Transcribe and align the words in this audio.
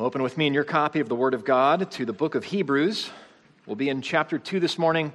Open 0.00 0.22
with 0.22 0.38
me 0.38 0.46
in 0.46 0.54
your 0.54 0.62
copy 0.62 1.00
of 1.00 1.08
the 1.08 1.16
Word 1.16 1.34
of 1.34 1.44
God 1.44 1.90
to 1.90 2.04
the 2.04 2.12
book 2.12 2.36
of 2.36 2.44
Hebrews. 2.44 3.10
We'll 3.66 3.74
be 3.74 3.88
in 3.88 4.00
chapter 4.00 4.38
2 4.38 4.60
this 4.60 4.78
morning, 4.78 5.12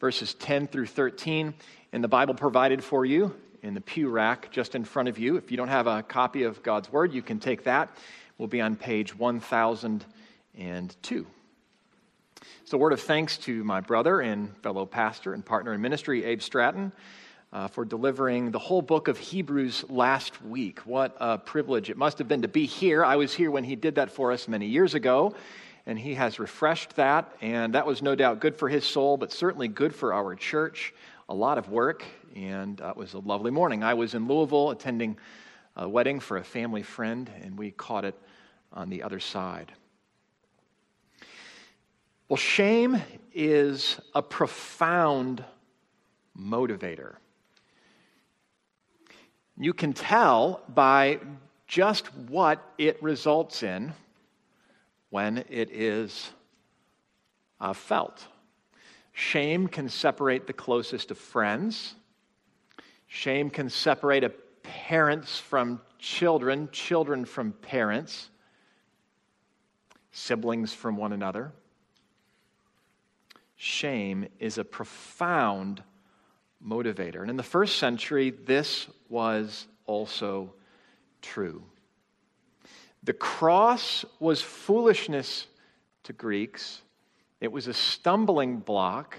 verses 0.00 0.32
10 0.32 0.68
through 0.68 0.86
13, 0.86 1.52
in 1.92 2.00
the 2.00 2.08
Bible 2.08 2.32
provided 2.32 2.82
for 2.82 3.04
you 3.04 3.34
in 3.60 3.74
the 3.74 3.82
pew 3.82 4.08
rack 4.08 4.50
just 4.50 4.74
in 4.74 4.84
front 4.84 5.10
of 5.10 5.18
you. 5.18 5.36
If 5.36 5.50
you 5.50 5.58
don't 5.58 5.68
have 5.68 5.86
a 5.86 6.02
copy 6.02 6.44
of 6.44 6.62
God's 6.62 6.90
Word, 6.90 7.12
you 7.12 7.20
can 7.20 7.40
take 7.40 7.64
that. 7.64 7.94
We'll 8.38 8.48
be 8.48 8.62
on 8.62 8.74
page 8.74 9.14
1002. 9.14 11.26
So, 12.64 12.74
a 12.74 12.80
word 12.80 12.94
of 12.94 13.02
thanks 13.02 13.36
to 13.36 13.62
my 13.64 13.82
brother 13.82 14.22
and 14.22 14.56
fellow 14.62 14.86
pastor 14.86 15.34
and 15.34 15.44
partner 15.44 15.74
in 15.74 15.82
ministry, 15.82 16.24
Abe 16.24 16.40
Stratton 16.40 16.90
uh, 17.52 17.68
for 17.68 17.84
delivering 17.84 18.50
the 18.50 18.58
whole 18.58 18.82
book 18.82 19.08
of 19.08 19.18
Hebrews 19.18 19.84
last 19.88 20.42
week. 20.42 20.80
What 20.80 21.16
a 21.20 21.36
privilege 21.36 21.90
it 21.90 21.96
must 21.96 22.18
have 22.18 22.28
been 22.28 22.42
to 22.42 22.48
be 22.48 22.64
here. 22.66 23.04
I 23.04 23.16
was 23.16 23.34
here 23.34 23.50
when 23.50 23.64
he 23.64 23.76
did 23.76 23.96
that 23.96 24.10
for 24.10 24.32
us 24.32 24.48
many 24.48 24.66
years 24.66 24.94
ago, 24.94 25.34
and 25.84 25.98
he 25.98 26.14
has 26.14 26.38
refreshed 26.38 26.96
that, 26.96 27.30
and 27.40 27.74
that 27.74 27.86
was 27.86 28.00
no 28.00 28.14
doubt 28.14 28.40
good 28.40 28.56
for 28.56 28.68
his 28.68 28.84
soul, 28.84 29.16
but 29.16 29.32
certainly 29.32 29.68
good 29.68 29.94
for 29.94 30.14
our 30.14 30.34
church. 30.34 30.94
A 31.28 31.34
lot 31.34 31.58
of 31.58 31.68
work, 31.68 32.04
and 32.34 32.80
uh, 32.80 32.88
it 32.90 32.96
was 32.96 33.14
a 33.14 33.18
lovely 33.18 33.50
morning. 33.50 33.84
I 33.84 33.94
was 33.94 34.14
in 34.14 34.26
Louisville 34.26 34.70
attending 34.70 35.18
a 35.76 35.88
wedding 35.88 36.20
for 36.20 36.38
a 36.38 36.44
family 36.44 36.82
friend, 36.82 37.30
and 37.42 37.58
we 37.58 37.70
caught 37.70 38.04
it 38.04 38.14
on 38.72 38.88
the 38.88 39.02
other 39.02 39.20
side. 39.20 39.72
Well, 42.28 42.36
shame 42.38 43.02
is 43.34 44.00
a 44.14 44.22
profound 44.22 45.44
motivator. 46.38 47.16
You 49.56 49.72
can 49.74 49.92
tell 49.92 50.62
by 50.68 51.20
just 51.66 52.12
what 52.28 52.62
it 52.78 53.02
results 53.02 53.62
in 53.62 53.92
when 55.10 55.44
it 55.48 55.70
is 55.70 56.30
uh, 57.60 57.72
felt. 57.72 58.26
Shame 59.12 59.68
can 59.68 59.88
separate 59.88 60.46
the 60.46 60.52
closest 60.52 61.10
of 61.10 61.18
friends. 61.18 61.94
Shame 63.06 63.50
can 63.50 63.68
separate 63.68 64.24
parents 64.62 65.38
from 65.38 65.80
children, 65.98 66.68
children 66.72 67.24
from 67.24 67.52
parents, 67.52 68.30
siblings 70.12 70.72
from 70.72 70.96
one 70.96 71.12
another. 71.12 71.52
Shame 73.56 74.26
is 74.38 74.58
a 74.58 74.64
profound 74.64 75.82
motivator. 76.66 77.20
And 77.20 77.30
in 77.30 77.36
the 77.36 77.42
first 77.42 77.78
century, 77.78 78.30
this 78.30 78.88
was 79.08 79.66
also 79.86 80.54
true. 81.20 81.62
The 83.02 83.12
cross 83.12 84.04
was 84.20 84.40
foolishness 84.40 85.46
to 86.04 86.12
Greeks, 86.12 86.82
it 87.40 87.50
was 87.50 87.66
a 87.66 87.74
stumbling 87.74 88.58
block 88.58 89.16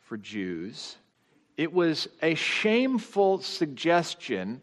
for 0.00 0.16
Jews. 0.16 0.96
It 1.58 1.70
was 1.70 2.08
a 2.22 2.34
shameful 2.34 3.42
suggestion 3.42 4.62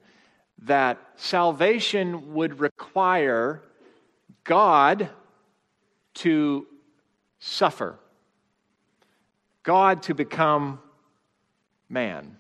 that 0.64 0.98
salvation 1.16 2.34
would 2.34 2.60
require 2.60 3.62
God 4.44 5.10
to 6.16 6.68
suffer, 7.38 8.00
God 9.62 10.04
to 10.04 10.16
become 10.16 10.80
man. 11.90 12.38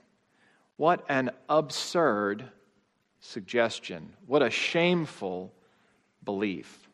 What 0.78 1.04
an 1.10 1.32
absurd 1.50 2.46
suggestion. 3.20 4.14
What 4.28 4.42
a 4.42 4.50
shameful 4.50 5.54
belief. 6.24 6.88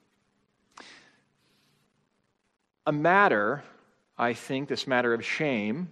A 2.87 2.91
matter, 2.91 3.63
I 4.17 4.33
think, 4.33 4.69
this 4.69 4.87
matter 4.87 5.13
of 5.13 5.23
shame, 5.25 5.89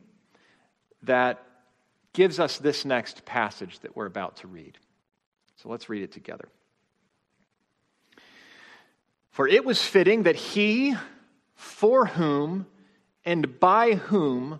that 1.03 1.43
gives 2.13 2.39
us 2.39 2.57
this 2.57 2.85
next 2.85 3.25
passage 3.25 3.79
that 3.79 3.95
we're 3.95 4.05
about 4.05 4.37
to 4.37 4.47
read. 4.47 4.77
So 5.57 5.69
let's 5.69 5.89
read 5.89 6.03
it 6.03 6.11
together. 6.11 6.47
For 9.31 9.47
it 9.47 9.65
was 9.65 9.81
fitting 9.81 10.23
that 10.23 10.35
he, 10.35 10.95
for 11.55 12.05
whom 12.05 12.67
and 13.25 13.59
by 13.59 13.93
whom 13.93 14.59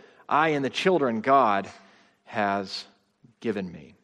I 0.31 0.49
and 0.49 0.63
the 0.63 0.69
children 0.69 1.19
God 1.19 1.69
has 2.23 2.85
given 3.41 3.69
me. 3.69 3.95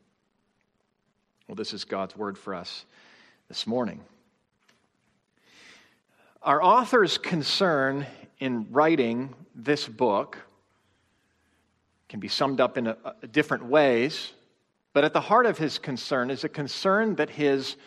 Well, 1.47 1.55
this 1.55 1.71
is 1.71 1.85
God's 1.85 2.17
word 2.17 2.37
for 2.37 2.53
us 2.53 2.83
this 3.47 3.65
morning. 3.65 4.01
Our 6.43 6.61
author's 6.61 7.17
concern 7.17 8.05
in 8.39 8.67
writing 8.71 9.33
this 9.55 9.87
book 9.87 10.37
can 12.09 12.19
be 12.19 12.27
summed 12.27 12.59
up 12.59 12.77
in 12.77 12.87
a, 12.87 12.97
a 13.23 13.27
different 13.27 13.63
ways, 13.63 14.33
but 14.91 15.05
at 15.05 15.13
the 15.13 15.21
heart 15.21 15.45
of 15.45 15.57
his 15.57 15.77
concern 15.77 16.29
is 16.29 16.43
a 16.43 16.49
concern 16.49 17.15
that 17.15 17.29
his 17.29 17.77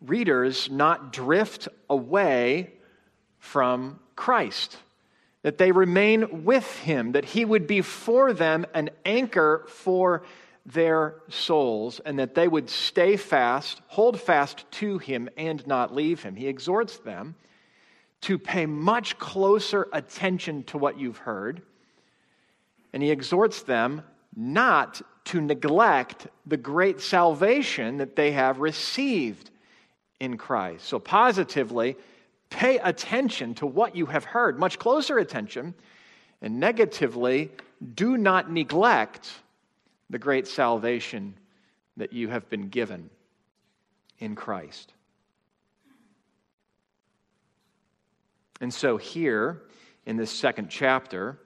readers 0.00 0.70
not 0.70 1.12
drift 1.12 1.68
away 1.90 2.72
from 3.38 4.00
Christ 4.16 4.78
that 5.42 5.58
they 5.58 5.72
remain 5.72 6.44
with 6.44 6.78
him, 6.80 7.12
that 7.12 7.24
he 7.24 7.44
would 7.44 7.66
be 7.66 7.80
for 7.80 8.32
them 8.32 8.66
an 8.74 8.90
anchor 9.04 9.64
for 9.68 10.22
their 10.66 11.14
souls, 11.28 12.00
and 12.00 12.18
that 12.18 12.34
they 12.34 12.46
would 12.46 12.68
stay 12.68 13.16
fast, 13.16 13.80
hold 13.88 14.20
fast 14.20 14.70
to 14.70 14.98
him, 14.98 15.28
and 15.36 15.66
not 15.66 15.94
leave 15.94 16.22
him. 16.22 16.36
He 16.36 16.48
exhorts 16.48 16.98
them 16.98 17.34
to 18.22 18.38
pay 18.38 18.66
much 18.66 19.18
closer 19.18 19.88
attention 19.92 20.62
to 20.64 20.78
what 20.78 20.98
you've 20.98 21.18
heard, 21.18 21.62
and 22.92 23.02
he 23.02 23.10
exhorts 23.10 23.62
them 23.62 24.02
not 24.36 25.00
to 25.24 25.40
neglect 25.40 26.26
the 26.46 26.56
great 26.56 27.00
salvation 27.00 27.96
that 27.96 28.16
they 28.16 28.32
have 28.32 28.60
received 28.60 29.50
in 30.18 30.36
Christ. 30.36 30.84
So, 30.84 30.98
positively, 30.98 31.96
Pay 32.50 32.78
attention 32.78 33.54
to 33.56 33.66
what 33.66 33.96
you 33.96 34.06
have 34.06 34.24
heard, 34.24 34.58
much 34.58 34.78
closer 34.78 35.18
attention. 35.18 35.74
And 36.42 36.58
negatively, 36.60 37.50
do 37.94 38.16
not 38.16 38.50
neglect 38.50 39.30
the 40.10 40.18
great 40.18 40.46
salvation 40.46 41.34
that 41.96 42.12
you 42.12 42.28
have 42.28 42.48
been 42.50 42.68
given 42.68 43.10
in 44.18 44.34
Christ. 44.34 44.92
And 48.60 48.72
so, 48.72 48.96
here 48.96 49.62
in 50.04 50.16
this 50.16 50.30
second 50.30 50.68
chapter, 50.68 51.38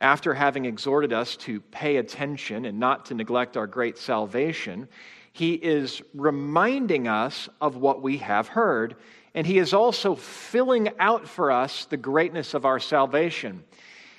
after 0.00 0.34
having 0.34 0.64
exhorted 0.64 1.12
us 1.12 1.36
to 1.36 1.60
pay 1.60 1.96
attention 1.96 2.64
and 2.64 2.80
not 2.80 3.06
to 3.06 3.14
neglect 3.14 3.56
our 3.56 3.66
great 3.66 3.98
salvation, 3.98 4.88
he 5.32 5.54
is 5.54 6.02
reminding 6.14 7.08
us 7.08 7.48
of 7.60 7.76
what 7.76 8.02
we 8.02 8.18
have 8.18 8.48
heard 8.48 8.96
and 9.34 9.46
he 9.46 9.58
is 9.58 9.72
also 9.72 10.14
filling 10.14 10.90
out 10.98 11.26
for 11.28 11.50
us 11.50 11.86
the 11.86 11.96
greatness 11.96 12.54
of 12.54 12.64
our 12.64 12.78
salvation. 12.78 13.64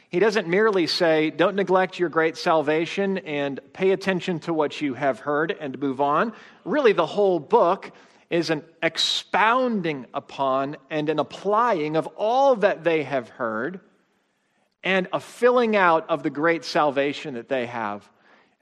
He 0.09 0.19
doesn't 0.19 0.47
merely 0.47 0.85
say, 0.85 1.31
don't 1.31 1.55
neglect 1.55 1.97
your 1.97 2.09
great 2.09 2.37
salvation 2.37 3.17
and 3.19 3.59
pay 3.73 3.91
attention 3.91 4.39
to 4.41 4.53
what 4.53 4.79
you 4.79 4.93
have 4.93 5.19
heard 5.19 5.55
and 5.59 5.79
move 5.79 5.99
on. 6.01 6.33
Really, 6.65 6.93
the 6.93 7.05
whole 7.05 7.39
book 7.39 7.91
is 8.29 8.49
an 8.49 8.63
expounding 8.81 10.05
upon 10.13 10.77
and 10.89 11.09
an 11.09 11.19
applying 11.19 11.95
of 11.95 12.07
all 12.15 12.55
that 12.57 12.83
they 12.83 13.03
have 13.03 13.29
heard 13.29 13.79
and 14.83 15.07
a 15.13 15.19
filling 15.19 15.75
out 15.75 16.09
of 16.09 16.23
the 16.23 16.29
great 16.29 16.63
salvation 16.63 17.35
that 17.35 17.49
they 17.49 17.65
have 17.65 18.07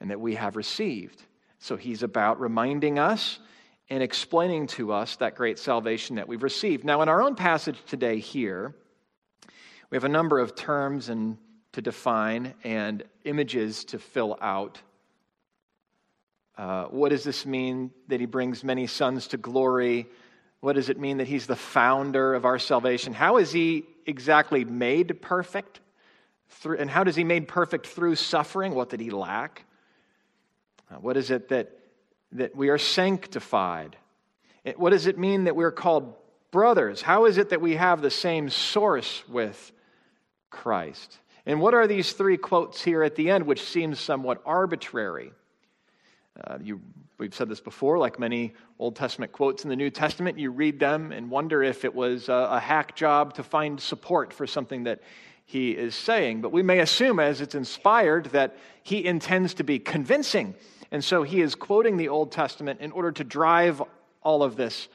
and 0.00 0.10
that 0.10 0.20
we 0.20 0.34
have 0.34 0.56
received. 0.56 1.22
So 1.58 1.76
he's 1.76 2.02
about 2.02 2.40
reminding 2.40 2.98
us 2.98 3.38
and 3.92 4.02
explaining 4.02 4.66
to 4.66 4.90
us 4.90 5.16
that 5.16 5.34
great 5.34 5.58
salvation 5.58 6.16
that 6.16 6.26
we've 6.26 6.42
received. 6.42 6.82
Now, 6.82 7.02
in 7.02 7.10
our 7.10 7.20
own 7.20 7.34
passage 7.34 7.76
today 7.86 8.20
here, 8.20 8.74
we 9.90 9.96
have 9.96 10.04
a 10.04 10.08
number 10.08 10.38
of 10.38 10.54
terms 10.54 11.10
and 11.10 11.36
to 11.72 11.82
define 11.82 12.54
and 12.64 13.02
images 13.24 13.84
to 13.84 13.98
fill 13.98 14.38
out. 14.40 14.80
Uh, 16.56 16.84
what 16.84 17.10
does 17.10 17.22
this 17.22 17.44
mean 17.44 17.90
that 18.08 18.18
he 18.18 18.24
brings 18.24 18.64
many 18.64 18.86
sons 18.86 19.26
to 19.26 19.36
glory? 19.36 20.06
What 20.60 20.72
does 20.76 20.88
it 20.88 20.98
mean 20.98 21.18
that 21.18 21.26
he's 21.26 21.46
the 21.46 21.54
founder 21.54 22.32
of 22.32 22.46
our 22.46 22.58
salvation? 22.58 23.12
How 23.12 23.36
is 23.36 23.52
he 23.52 23.84
exactly 24.06 24.64
made 24.64 25.20
perfect? 25.20 25.80
Through, 26.48 26.78
and 26.78 26.88
how 26.88 27.04
does 27.04 27.14
he 27.14 27.24
made 27.24 27.46
perfect 27.46 27.88
through 27.88 28.14
suffering? 28.14 28.74
What 28.74 28.88
did 28.88 29.00
he 29.00 29.10
lack? 29.10 29.66
Uh, 30.90 30.94
what 30.94 31.18
is 31.18 31.30
it 31.30 31.50
that, 31.50 31.78
that 32.32 32.56
we 32.56 32.68
are 32.68 32.78
sanctified? 32.78 33.96
What 34.76 34.90
does 34.90 35.06
it 35.06 35.18
mean 35.18 35.44
that 35.44 35.56
we're 35.56 35.72
called 35.72 36.14
brothers? 36.50 37.02
How 37.02 37.24
is 37.26 37.38
it 37.38 37.50
that 37.50 37.60
we 37.60 37.76
have 37.76 38.00
the 38.00 38.10
same 38.10 38.48
source 38.50 39.22
with 39.28 39.72
Christ? 40.50 41.18
And 41.46 41.60
what 41.60 41.74
are 41.74 41.86
these 41.86 42.12
three 42.12 42.36
quotes 42.36 42.82
here 42.82 43.02
at 43.02 43.16
the 43.16 43.30
end, 43.30 43.46
which 43.46 43.62
seems 43.62 43.98
somewhat 43.98 44.40
arbitrary? 44.46 45.32
Uh, 46.42 46.58
you, 46.62 46.80
we've 47.18 47.34
said 47.34 47.48
this 47.48 47.60
before, 47.60 47.98
like 47.98 48.18
many 48.18 48.54
Old 48.78 48.96
Testament 48.96 49.32
quotes 49.32 49.64
in 49.64 49.70
the 49.70 49.76
New 49.76 49.90
Testament, 49.90 50.38
you 50.38 50.50
read 50.50 50.78
them 50.78 51.12
and 51.12 51.30
wonder 51.30 51.62
if 51.62 51.84
it 51.84 51.94
was 51.94 52.28
a, 52.28 52.48
a 52.52 52.60
hack 52.60 52.94
job 52.94 53.34
to 53.34 53.42
find 53.42 53.80
support 53.80 54.32
for 54.32 54.46
something 54.46 54.84
that 54.84 55.02
he 55.44 55.72
is 55.72 55.94
saying. 55.94 56.40
But 56.40 56.52
we 56.52 56.62
may 56.62 56.78
assume, 56.78 57.18
as 57.18 57.40
it's 57.40 57.54
inspired, 57.54 58.26
that 58.26 58.56
he 58.82 59.04
intends 59.04 59.54
to 59.54 59.64
be 59.64 59.78
convincing. 59.78 60.54
And 60.92 61.02
so 61.02 61.22
he 61.22 61.40
is 61.40 61.54
quoting 61.54 61.96
the 61.96 62.10
Old 62.10 62.30
Testament 62.30 62.80
in 62.80 62.92
order 62.92 63.10
to 63.12 63.24
drive 63.24 63.82
all 64.22 64.42
of 64.42 64.56
this 64.56 64.88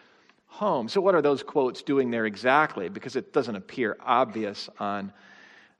home. 0.45 0.87
So, 0.87 1.01
what 1.01 1.15
are 1.15 1.21
those 1.23 1.43
quotes 1.43 1.81
doing 1.81 2.11
there 2.11 2.25
exactly? 2.25 2.87
Because 2.87 3.15
it 3.15 3.33
doesn't 3.33 3.55
appear 3.55 3.97
obvious 3.99 4.69
on 4.79 5.11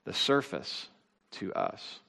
the 0.04 0.12
surface 0.12 0.88
to 1.30 1.54
us. 1.54 2.00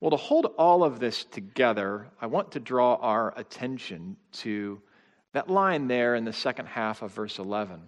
Well, 0.00 0.10
to 0.10 0.16
hold 0.16 0.46
all 0.58 0.82
of 0.82 0.98
this 0.98 1.24
together, 1.24 2.08
I 2.20 2.26
want 2.26 2.52
to 2.52 2.60
draw 2.60 2.94
our 2.94 3.32
attention 3.36 4.16
to 4.32 4.80
that 5.32 5.50
line 5.50 5.88
there 5.88 6.14
in 6.14 6.24
the 6.24 6.32
second 6.32 6.66
half 6.66 7.02
of 7.02 7.12
verse 7.12 7.38
11 7.38 7.82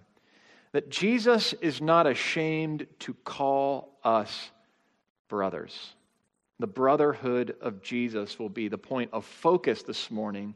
that 0.71 0.89
Jesus 0.89 1.53
is 1.53 1.81
not 1.81 2.05
ashamed 2.05 2.85
to 2.99 3.15
call 3.25 3.97
us 4.03 4.51
brothers. 5.27 5.95
The 6.59 6.67
brotherhood 6.67 7.55
of 7.61 7.81
Jesus 7.81 8.37
will 8.37 8.49
be 8.49 8.67
the 8.67 8.77
point 8.77 9.11
of 9.13 9.25
focus 9.25 9.81
this 9.81 10.11
morning, 10.11 10.53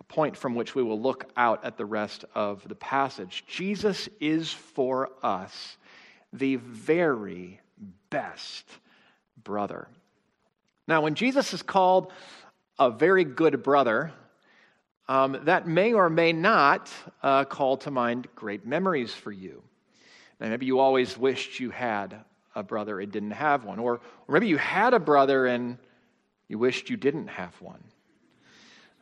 a 0.00 0.04
point 0.04 0.36
from 0.36 0.56
which 0.56 0.74
we 0.74 0.82
will 0.82 1.00
look 1.00 1.30
out 1.36 1.64
at 1.64 1.76
the 1.76 1.86
rest 1.86 2.24
of 2.34 2.66
the 2.68 2.74
passage. 2.74 3.44
Jesus 3.46 4.08
is 4.20 4.52
for 4.52 5.10
us 5.22 5.76
the 6.32 6.56
very 6.56 7.60
best 8.10 8.68
brother. 9.44 9.86
Now, 10.88 11.02
when 11.02 11.14
Jesus 11.14 11.54
is 11.54 11.62
called 11.62 12.12
a 12.78 12.90
very 12.90 13.24
good 13.24 13.62
brother, 13.62 14.12
um, 15.08 15.38
that 15.44 15.68
may 15.68 15.92
or 15.92 16.10
may 16.10 16.32
not 16.32 16.90
uh, 17.22 17.44
call 17.44 17.76
to 17.78 17.90
mind 17.90 18.26
great 18.34 18.66
memories 18.66 19.14
for 19.14 19.30
you. 19.30 19.62
Now, 20.40 20.48
maybe 20.48 20.66
you 20.66 20.80
always 20.80 21.16
wished 21.16 21.60
you 21.60 21.70
had 21.70 22.24
a 22.58 22.62
brother 22.62 23.00
and 23.00 23.10
didn't 23.12 23.30
have 23.30 23.64
one, 23.64 23.78
or, 23.78 24.00
or 24.26 24.32
maybe 24.32 24.48
you 24.48 24.58
had 24.58 24.92
a 24.92 24.98
brother 24.98 25.46
and 25.46 25.78
you 26.48 26.58
wished 26.58 26.90
you 26.90 26.96
didn't 26.96 27.28
have 27.28 27.54
one. 27.60 27.82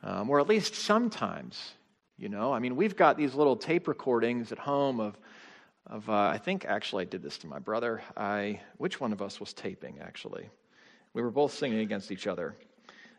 Um, 0.03 0.29
or 0.31 0.41
at 0.41 0.49
least 0.49 0.75
sometimes, 0.75 1.73
you 2.19 2.29
know. 2.29 2.53
I 2.53 2.59
mean, 2.59 2.77
we've 2.77 2.97
got 2.97 3.17
these 3.17 3.35
little 3.35 3.57
tape 3.57 3.89
recordings 3.89 4.53
at 4.53 4.59
home 4.59 5.01
of, 5.01 5.19
of 5.87 6.09
uh, 6.09 6.13
I 6.13 6.39
think 6.39 6.65
actually 6.67 7.03
I 7.03 7.07
did 7.07 7.23
this 7.23 7.39
to 7.39 7.47
my 7.47 7.59
brother. 7.59 8.03
I, 8.17 8.61
which 8.77 9.01
one 9.01 9.13
of 9.13 9.23
us 9.23 9.41
was 9.41 9.53
taping, 9.53 9.99
actually? 10.01 10.49
We 11.15 11.23
were 11.23 11.31
both 11.31 11.55
singing 11.55 11.79
against 11.79 12.13
each 12.13 12.27
other. 12.27 12.55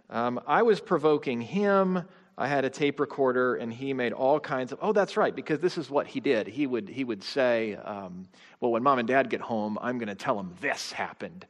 Um, 0.09 0.39
I 0.45 0.61
was 0.61 0.79
provoking 0.79 1.41
him. 1.41 2.03
I 2.37 2.47
had 2.47 2.65
a 2.65 2.69
tape 2.69 2.99
recorder, 2.99 3.55
and 3.55 3.73
he 3.73 3.93
made 3.93 4.13
all 4.13 4.39
kinds 4.39 4.71
of. 4.71 4.79
Oh, 4.81 4.93
that's 4.93 5.17
right, 5.17 5.35
because 5.35 5.59
this 5.59 5.77
is 5.77 5.89
what 5.89 6.05
he 6.05 6.19
did. 6.19 6.47
He 6.47 6.67
would 6.67 6.87
he 6.87 7.03
would 7.03 7.23
say, 7.23 7.75
um, 7.75 8.27
"Well, 8.59 8.71
when 8.71 8.83
mom 8.83 8.99
and 8.99 9.07
dad 9.07 9.29
get 9.29 9.41
home, 9.41 9.77
I'm 9.81 9.97
going 9.97 10.09
to 10.09 10.15
tell 10.15 10.35
them 10.35 10.53
this 10.61 10.91
happened," 10.91 11.45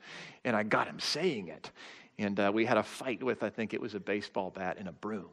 and 0.45 0.55
I 0.55 0.63
got 0.63 0.87
him 0.87 0.99
saying 0.99 1.49
it. 1.49 1.71
And 2.19 2.39
uh, 2.39 2.51
we 2.53 2.65
had 2.65 2.77
a 2.77 2.83
fight 2.83 3.21
with, 3.21 3.43
I 3.43 3.49
think 3.49 3.73
it 3.73 3.81
was 3.81 3.93
a 3.93 3.99
baseball 3.99 4.49
bat 4.49 4.77
and 4.79 4.87
a 4.87 4.91
broom. 4.91 5.29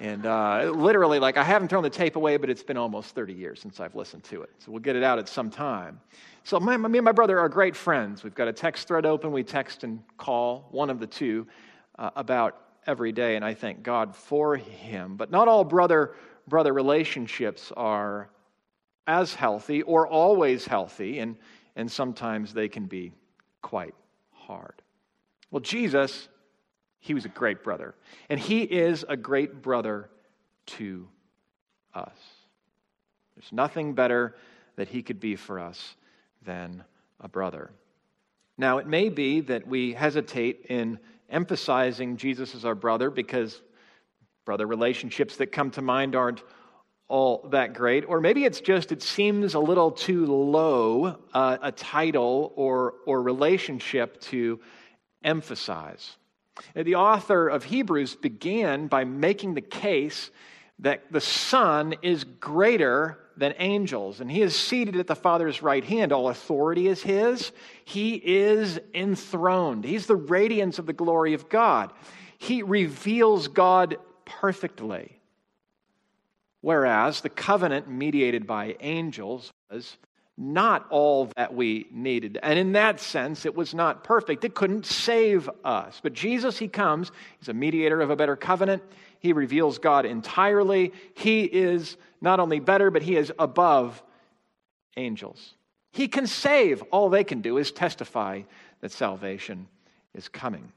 And 0.00 0.26
uh, 0.26 0.72
literally, 0.74 1.18
like, 1.18 1.36
I 1.36 1.44
haven't 1.44 1.68
thrown 1.68 1.82
the 1.82 1.90
tape 1.90 2.16
away, 2.16 2.36
but 2.36 2.50
it's 2.50 2.62
been 2.62 2.76
almost 2.76 3.14
30 3.14 3.32
years 3.32 3.60
since 3.60 3.80
I've 3.80 3.94
listened 3.94 4.24
to 4.24 4.42
it. 4.42 4.50
So 4.58 4.70
we'll 4.70 4.80
get 4.80 4.96
it 4.96 5.02
out 5.02 5.18
at 5.18 5.28
some 5.28 5.50
time. 5.50 6.00
So, 6.44 6.60
my, 6.60 6.76
me 6.76 6.98
and 6.98 7.04
my 7.04 7.12
brother 7.12 7.38
are 7.38 7.48
great 7.48 7.74
friends. 7.74 8.22
We've 8.22 8.34
got 8.34 8.46
a 8.46 8.52
text 8.52 8.88
thread 8.88 9.06
open. 9.06 9.32
We 9.32 9.42
text 9.42 9.84
and 9.84 10.02
call, 10.18 10.68
one 10.70 10.90
of 10.90 11.00
the 11.00 11.06
two, 11.06 11.46
uh, 11.98 12.10
about 12.14 12.65
every 12.86 13.12
day, 13.12 13.36
and 13.36 13.44
I 13.44 13.54
thank 13.54 13.82
God 13.82 14.14
for 14.14 14.56
him. 14.56 15.16
But 15.16 15.30
not 15.30 15.48
all 15.48 15.64
brother 15.64 16.14
brother 16.48 16.72
relationships 16.72 17.72
are 17.76 18.28
as 19.06 19.34
healthy 19.34 19.82
or 19.82 20.06
always 20.06 20.66
healthy, 20.66 21.18
and, 21.18 21.36
and 21.76 21.90
sometimes 21.90 22.52
they 22.52 22.68
can 22.68 22.86
be 22.86 23.12
quite 23.62 23.94
hard. 24.32 24.82
Well, 25.50 25.60
Jesus, 25.60 26.28
he 26.98 27.14
was 27.14 27.24
a 27.24 27.30
great 27.30 27.62
brother, 27.62 27.94
and 28.28 28.38
he 28.38 28.62
is 28.62 29.04
a 29.08 29.16
great 29.16 29.62
brother 29.62 30.08
to 30.66 31.08
us. 31.94 32.18
There's 33.36 33.52
nothing 33.52 33.94
better 33.94 34.34
that 34.76 34.88
he 34.88 35.02
could 35.02 35.20
be 35.20 35.36
for 35.36 35.60
us 35.60 35.96
than 36.42 36.84
a 37.20 37.28
brother. 37.28 37.70
Now, 38.58 38.78
it 38.78 38.86
may 38.86 39.08
be 39.08 39.40
that 39.42 39.66
we 39.66 39.92
hesitate 39.92 40.66
in 40.68 40.98
emphasizing 41.30 42.16
Jesus 42.16 42.54
as 42.54 42.64
our 42.64 42.74
brother 42.74 43.10
because 43.10 43.60
brother 44.44 44.66
relationships 44.66 45.36
that 45.36 45.52
come 45.52 45.70
to 45.72 45.82
mind 45.82 46.14
aren't 46.14 46.42
all 47.08 47.48
that 47.50 47.74
great. 47.74 48.04
Or 48.08 48.20
maybe 48.20 48.44
it's 48.44 48.60
just, 48.60 48.92
it 48.92 49.02
seems 49.02 49.54
a 49.54 49.60
little 49.60 49.90
too 49.90 50.26
low 50.26 51.18
uh, 51.32 51.58
a 51.62 51.72
title 51.72 52.52
or, 52.56 52.94
or 53.06 53.22
relationship 53.22 54.20
to 54.22 54.60
emphasize. 55.22 56.16
The 56.74 56.94
author 56.94 57.48
of 57.48 57.64
Hebrews 57.64 58.16
began 58.16 58.86
by 58.86 59.04
making 59.04 59.54
the 59.54 59.60
case 59.60 60.30
that 60.78 61.12
the 61.12 61.20
Son 61.20 61.94
is 62.02 62.24
greater 62.24 63.18
than 63.36 63.54
angels, 63.58 64.20
and 64.20 64.30
he 64.30 64.42
is 64.42 64.56
seated 64.56 64.96
at 64.96 65.06
the 65.06 65.14
Father's 65.14 65.62
right 65.62 65.84
hand. 65.84 66.12
All 66.12 66.28
authority 66.28 66.88
is 66.88 67.02
his. 67.02 67.52
He 67.84 68.14
is 68.14 68.80
enthroned. 68.94 69.84
He's 69.84 70.06
the 70.06 70.16
radiance 70.16 70.78
of 70.78 70.86
the 70.86 70.92
glory 70.92 71.34
of 71.34 71.48
God. 71.48 71.92
He 72.38 72.62
reveals 72.62 73.48
God 73.48 73.98
perfectly. 74.24 75.20
Whereas 76.62 77.20
the 77.20 77.28
covenant 77.28 77.88
mediated 77.88 78.46
by 78.46 78.76
angels 78.80 79.52
was 79.70 79.96
not 80.38 80.86
all 80.90 81.30
that 81.36 81.54
we 81.54 81.86
needed. 81.90 82.38
And 82.42 82.58
in 82.58 82.72
that 82.72 83.00
sense, 83.00 83.46
it 83.46 83.54
was 83.54 83.74
not 83.74 84.04
perfect. 84.04 84.44
It 84.44 84.54
couldn't 84.54 84.84
save 84.84 85.48
us. 85.64 86.00
But 86.02 86.12
Jesus, 86.12 86.58
He 86.58 86.68
comes, 86.68 87.10
He's 87.38 87.48
a 87.48 87.54
mediator 87.54 88.00
of 88.00 88.10
a 88.10 88.16
better 88.16 88.36
covenant. 88.36 88.82
He 89.26 89.32
reveals 89.32 89.78
God 89.78 90.06
entirely. 90.06 90.92
He 91.14 91.42
is 91.42 91.96
not 92.20 92.38
only 92.38 92.60
better, 92.60 92.92
but 92.92 93.02
He 93.02 93.16
is 93.16 93.32
above 93.40 94.00
angels. 94.96 95.54
He 95.90 96.06
can 96.06 96.28
save. 96.28 96.80
All 96.92 97.08
they 97.08 97.24
can 97.24 97.40
do 97.40 97.58
is 97.58 97.72
testify 97.72 98.42
that 98.82 98.92
salvation 98.92 99.66
is 100.14 100.28
coming. 100.28 100.70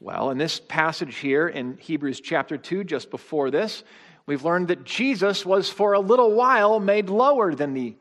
Well, 0.00 0.30
in 0.30 0.38
this 0.38 0.60
passage 0.60 1.16
here 1.16 1.46
in 1.46 1.76
Hebrews 1.76 2.22
chapter 2.22 2.56
2, 2.56 2.84
just 2.84 3.10
before 3.10 3.50
this, 3.50 3.84
we've 4.24 4.46
learned 4.46 4.68
that 4.68 4.84
Jesus 4.84 5.44
was 5.44 5.68
for 5.68 5.92
a 5.92 6.00
little 6.00 6.32
while 6.32 6.80
made 6.80 7.10
lower 7.10 7.54
than 7.54 7.74
the 7.74 7.96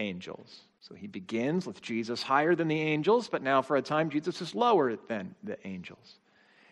angels. 0.00 0.62
So 0.80 0.96
he 0.96 1.06
begins 1.06 1.68
with 1.68 1.80
Jesus 1.80 2.20
higher 2.20 2.56
than 2.56 2.66
the 2.66 2.80
angels, 2.80 3.28
but 3.28 3.44
now 3.44 3.62
for 3.62 3.76
a 3.76 3.82
time, 3.82 4.10
Jesus 4.10 4.42
is 4.42 4.56
lower 4.56 4.96
than 4.96 5.36
the 5.44 5.56
angels. 5.64 6.18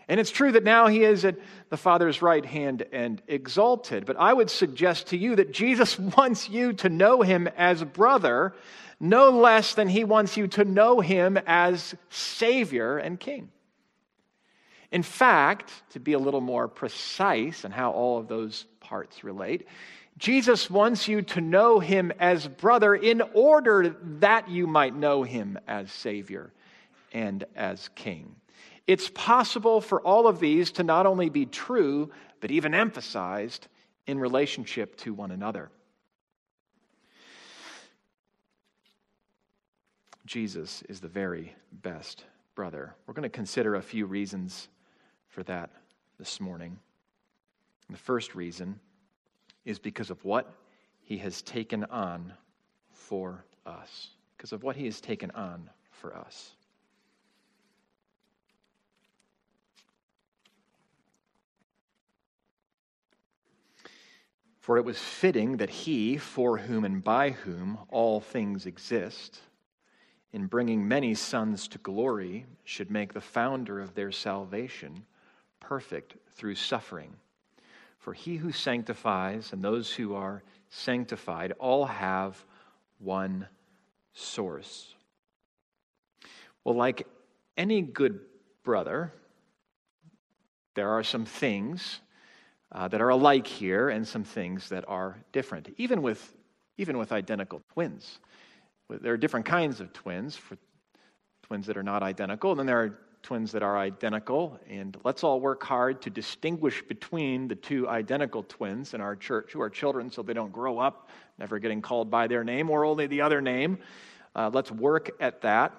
And 0.09 0.19
it's 0.19 0.31
true 0.31 0.53
that 0.53 0.65
now 0.65 0.87
he 0.87 1.05
is 1.05 1.25
at 1.27 1.37
the 1.69 1.77
Father's 1.77 2.23
right 2.23 2.45
hand 2.45 2.87
and 2.93 3.21
exalted. 3.29 4.07
But 4.07 4.17
I 4.19 4.33
would 4.33 4.49
suggest 4.49 5.09
to 5.09 5.19
you 5.19 5.37
that 5.37 5.53
Jesus 5.53 5.99
wants 6.17 6.49
you 6.49 6.73
to 6.75 6.89
know 6.89 7.21
him 7.21 7.47
as 7.57 7.85
brother, 7.85 8.55
no 8.99 9.29
less 9.29 9.75
than 9.75 9.89
he 9.89 10.05
wants 10.05 10.37
you 10.37 10.49
to 10.49 10.65
know 10.65 11.01
him 11.01 11.39
as 11.47 11.95
Savior 12.09 12.97
and 12.97 13.21
King. 13.21 13.51
In 14.91 15.03
fact, 15.03 15.71
to 15.91 16.01
be 16.01 16.15
a 16.15 16.19
little 16.19 16.41
more 16.41 16.67
precise 16.67 17.67
in 17.67 17.71
how 17.71 17.91
all 17.91 18.19
of 18.19 18.29
those 18.29 18.65
parts 18.81 19.23
relate, 19.23 19.69
Jesus 20.17 20.71
wants 20.71 21.07
you 21.07 21.21
to 21.23 21.43
know 21.43 21.79
him 21.79 22.11
as 22.19 22.49
brother 22.49 22.95
in 22.95 23.21
order 23.35 23.95
that 24.21 24.49
you 24.49 24.67
might 24.67 24.97
know 24.97 25.23
him 25.23 25.59
as 25.69 25.93
Savior 25.93 26.51
and 27.13 27.45
as 27.55 27.89
King. 27.95 28.35
It's 28.89 29.11
possible 29.11 29.83
for 29.83 30.01
all 30.01 30.27
of 30.27 30.41
these 30.41 30.73
to 30.73 30.83
not 30.83 31.05
only 31.05 31.29
be 31.29 31.45
true, 31.45 32.11
but 32.41 32.51
even 32.51 32.73
emphasized 32.73 33.69
in 34.07 34.19
relationship 34.19 34.97
to 34.97 35.13
one 35.13 35.31
another. 35.31 35.71
Jesus 40.25 40.83
is 40.89 41.01
the 41.01 41.09
very 41.09 41.55
best 41.71 42.25
brother. 42.55 42.95
We're 43.07 43.13
going 43.13 43.25
to 43.25 43.29
consider 43.29 43.75
a 43.75 43.83
few 43.83 44.07
reasons 44.07 44.69
for 45.29 45.43
that 45.43 45.71
this 46.19 46.41
morning. 46.41 46.79
The 47.91 47.99
first 47.99 48.35
reason 48.35 48.81
is 49.67 49.79
because 49.79 50.09
of 50.09 50.25
what 50.25 50.51
he 51.03 51.19
has 51.19 51.43
taken 51.43 51.85
on 51.85 52.33
for 52.91 53.45
us. 53.67 54.09
Because 54.37 54.53
of 54.53 54.63
what 54.63 54.77
he 54.77 54.87
has 54.87 55.03
taken 55.03 55.31
on 55.33 55.69
for 55.91 56.17
us. 56.17 56.53
For 64.69 64.77
it 64.77 64.85
was 64.85 64.99
fitting 64.99 65.57
that 65.57 65.71
he, 65.71 66.19
for 66.19 66.59
whom 66.59 66.85
and 66.85 67.03
by 67.03 67.31
whom 67.31 67.79
all 67.89 68.21
things 68.21 68.67
exist, 68.67 69.41
in 70.31 70.45
bringing 70.45 70.87
many 70.87 71.15
sons 71.15 71.69
to 71.69 71.79
glory, 71.79 72.45
should 72.65 72.91
make 72.91 73.15
the 73.15 73.21
founder 73.23 73.81
of 73.81 73.95
their 73.95 74.13
salvation 74.13 75.07
perfect 75.59 76.17
through 76.33 76.57
suffering. 76.57 77.15
For 77.99 78.13
he 78.13 78.37
who 78.37 78.53
sanctifies 78.53 79.55
and 79.55 79.65
those 79.65 79.91
who 79.91 80.15
are 80.15 80.43
sanctified 80.69 81.55
all 81.59 81.87
have 81.87 82.45
one 82.99 83.49
source. 84.13 84.95
Well, 86.63 86.77
like 86.77 87.07
any 87.57 87.81
good 87.81 88.21
brother, 88.65 89.15
there 90.75 90.91
are 90.91 91.03
some 91.03 91.25
things 91.25 92.01
uh, 92.73 92.89
that 92.89 93.01
are 93.01 93.09
alike 93.09 93.47
here 93.47 93.89
and 93.89 94.07
some 94.07 94.25
things 94.25 94.69
that 94.69 94.85
are 94.89 95.17
different, 95.33 95.69
even 95.77 96.03
with, 96.03 96.37
even 96.77 96.99
with 96.99 97.13
identical 97.13 97.63
twins. 97.73 98.19
There 98.89 99.13
are 99.13 99.19
different 99.19 99.47
kinds 99.47 99.81
of 99.81 99.93
twins, 99.93 100.37
for 100.37 100.57
twins 101.43 101.67
that 101.67 101.77
are 101.77 101.83
not 101.83 102.03
identical, 102.03 102.51
and 102.51 102.59
then 102.59 102.67
there 102.67 102.81
are 102.83 102.99
twins 103.23 103.53
that 103.53 103.63
are 103.63 103.77
identical. 103.77 104.59
And 104.69 104.97
let's 105.05 105.25
all 105.25 105.41
work 105.41 105.63
hard 105.63 106.01
to 106.03 106.11
distinguish 106.11 106.83
between 106.83 107.49
the 107.49 107.55
two 107.55 107.89
identical 107.89 108.43
twins 108.43 108.95
in 108.95 109.01
our 109.01 109.17
church 109.17 109.53
who 109.53 109.61
are 109.61 109.71
children 109.71 110.11
so 110.11 110.23
they 110.23 110.33
don't 110.33 110.53
grow 110.53 110.79
up 110.79 111.09
never 111.39 111.59
getting 111.59 111.83
called 111.83 112.11
by 112.11 112.27
their 112.27 112.45
name 112.45 112.71
or 112.71 112.85
only 112.85 113.07
the 113.07 113.21
other 113.21 113.41
name. 113.41 113.79
Uh, 114.35 114.51
let's 114.53 114.71
work 114.71 115.11
at 115.21 115.41
that. 115.43 115.75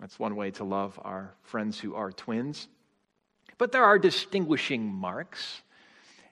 That's 0.00 0.18
one 0.18 0.36
way 0.36 0.50
to 0.52 0.64
love 0.64 0.98
our 1.02 1.34
friends 1.42 1.78
who 1.78 1.94
are 1.94 2.12
twins. 2.12 2.68
But 3.58 3.72
there 3.72 3.84
are 3.84 3.98
distinguishing 3.98 4.84
marks. 4.92 5.62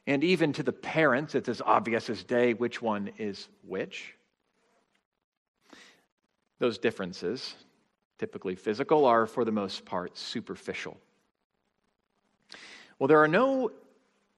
And 0.06 0.22
even 0.22 0.52
to 0.54 0.62
the 0.62 0.72
parents, 0.72 1.34
it's 1.34 1.48
as 1.48 1.62
obvious 1.62 2.10
as 2.10 2.22
day 2.24 2.52
which 2.52 2.82
one 2.82 3.10
is 3.18 3.48
which. 3.66 4.14
Those 6.58 6.78
differences, 6.78 7.54
typically 8.18 8.54
physical, 8.54 9.06
are 9.06 9.26
for 9.26 9.44
the 9.44 9.52
most 9.52 9.84
part 9.84 10.16
superficial. 10.18 10.96
Well, 12.98 13.08
there 13.08 13.22
are 13.22 13.28
no 13.28 13.70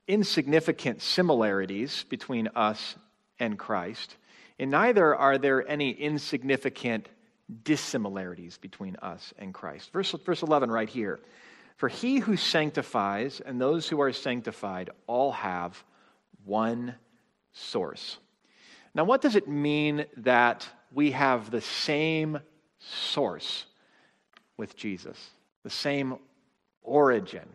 insignificant 0.09 1.03
similarities 1.03 2.05
between 2.09 2.49
us 2.55 2.97
and 3.39 3.59
Christ, 3.59 4.17
and 4.59 4.71
neither 4.71 5.15
are 5.15 5.37
there 5.37 5.69
any 5.69 5.91
insignificant 5.91 7.09
dissimilarities 7.65 8.59
between 8.59 8.97
us 8.97 9.35
and 9.39 9.53
Christ. 9.53 9.93
Verse, 9.93 10.13
verse 10.13 10.43
11, 10.43 10.71
right 10.71 10.89
here. 10.89 11.21
For 11.77 11.89
he 11.89 12.19
who 12.19 12.37
sanctifies 12.37 13.41
and 13.45 13.61
those 13.61 13.89
who 13.89 14.01
are 14.01 14.13
sanctified 14.13 14.91
all 15.07 15.33
have 15.33 15.83
one 16.45 16.95
source. 17.53 18.19
Now, 18.95 19.05
what 19.05 19.21
does 19.21 19.37
it 19.37 19.47
mean 19.47 20.07
that 20.19 20.67
we 20.91 21.11
have 21.11 21.51
the 21.51 21.61
same 21.61 22.41
source 22.79 23.67
with 24.57 24.75
Jesus, 24.75 25.31
the 25.63 25.71
same 25.71 26.17
origin? 26.83 27.47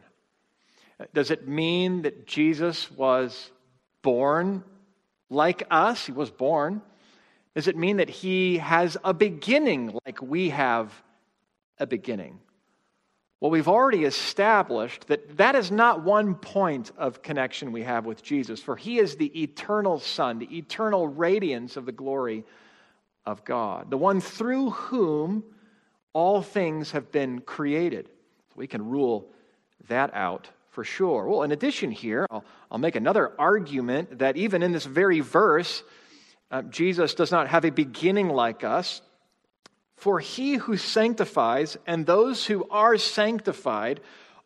Does 1.16 1.32
it 1.32 1.48
mean 1.48 2.04
that 2.04 2.28
Jesus 2.28 2.92
was 2.92 3.50
born 4.04 4.64
like 5.32 5.64
us? 5.72 6.06
He 6.06 6.12
was 6.12 6.30
born. 6.30 6.84
Does 7.56 7.68
it 7.68 7.76
mean 7.76 7.98
that 7.98 8.10
he 8.10 8.60
has 8.60 8.98
a 9.04 9.14
beginning 9.14 9.98
like 10.06 10.22
we 10.22 10.50
have 10.50 10.94
a 11.80 11.88
beginning? 11.88 12.40
Well, 13.42 13.50
we've 13.50 13.68
already 13.68 14.04
established 14.04 15.08
that 15.08 15.38
that 15.38 15.56
is 15.56 15.72
not 15.72 16.04
one 16.04 16.36
point 16.36 16.92
of 16.96 17.24
connection 17.24 17.72
we 17.72 17.82
have 17.82 18.06
with 18.06 18.22
Jesus, 18.22 18.62
for 18.62 18.76
he 18.76 19.00
is 19.00 19.16
the 19.16 19.42
eternal 19.42 20.00
Son, 20.00 20.38
the 20.38 20.58
eternal 20.58 21.08
radiance 21.08 21.76
of 21.76 21.88
the 21.88 21.92
glory 21.92 22.46
of 23.26 23.44
God, 23.44 23.90
the 23.90 23.98
one 23.98 24.22
through 24.22 24.70
whom 24.70 25.44
all 26.14 26.44
things 26.44 26.92
have 26.92 27.12
been 27.12 27.42
created. 27.42 28.06
So 28.50 28.58
we 28.58 28.68
can 28.68 28.88
rule 28.88 29.32
that 29.88 30.14
out 30.14 30.48
for 30.70 30.84
sure. 30.84 31.28
Well, 31.28 31.42
in 31.42 31.52
addition, 31.52 31.90
here, 31.90 32.28
I'll, 32.30 32.46
I'll 32.70 32.78
make 32.78 32.96
another 32.96 33.32
argument 33.40 34.20
that 34.20 34.38
even 34.38 34.62
in 34.62 34.72
this 34.72 34.86
very 34.86 35.20
verse, 35.20 35.82
uh, 36.52 36.62
Jesus 36.64 37.16
does 37.16 37.32
not 37.32 37.48
have 37.48 37.66
a 37.66 37.72
beginning 37.72 38.30
like 38.30 38.64
us. 38.64 39.02
For 40.02 40.20
he 40.20 40.56
who 40.56 40.78
sanctifies 40.78 41.78
and 41.86 42.08
those 42.08 42.44
who 42.48 42.68
are 42.72 42.98
sanctified 42.98 44.00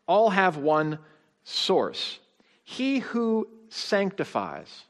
all 0.05 0.31
have 0.31 0.57
one 0.57 0.99
source. 1.45 2.19
He 2.65 2.99
who 2.99 3.47
sanctifies. 3.69 4.83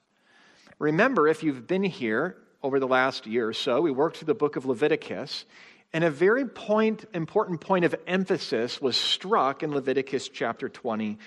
Remember, 0.80 1.28
if 1.28 1.44
you've 1.44 1.68
been 1.68 1.84
here 1.84 2.38
over 2.64 2.80
the 2.80 2.88
last 2.88 3.28
year 3.28 3.48
or 3.48 3.54
so, 3.54 3.80
we 3.80 3.92
worked 3.92 4.18
through 4.18 4.26
the 4.26 4.34
book 4.34 4.56
of 4.56 4.66
Leviticus, 4.66 5.46
and 5.94 6.04
a 6.04 6.10
very 6.10 6.48
point, 6.48 7.06
important 7.14 7.62
point 7.62 7.86
of 7.86 7.94
emphasis 8.08 8.82
was 8.82 8.98
struck 8.98 9.62
in 9.62 9.70
Leviticus 9.70 10.30
chapter 10.30 10.68
20 10.68 11.20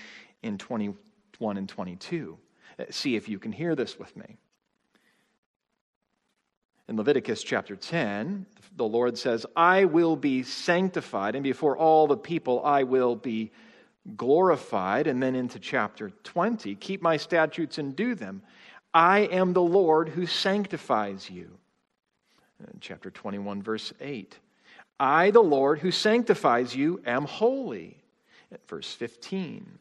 in 0.43 0.59
21 0.59 1.57
and 1.57 1.69
22. 1.69 2.37
Uh, 2.77 2.85
see 2.91 3.15
if 3.15 3.29
you 3.29 3.39
can 3.39 3.53
hear 3.53 3.77
this 3.77 4.01
with 4.01 4.17
me. 4.17 4.37
In 6.89 6.97
Leviticus 6.97 7.43
chapter 7.43 7.77
10, 7.77 8.47
the 8.77 8.85
Lord 8.89 9.19
says, 9.19 9.45
I 9.55 9.85
will 9.85 10.17
be 10.17 10.43
sanctified, 10.43 11.35
and 11.35 11.45
before 11.45 11.77
all 11.77 12.07
the 12.07 12.17
people 12.17 12.65
I 12.65 12.85
will 12.85 13.15
be 13.15 13.53
glorified. 14.17 15.07
And 15.07 15.23
then 15.23 15.35
into 15.35 15.59
chapter 15.59 16.11
20, 16.25 16.75
keep 16.77 17.03
my 17.03 17.19
statutes 17.19 17.77
and 17.77 17.95
do 17.95 18.15
them. 18.15 18.43
I 18.95 19.21
am 19.21 19.53
the 19.53 19.61
Lord 19.61 20.09
who 20.09 20.25
sanctifies 20.25 21.29
you. 21.29 21.51
In 22.61 22.81
chapter 22.81 23.11
21, 23.11 23.63
verse 23.63 23.93
8, 24.01 24.39
I, 24.99 25.31
the 25.31 25.41
Lord 25.41 25.79
who 25.79 25.91
sanctifies 25.91 26.75
you, 26.75 27.01
am 27.05 27.25
holy. 27.25 28.03
At 28.51 28.67
verse 28.67 28.91
15, 28.95 29.79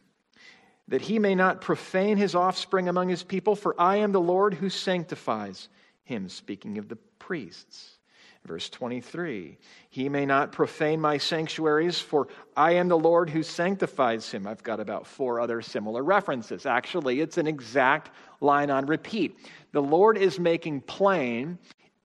that 0.89 1.01
he 1.01 1.19
may 1.19 1.35
not 1.35 1.61
profane 1.61 2.17
his 2.17 2.35
offspring 2.35 2.89
among 2.89 3.07
his 3.07 3.23
people, 3.23 3.55
for 3.55 3.79
I 3.79 3.97
am 3.97 4.11
the 4.11 4.19
Lord 4.19 4.53
who 4.53 4.69
sanctifies 4.69 5.69
him, 6.07 6.29
speaking 6.29 6.77
of 6.77 6.87
the 6.87 6.95
priests. 7.19 7.97
Verse 8.45 8.69
23 8.69 9.57
He 9.89 10.09
may 10.09 10.25
not 10.25 10.51
profane 10.51 11.01
my 11.01 11.17
sanctuaries, 11.17 11.99
for 11.99 12.27
I 12.55 12.73
am 12.73 12.87
the 12.87 12.97
Lord 12.97 13.29
who 13.29 13.43
sanctifies 13.43 14.31
him. 14.31 14.47
I've 14.47 14.63
got 14.63 14.79
about 14.79 15.05
four 15.05 15.41
other 15.41 15.61
similar 15.61 16.03
references. 16.03 16.65
Actually, 16.65 17.19
it's 17.19 17.37
an 17.37 17.47
exact 17.47 18.11
line 18.39 18.69
on 18.69 18.85
repeat. 18.85 19.37
The 19.73 19.81
Lord 19.81 20.17
is 20.17 20.39
making 20.39 20.81
plain 20.81 21.59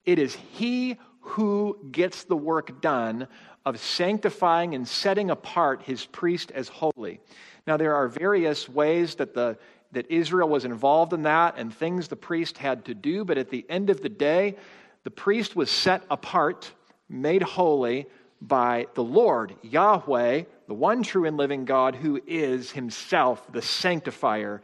it 0.04 0.18
is 0.18 0.34
He 0.34 0.98
who 1.20 1.78
gets 1.92 2.24
the 2.24 2.36
work 2.36 2.80
done 2.80 3.28
of 3.64 3.78
sanctifying 3.78 4.74
and 4.74 4.86
setting 4.86 5.30
apart 5.30 5.82
his 5.82 6.04
priest 6.06 6.50
as 6.50 6.68
holy. 6.68 7.20
Now, 7.64 7.76
there 7.76 7.94
are 7.94 8.08
various 8.08 8.68
ways 8.68 9.14
that 9.16 9.34
the 9.34 9.56
that 9.92 10.10
Israel 10.10 10.48
was 10.48 10.64
involved 10.64 11.12
in 11.12 11.22
that 11.22 11.54
and 11.58 11.72
things 11.72 12.08
the 12.08 12.16
priest 12.16 12.58
had 12.58 12.86
to 12.86 12.94
do, 12.94 13.24
but 13.24 13.38
at 13.38 13.50
the 13.50 13.64
end 13.68 13.90
of 13.90 14.00
the 14.00 14.08
day, 14.08 14.56
the 15.04 15.10
priest 15.10 15.54
was 15.54 15.70
set 15.70 16.02
apart, 16.10 16.70
made 17.08 17.42
holy 17.42 18.06
by 18.40 18.86
the 18.94 19.04
Lord, 19.04 19.54
Yahweh, 19.62 20.44
the 20.66 20.74
one 20.74 21.02
true 21.02 21.26
and 21.26 21.36
living 21.36 21.64
God, 21.64 21.94
who 21.94 22.20
is 22.26 22.72
himself 22.72 23.52
the 23.52 23.62
sanctifier 23.62 24.62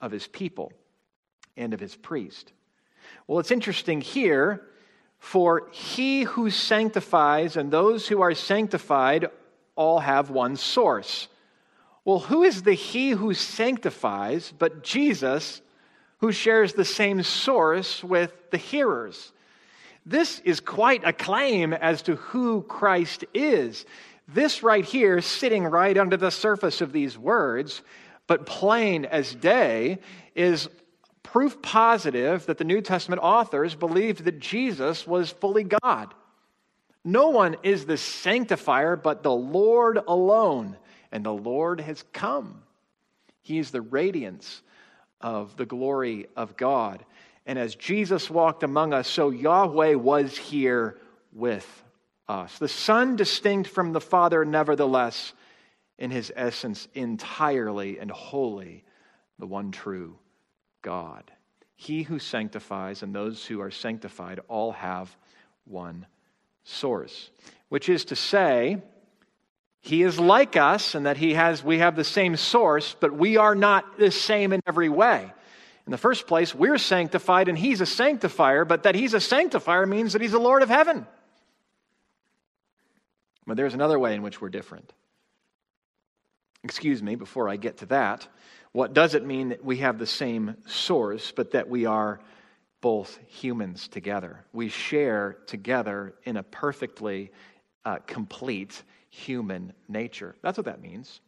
of 0.00 0.12
his 0.12 0.26
people 0.26 0.72
and 1.56 1.74
of 1.74 1.80
his 1.80 1.94
priest. 1.94 2.52
Well, 3.26 3.38
it's 3.38 3.50
interesting 3.50 4.00
here, 4.00 4.62
for 5.18 5.68
he 5.72 6.22
who 6.22 6.50
sanctifies 6.50 7.56
and 7.56 7.70
those 7.70 8.06
who 8.06 8.22
are 8.22 8.34
sanctified 8.34 9.26
all 9.74 9.98
have 9.98 10.30
one 10.30 10.56
source. 10.56 11.28
Well, 12.08 12.20
who 12.20 12.42
is 12.42 12.62
the 12.62 12.72
he 12.72 13.10
who 13.10 13.34
sanctifies 13.34 14.50
but 14.58 14.82
Jesus, 14.82 15.60
who 16.20 16.32
shares 16.32 16.72
the 16.72 16.86
same 16.86 17.22
source 17.22 18.02
with 18.02 18.32
the 18.50 18.56
hearers? 18.56 19.30
This 20.06 20.38
is 20.38 20.58
quite 20.58 21.02
a 21.04 21.12
claim 21.12 21.74
as 21.74 22.00
to 22.04 22.16
who 22.16 22.62
Christ 22.62 23.26
is. 23.34 23.84
This 24.26 24.62
right 24.62 24.86
here, 24.86 25.20
sitting 25.20 25.64
right 25.64 25.98
under 25.98 26.16
the 26.16 26.30
surface 26.30 26.80
of 26.80 26.92
these 26.92 27.18
words, 27.18 27.82
but 28.26 28.46
plain 28.46 29.04
as 29.04 29.34
day, 29.34 29.98
is 30.34 30.70
proof 31.22 31.60
positive 31.60 32.46
that 32.46 32.56
the 32.56 32.64
New 32.64 32.80
Testament 32.80 33.20
authors 33.22 33.74
believed 33.74 34.24
that 34.24 34.40
Jesus 34.40 35.06
was 35.06 35.30
fully 35.30 35.64
God. 35.64 36.14
No 37.04 37.28
one 37.28 37.58
is 37.62 37.84
the 37.84 37.98
sanctifier 37.98 38.96
but 38.96 39.22
the 39.22 39.30
Lord 39.30 39.98
alone 40.08 40.78
and 41.12 41.24
the 41.24 41.32
Lord 41.32 41.80
has 41.80 42.04
come. 42.12 42.62
He 43.42 43.58
is 43.58 43.70
the 43.70 43.80
radiance 43.80 44.62
of 45.20 45.56
the 45.56 45.66
glory 45.66 46.26
of 46.36 46.56
God. 46.56 47.04
And 47.46 47.58
as 47.58 47.74
Jesus 47.74 48.28
walked 48.28 48.62
among 48.62 48.92
us, 48.92 49.08
so 49.08 49.30
Yahweh 49.30 49.94
was 49.94 50.36
here 50.36 50.98
with 51.32 51.66
us. 52.28 52.58
The 52.58 52.68
Son, 52.68 53.16
distinct 53.16 53.70
from 53.70 53.92
the 53.92 54.00
Father, 54.00 54.44
nevertheless, 54.44 55.32
in 55.98 56.10
his 56.10 56.30
essence, 56.36 56.86
entirely 56.94 57.98
and 57.98 58.10
wholly 58.10 58.84
the 59.38 59.46
one 59.46 59.72
true 59.72 60.18
God. 60.82 61.30
He 61.74 62.02
who 62.02 62.18
sanctifies 62.18 63.02
and 63.02 63.14
those 63.14 63.46
who 63.46 63.60
are 63.60 63.70
sanctified 63.70 64.40
all 64.48 64.72
have 64.72 65.16
one 65.64 66.06
source, 66.64 67.30
which 67.68 67.88
is 67.88 68.04
to 68.06 68.16
say, 68.16 68.82
he 69.80 70.02
is 70.02 70.18
like 70.18 70.56
us 70.56 70.94
and 70.94 71.06
that 71.06 71.16
he 71.16 71.34
has, 71.34 71.62
we 71.62 71.78
have 71.78 71.96
the 71.96 72.04
same 72.04 72.36
source, 72.36 72.96
but 72.98 73.14
we 73.14 73.36
are 73.36 73.54
not 73.54 73.98
the 73.98 74.10
same 74.10 74.52
in 74.52 74.60
every 74.66 74.88
way. 74.88 75.32
In 75.86 75.90
the 75.90 75.98
first 75.98 76.26
place, 76.26 76.54
we're 76.54 76.78
sanctified 76.78 77.48
and 77.48 77.56
he's 77.56 77.80
a 77.80 77.86
sanctifier, 77.86 78.64
but 78.64 78.82
that 78.82 78.94
he's 78.94 79.14
a 79.14 79.20
sanctifier 79.20 79.86
means 79.86 80.12
that 80.12 80.20
he's 80.20 80.32
the 80.32 80.38
Lord 80.38 80.62
of 80.62 80.68
heaven. 80.68 81.06
But 83.46 83.56
there's 83.56 83.72
another 83.72 83.98
way 83.98 84.14
in 84.14 84.22
which 84.22 84.40
we're 84.40 84.50
different. 84.50 84.92
Excuse 86.62 87.02
me, 87.02 87.14
before 87.14 87.48
I 87.48 87.56
get 87.56 87.78
to 87.78 87.86
that, 87.86 88.28
what 88.72 88.92
does 88.92 89.14
it 89.14 89.24
mean 89.24 89.48
that 89.50 89.64
we 89.64 89.78
have 89.78 89.98
the 89.98 90.06
same 90.06 90.56
source, 90.66 91.32
but 91.32 91.52
that 91.52 91.68
we 91.68 91.86
are 91.86 92.20
both 92.82 93.18
humans 93.26 93.88
together? 93.88 94.44
We 94.52 94.68
share 94.68 95.38
together 95.46 96.14
in 96.24 96.36
a 96.36 96.42
perfectly 96.42 97.30
uh, 97.86 97.98
complete 98.06 98.82
human 99.10 99.72
nature. 99.88 100.34
That's 100.42 100.58
what 100.58 100.66
that 100.66 100.82
means. 100.82 101.20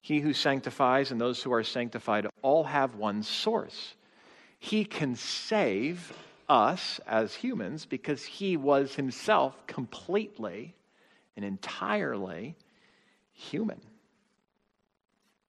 He 0.00 0.20
who 0.20 0.32
sanctifies 0.32 1.10
and 1.10 1.20
those 1.20 1.42
who 1.42 1.52
are 1.52 1.62
sanctified 1.62 2.26
all 2.42 2.64
have 2.64 2.96
one 2.96 3.22
source. 3.22 3.94
He 4.58 4.84
can 4.84 5.14
save 5.14 6.12
us 6.48 7.00
as 7.06 7.34
humans 7.34 7.86
because 7.86 8.24
he 8.24 8.56
was 8.56 8.94
himself 8.94 9.66
completely 9.66 10.74
and 11.36 11.44
entirely 11.44 12.56
human. 13.32 13.80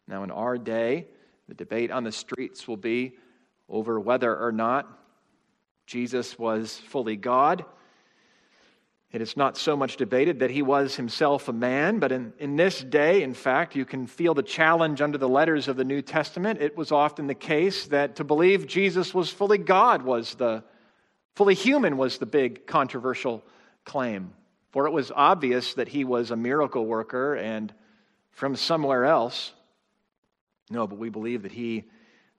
Now, 0.07 0.23
in 0.23 0.31
our 0.31 0.57
day, 0.57 1.07
the 1.47 1.53
debate 1.53 1.91
on 1.91 2.03
the 2.03 2.11
streets 2.11 2.67
will 2.67 2.77
be 2.77 3.13
over 3.69 3.99
whether 3.99 4.35
or 4.35 4.51
not 4.51 4.87
Jesus 5.85 6.37
was 6.37 6.77
fully 6.77 7.15
God 7.15 7.65
it 9.13 9.21
is 9.21 9.37
not 9.37 9.57
so 9.57 9.77
much 9.77 9.97
debated 9.97 10.39
that 10.39 10.49
he 10.49 10.63
was 10.63 10.95
himself 10.95 11.47
a 11.47 11.53
man, 11.53 11.99
but 11.99 12.11
in, 12.11 12.33
in 12.39 12.55
this 12.55 12.83
day, 12.83 13.21
in 13.21 13.35
fact, 13.35 13.75
you 13.75 13.85
can 13.85 14.07
feel 14.07 14.33
the 14.33 14.41
challenge 14.41 15.01
under 15.01 15.19
the 15.19 15.29
letters 15.29 15.67
of 15.67 15.77
the 15.77 15.83
New 15.83 16.01
Testament. 16.01 16.59
It 16.59 16.75
was 16.75 16.91
often 16.91 17.27
the 17.27 17.35
case 17.35 17.85
that 17.87 18.15
to 18.15 18.23
believe 18.23 18.65
Jesus 18.65 19.13
was 19.13 19.29
fully 19.29 19.59
God 19.59 20.01
was 20.01 20.33
the, 20.33 20.63
fully 21.35 21.53
human 21.53 21.95
was 21.95 22.17
the 22.17 22.25
big 22.25 22.65
controversial 22.65 23.43
claim. 23.85 24.33
For 24.71 24.87
it 24.87 24.91
was 24.91 25.11
obvious 25.15 25.75
that 25.75 25.89
he 25.89 26.05
was 26.05 26.31
a 26.31 26.35
miracle 26.35 26.83
worker 26.83 27.35
and 27.35 27.71
from 28.31 28.55
somewhere 28.55 29.05
else. 29.05 29.53
No, 30.71 30.87
but 30.87 30.97
we 30.97 31.09
believe 31.09 31.43
that 31.43 31.51
he 31.51 31.83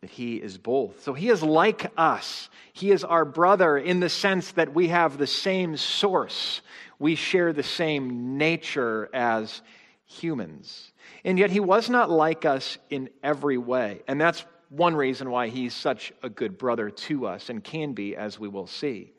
that 0.04 0.10
he 0.10 0.36
is 0.36 0.58
both. 0.58 1.02
So 1.02 1.14
he 1.14 1.30
is 1.30 1.42
like 1.42 1.90
us. 1.96 2.50
He 2.74 2.90
is 2.90 3.04
our 3.04 3.24
brother 3.24 3.78
in 3.78 4.00
the 4.00 4.10
sense 4.10 4.52
that 4.52 4.74
we 4.74 4.88
have 4.88 5.16
the 5.16 5.26
same 5.26 5.78
source. 5.78 6.60
We 6.98 7.14
share 7.14 7.54
the 7.54 7.62
same 7.62 8.36
nature 8.36 9.08
as 9.14 9.62
humans. 10.04 10.92
And 11.24 11.38
yet 11.38 11.50
he 11.50 11.58
was 11.58 11.88
not 11.88 12.10
like 12.10 12.44
us 12.44 12.76
in 12.90 13.08
every 13.22 13.56
way. 13.56 14.02
And 14.06 14.20
that's 14.20 14.44
one 14.68 14.94
reason 14.94 15.30
why 15.30 15.48
he's 15.48 15.72
such 15.72 16.12
a 16.22 16.28
good 16.28 16.58
brother 16.58 16.90
to 16.90 17.26
us 17.26 17.48
and 17.48 17.64
can 17.64 17.94
be, 17.94 18.14
as 18.14 18.38
we 18.38 18.48
will 18.48 18.66
see. 18.66 19.14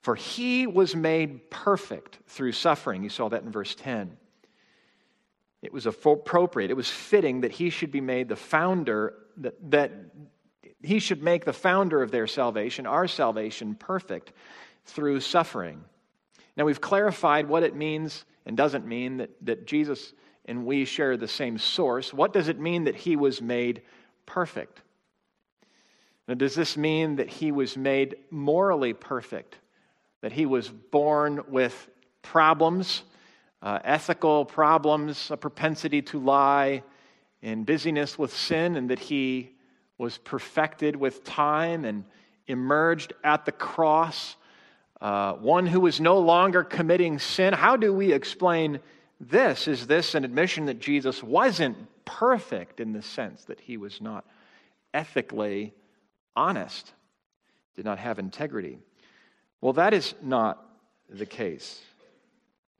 For 0.00 0.14
he 0.14 0.66
was 0.66 0.96
made 0.96 1.50
perfect 1.50 2.18
through 2.28 2.52
suffering. 2.52 3.02
You 3.02 3.10
saw 3.10 3.28
that 3.28 3.42
in 3.42 3.50
verse 3.50 3.74
10. 3.74 4.16
It 5.60 5.74
was 5.74 5.84
appropriate, 5.84 6.70
it 6.70 6.76
was 6.78 6.88
fitting 6.88 7.42
that 7.42 7.52
he 7.52 7.68
should 7.68 7.92
be 7.92 8.00
made 8.00 8.30
the 8.30 8.36
founder 8.36 9.12
that, 9.40 9.70
that 9.70 9.92
he 10.82 10.98
should 10.98 11.22
make 11.22 11.44
the 11.44 11.52
founder 11.52 12.02
of 12.02 12.10
their 12.10 12.26
salvation, 12.26 12.86
our 12.86 13.06
salvation, 13.06 13.74
perfect 13.74 14.32
through 14.84 15.20
suffering. 15.20 15.84
Now, 16.56 16.64
we've 16.64 16.80
clarified 16.80 17.48
what 17.48 17.62
it 17.62 17.74
means 17.74 18.24
and 18.46 18.56
doesn't 18.56 18.86
mean 18.86 19.18
that, 19.18 19.30
that 19.42 19.66
Jesus 19.66 20.12
and 20.46 20.64
we 20.64 20.84
share 20.84 21.16
the 21.16 21.28
same 21.28 21.58
source. 21.58 22.12
What 22.12 22.32
does 22.32 22.48
it 22.48 22.58
mean 22.58 22.84
that 22.84 22.96
he 22.96 23.14
was 23.16 23.40
made 23.40 23.82
perfect? 24.26 24.80
Now, 26.26 26.34
does 26.34 26.54
this 26.54 26.76
mean 26.76 27.16
that 27.16 27.28
he 27.28 27.52
was 27.52 27.76
made 27.76 28.16
morally 28.30 28.92
perfect? 28.92 29.58
That 30.22 30.32
he 30.32 30.46
was 30.46 30.68
born 30.68 31.40
with 31.48 31.88
problems, 32.22 33.02
uh, 33.62 33.78
ethical 33.84 34.44
problems, 34.44 35.30
a 35.30 35.36
propensity 35.36 36.02
to 36.02 36.18
lie, 36.18 36.82
in 37.42 37.64
busyness 37.64 38.18
with 38.18 38.34
sin 38.34 38.76
and 38.76 38.90
that 38.90 38.98
he 38.98 39.52
was 39.98 40.18
perfected 40.18 40.96
with 40.96 41.24
time 41.24 41.84
and 41.84 42.04
emerged 42.46 43.12
at 43.22 43.44
the 43.44 43.52
cross, 43.52 44.36
uh, 45.00 45.34
one 45.34 45.66
who 45.66 45.80
was 45.80 46.00
no 46.00 46.18
longer 46.18 46.64
committing 46.64 47.18
sin. 47.18 47.52
How 47.52 47.76
do 47.76 47.92
we 47.92 48.12
explain 48.12 48.80
this? 49.20 49.68
Is 49.68 49.86
this 49.86 50.14
an 50.14 50.24
admission 50.24 50.66
that 50.66 50.80
Jesus 50.80 51.22
wasn't 51.22 51.76
perfect 52.04 52.80
in 52.80 52.92
the 52.92 53.02
sense 53.02 53.44
that 53.44 53.60
he 53.60 53.76
was 53.76 54.00
not 54.00 54.24
ethically 54.92 55.72
honest, 56.34 56.92
did 57.76 57.84
not 57.84 57.98
have 57.98 58.18
integrity? 58.18 58.78
Well, 59.60 59.74
that 59.74 59.94
is 59.94 60.14
not 60.22 60.66
the 61.08 61.26
case. 61.26 61.80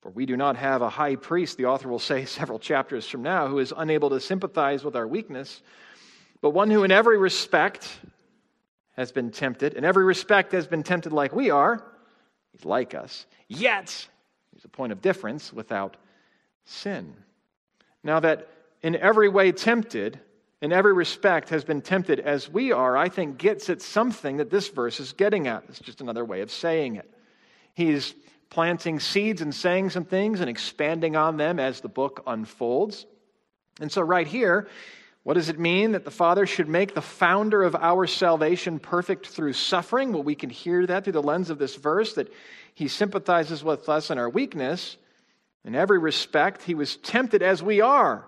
For 0.00 0.10
we 0.10 0.24
do 0.26 0.36
not 0.36 0.56
have 0.56 0.82
a 0.82 0.88
high 0.88 1.16
priest, 1.16 1.58
the 1.58 1.66
author 1.66 1.88
will 1.88 1.98
say 1.98 2.24
several 2.26 2.58
chapters 2.58 3.06
from 3.06 3.22
now, 3.22 3.48
who 3.48 3.58
is 3.58 3.72
unable 3.76 4.10
to 4.10 4.20
sympathize 4.20 4.84
with 4.84 4.96
our 4.96 5.06
weakness, 5.06 5.62
but 6.40 6.50
one 6.50 6.70
who 6.70 6.84
in 6.84 6.90
every 6.90 7.18
respect 7.18 7.88
has 8.96 9.12
been 9.12 9.30
tempted, 9.30 9.74
in 9.74 9.84
every 9.84 10.04
respect 10.04 10.52
has 10.52 10.66
been 10.66 10.82
tempted 10.82 11.12
like 11.12 11.34
we 11.34 11.50
are. 11.50 11.84
He's 12.52 12.64
like 12.64 12.94
us. 12.94 13.26
Yet, 13.48 14.08
there's 14.52 14.64
a 14.64 14.68
point 14.68 14.92
of 14.92 15.00
difference 15.00 15.52
without 15.52 15.96
sin. 16.64 17.14
Now, 18.02 18.20
that 18.20 18.48
in 18.82 18.96
every 18.96 19.28
way 19.28 19.52
tempted, 19.52 20.18
in 20.62 20.72
every 20.72 20.92
respect 20.92 21.50
has 21.50 21.64
been 21.64 21.82
tempted 21.82 22.20
as 22.20 22.48
we 22.48 22.72
are, 22.72 22.96
I 22.96 23.08
think 23.08 23.38
gets 23.38 23.70
at 23.70 23.82
something 23.82 24.38
that 24.38 24.50
this 24.50 24.68
verse 24.68 25.00
is 25.00 25.12
getting 25.12 25.46
at. 25.46 25.64
It's 25.68 25.78
just 25.78 26.00
another 26.00 26.24
way 26.24 26.40
of 26.40 26.50
saying 26.50 26.96
it. 26.96 27.10
He's 27.74 28.14
planting 28.50 29.00
seeds 29.00 29.40
and 29.40 29.54
saying 29.54 29.90
some 29.90 30.04
things 30.04 30.40
and 30.40 30.50
expanding 30.50 31.16
on 31.16 31.36
them 31.36 31.58
as 31.58 31.80
the 31.80 31.88
book 31.88 32.22
unfolds. 32.26 33.06
And 33.80 33.90
so, 33.90 34.02
right 34.02 34.26
here, 34.26 34.68
what 35.22 35.34
does 35.34 35.48
it 35.48 35.58
mean 35.58 35.92
that 35.92 36.04
the 36.04 36.10
Father 36.10 36.46
should 36.46 36.68
make 36.68 36.94
the 36.94 37.02
founder 37.02 37.62
of 37.62 37.76
our 37.76 38.06
salvation 38.06 38.78
perfect 38.78 39.26
through 39.26 39.52
suffering? 39.52 40.12
Well, 40.12 40.22
we 40.22 40.34
can 40.34 40.50
hear 40.50 40.86
that 40.86 41.04
through 41.04 41.12
the 41.12 41.22
lens 41.22 41.50
of 41.50 41.58
this 41.58 41.76
verse 41.76 42.14
that 42.14 42.32
he 42.74 42.88
sympathizes 42.88 43.62
with 43.62 43.88
us 43.88 44.10
in 44.10 44.18
our 44.18 44.28
weakness. 44.28 44.96
In 45.64 45.74
every 45.74 45.98
respect, 45.98 46.62
he 46.62 46.74
was 46.74 46.96
tempted 46.96 47.42
as 47.42 47.62
we 47.62 47.80
are, 47.80 48.26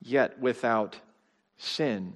yet 0.00 0.38
without 0.38 0.96
sin. 1.56 2.14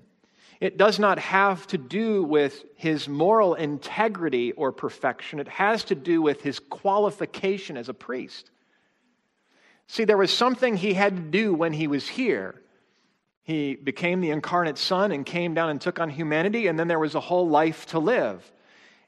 It 0.62 0.76
does 0.76 1.00
not 1.00 1.18
have 1.18 1.66
to 1.66 1.76
do 1.76 2.22
with 2.22 2.64
his 2.76 3.08
moral 3.08 3.54
integrity 3.54 4.52
or 4.52 4.70
perfection, 4.70 5.40
it 5.40 5.48
has 5.48 5.82
to 5.86 5.96
do 5.96 6.22
with 6.22 6.40
his 6.40 6.60
qualification 6.60 7.76
as 7.76 7.88
a 7.88 7.94
priest. 7.94 8.48
See, 9.88 10.04
there 10.04 10.16
was 10.16 10.32
something 10.32 10.76
he 10.76 10.94
had 10.94 11.16
to 11.16 11.22
do 11.22 11.52
when 11.52 11.72
he 11.72 11.88
was 11.88 12.06
here. 12.06 12.62
He 13.42 13.74
became 13.74 14.20
the 14.20 14.30
incarnate 14.30 14.78
Son 14.78 15.10
and 15.10 15.26
came 15.26 15.52
down 15.52 15.68
and 15.68 15.80
took 15.80 15.98
on 15.98 16.08
humanity, 16.08 16.68
and 16.68 16.78
then 16.78 16.86
there 16.86 17.00
was 17.00 17.16
a 17.16 17.20
whole 17.20 17.48
life 17.48 17.86
to 17.86 17.98
live, 17.98 18.52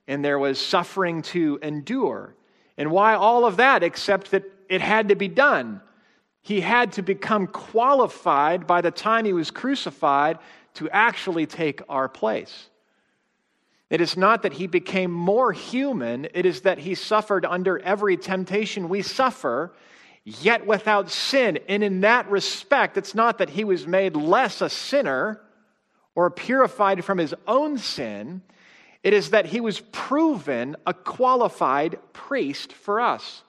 and 0.09 0.25
there 0.25 0.41
was 0.41 0.59
suffering 0.59 1.23
to 1.23 1.61
endure. 1.63 2.35
And 2.77 2.91
why 2.91 3.15
all 3.15 3.45
of 3.45 3.59
that 3.59 3.85
except 3.85 4.33
that 4.33 4.43
it 4.69 4.81
had 4.81 5.11
to 5.11 5.15
be 5.15 5.29
done? 5.29 5.83
He 6.43 6.61
had 6.61 6.95
to 6.95 7.03
become 7.03 7.47
qualified 7.47 8.67
by 8.67 8.81
the 8.81 8.91
time 8.91 9.25
he 9.25 9.33
was 9.33 9.53
crucified 9.53 10.41
to 10.75 10.89
actually 10.91 11.47
take 11.47 11.81
our 11.89 12.09
place. 12.09 12.69
It 13.91 14.01
is 14.01 14.17
not 14.17 14.43
that 14.43 14.55
he 14.55 14.67
became 14.67 15.11
more 15.11 15.53
human, 15.53 16.27
it 16.35 16.47
is 16.47 16.63
that 16.63 16.79
he 16.79 16.95
suffered 16.95 17.45
under 17.45 17.79
every 17.79 18.17
temptation 18.17 18.89
we 18.89 19.03
suffer, 19.03 19.73
yet 20.25 20.67
without 20.67 21.11
sin. 21.11 21.59
And 21.69 21.85
in 21.85 22.01
that 22.01 22.29
respect, 22.31 22.97
it's 22.97 23.15
not 23.15 23.39
that 23.39 23.51
he 23.51 23.63
was 23.63 23.87
made 23.87 24.17
less 24.17 24.63
a 24.63 24.71
sinner 24.71 25.41
or 26.15 26.31
purified 26.31 27.05
from 27.05 27.19
his 27.19 27.35
own 27.47 27.79
sin, 27.79 28.43
it 29.03 29.13
is 29.13 29.31
that 29.31 29.47
he 29.47 29.61
was 29.61 29.81
proven 29.81 30.77
a 30.87 30.95
qualified 30.95 31.99
priest 32.13 32.73
for 32.73 33.01
us. 33.01 33.43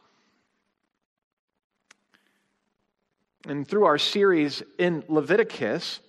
And 3.48 3.68
through 3.68 3.86
our 3.86 4.00
series 4.00 4.64
in 4.80 5.04
Leviticus, 5.08 6.00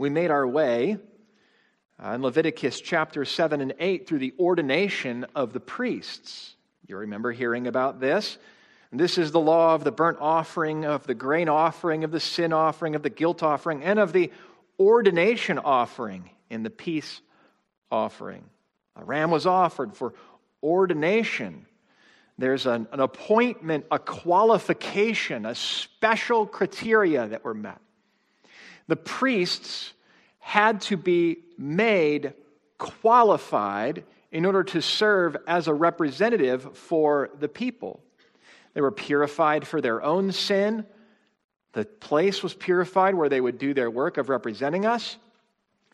we 0.00 0.08
made 0.08 0.30
our 0.30 0.48
way 0.48 0.96
uh, 2.02 2.12
in 2.12 2.22
Leviticus 2.22 2.80
chapter 2.80 3.26
7 3.26 3.60
and 3.60 3.74
8 3.78 4.08
through 4.08 4.20
the 4.20 4.32
ordination 4.38 5.26
of 5.34 5.52
the 5.52 5.60
priests. 5.60 6.56
You 6.86 6.96
remember 6.96 7.32
hearing 7.32 7.66
about 7.66 8.00
this. 8.00 8.38
this 8.90 9.18
is 9.18 9.30
the 9.30 9.38
law 9.38 9.74
of 9.74 9.84
the 9.84 9.92
burnt 9.92 10.16
offering, 10.18 10.86
of 10.86 11.06
the 11.06 11.14
grain 11.14 11.50
offering, 11.50 12.02
of 12.02 12.12
the 12.12 12.18
sin 12.18 12.54
offering, 12.54 12.94
of 12.94 13.02
the 13.02 13.10
guilt 13.10 13.42
offering, 13.42 13.82
and 13.82 13.98
of 13.98 14.14
the 14.14 14.32
ordination 14.78 15.58
offering 15.58 16.30
in 16.48 16.62
the 16.62 16.70
peace 16.70 17.20
offering. 17.92 18.44
A 18.96 19.04
ram 19.04 19.30
was 19.30 19.44
offered 19.44 19.94
for 19.94 20.14
ordination. 20.62 21.66
There's 22.38 22.64
an, 22.64 22.88
an 22.90 23.00
appointment, 23.00 23.84
a 23.90 23.98
qualification, 23.98 25.44
a 25.44 25.54
special 25.54 26.46
criteria 26.46 27.26
that 27.26 27.44
were 27.44 27.52
met. 27.52 27.82
The 28.90 28.96
priests 28.96 29.92
had 30.40 30.80
to 30.80 30.96
be 30.96 31.44
made 31.56 32.34
qualified 32.76 34.02
in 34.32 34.44
order 34.44 34.64
to 34.64 34.82
serve 34.82 35.36
as 35.46 35.68
a 35.68 35.74
representative 35.74 36.76
for 36.76 37.30
the 37.38 37.46
people. 37.46 38.02
They 38.74 38.80
were 38.80 38.90
purified 38.90 39.64
for 39.64 39.80
their 39.80 40.02
own 40.02 40.32
sin. 40.32 40.86
The 41.72 41.84
place 41.84 42.42
was 42.42 42.52
purified 42.52 43.14
where 43.14 43.28
they 43.28 43.40
would 43.40 43.58
do 43.58 43.74
their 43.74 43.92
work 43.92 44.18
of 44.18 44.28
representing 44.28 44.86
us. 44.86 45.18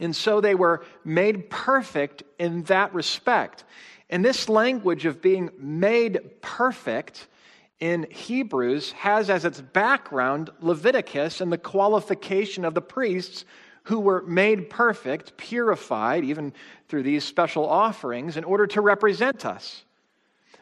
And 0.00 0.16
so 0.16 0.40
they 0.40 0.54
were 0.54 0.82
made 1.04 1.50
perfect 1.50 2.22
in 2.38 2.62
that 2.62 2.94
respect. 2.94 3.64
And 4.08 4.24
this 4.24 4.48
language 4.48 5.04
of 5.04 5.20
being 5.20 5.50
made 5.58 6.40
perfect 6.40 7.26
in 7.80 8.06
Hebrews 8.10 8.92
has 8.92 9.28
as 9.28 9.44
its 9.44 9.60
background 9.60 10.50
Leviticus 10.60 11.40
and 11.40 11.52
the 11.52 11.58
qualification 11.58 12.64
of 12.64 12.74
the 12.74 12.80
priests 12.80 13.44
who 13.84 14.00
were 14.00 14.22
made 14.22 14.68
perfect, 14.70 15.36
purified, 15.36 16.24
even 16.24 16.52
through 16.88 17.04
these 17.04 17.22
special 17.22 17.68
offerings, 17.68 18.36
in 18.36 18.44
order 18.44 18.66
to 18.66 18.80
represent 18.80 19.46
us. 19.46 19.84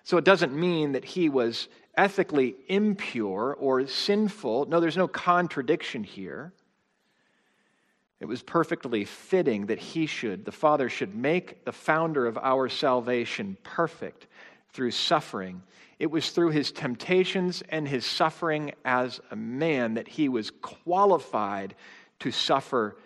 So 0.02 0.18
it 0.18 0.24
doesn't 0.24 0.54
mean 0.54 0.92
that 0.92 1.04
he 1.04 1.30
was 1.30 1.68
ethically 1.96 2.56
impure 2.68 3.56
or 3.58 3.86
sinful. 3.86 4.66
No, 4.66 4.80
there's 4.80 4.96
no 4.96 5.08
contradiction 5.08 6.04
here. 6.04 6.52
It 8.20 8.26
was 8.26 8.42
perfectly 8.42 9.04
fitting 9.04 9.66
that 9.66 9.78
he 9.78 10.06
should, 10.06 10.44
the 10.44 10.52
Father 10.52 10.88
should 10.88 11.14
make 11.14 11.64
the 11.64 11.72
founder 11.72 12.26
of 12.26 12.36
our 12.38 12.68
salvation 12.68 13.56
perfect 13.62 14.26
through 14.72 14.90
suffering. 14.90 15.62
It 15.98 16.10
was 16.10 16.30
through 16.30 16.50
his 16.50 16.72
temptations 16.72 17.62
and 17.68 17.86
his 17.86 18.04
suffering 18.04 18.72
as 18.84 19.20
a 19.30 19.36
man 19.36 19.94
that 19.94 20.08
he 20.08 20.28
was 20.28 20.50
qualified 20.50 21.74
to 22.20 22.30
suffer 22.30 22.96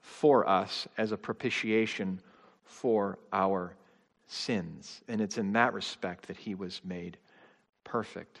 for 0.00 0.48
us 0.48 0.86
as 0.96 1.12
a 1.12 1.16
propitiation 1.16 2.20
for 2.64 3.18
our 3.32 3.74
sins. 4.26 5.02
And 5.08 5.20
it's 5.20 5.38
in 5.38 5.52
that 5.52 5.74
respect 5.74 6.28
that 6.28 6.36
he 6.36 6.54
was 6.54 6.80
made 6.84 7.18
perfect. 7.84 8.40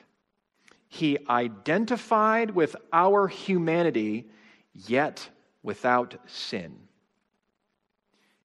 He 0.88 1.18
identified 1.28 2.50
with 2.50 2.76
our 2.92 3.28
humanity, 3.28 4.28
yet 4.74 5.28
without 5.62 6.16
sin. 6.26 6.76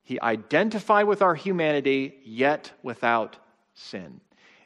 He 0.03 0.19
identified 0.19 1.05
with 1.05 1.21
our 1.21 1.35
humanity, 1.35 2.19
yet 2.25 2.71
without 2.81 3.37
sin. 3.73 4.19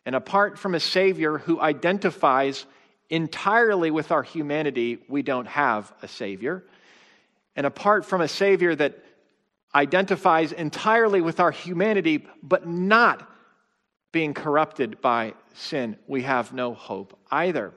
And 0.07 0.15
apart 0.15 0.57
from 0.57 0.73
a 0.73 0.79
Savior 0.79 1.37
who 1.37 1.59
identifies 1.59 2.65
entirely 3.09 3.91
with 3.91 4.09
our 4.13 4.23
humanity, 4.23 4.99
we 5.09 5.21
don't 5.21 5.49
have 5.49 5.91
a 6.01 6.07
Savior. 6.07 6.63
And 7.57 7.65
apart 7.65 8.05
from 8.05 8.21
a 8.21 8.29
Savior 8.29 8.73
that 8.73 9.03
identifies 9.75 10.53
entirely 10.53 11.19
with 11.19 11.41
our 11.41 11.51
humanity, 11.51 12.25
but 12.41 12.65
not 12.65 13.29
being 14.13 14.33
corrupted 14.33 15.01
by 15.01 15.33
sin, 15.55 15.97
we 16.07 16.21
have 16.21 16.53
no 16.53 16.73
hope 16.73 17.19
either. 17.29 17.73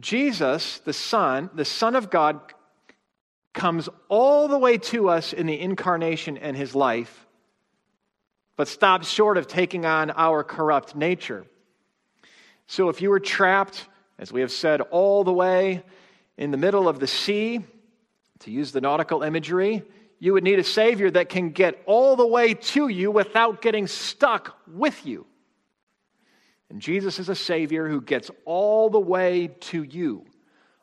Jesus, 0.00 0.80
the 0.80 0.92
Son, 0.92 1.48
the 1.54 1.64
Son 1.64 1.94
of 1.94 2.10
God, 2.10 2.40
comes 3.54 3.88
all 4.08 4.48
the 4.48 4.58
way 4.58 4.78
to 4.78 5.10
us 5.10 5.32
in 5.32 5.46
the 5.46 5.60
incarnation 5.60 6.38
and 6.38 6.56
his 6.56 6.74
life, 6.74 7.25
but 8.56 8.68
stops 8.68 9.08
short 9.08 9.38
of 9.38 9.46
taking 9.46 9.84
on 9.84 10.10
our 10.10 10.42
corrupt 10.42 10.96
nature. 10.96 11.46
So 12.66 12.88
if 12.88 13.00
you 13.00 13.10
were 13.10 13.20
trapped, 13.20 13.86
as 14.18 14.32
we 14.32 14.40
have 14.40 14.50
said, 14.50 14.80
all 14.80 15.24
the 15.24 15.32
way 15.32 15.82
in 16.36 16.50
the 16.50 16.56
middle 16.56 16.88
of 16.88 16.98
the 16.98 17.06
sea, 17.06 17.64
to 18.40 18.50
use 18.50 18.72
the 18.72 18.80
nautical 18.80 19.22
imagery, 19.22 19.82
you 20.18 20.32
would 20.32 20.44
need 20.44 20.58
a 20.58 20.64
Savior 20.64 21.10
that 21.10 21.28
can 21.28 21.50
get 21.50 21.82
all 21.86 22.16
the 22.16 22.26
way 22.26 22.54
to 22.54 22.88
you 22.88 23.10
without 23.10 23.62
getting 23.62 23.86
stuck 23.86 24.58
with 24.66 25.06
you. 25.06 25.26
And 26.70 26.80
Jesus 26.80 27.18
is 27.18 27.28
a 27.28 27.34
Savior 27.34 27.88
who 27.88 28.00
gets 28.00 28.30
all 28.44 28.90
the 28.90 29.00
way 29.00 29.48
to 29.60 29.82
you, 29.82 30.24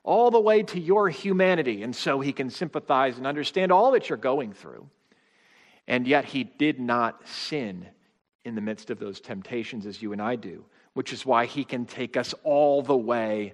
all 0.04 0.32
the 0.32 0.40
way 0.40 0.64
to 0.64 0.80
your 0.80 1.10
humanity. 1.10 1.84
And 1.84 1.96
so 1.96 2.20
he 2.20 2.32
can 2.32 2.50
sympathize 2.50 3.18
and 3.18 3.28
understand 3.28 3.72
all 3.72 3.92
that 3.92 4.10
you're 4.10 4.18
going 4.18 4.54
through. 4.54 4.90
And 5.88 6.08
yet 6.08 6.26
he 6.26 6.44
did 6.44 6.80
not 6.80 7.28
sin 7.28 7.88
in 8.46 8.56
the 8.56 8.62
midst 8.62 8.90
of 8.90 9.00
those 9.00 9.20
temptations 9.20 9.86
as 9.86 10.02
you 10.02 10.12
and 10.12 10.22
I 10.22 10.36
do, 10.36 10.66
which 10.94 11.14
is 11.14 11.26
why 11.26 11.46
he 11.46 11.64
can 11.64 11.86
take 11.86 12.18
us 12.18 12.34
all 12.44 12.82
the 12.82 12.96
way 12.96 13.54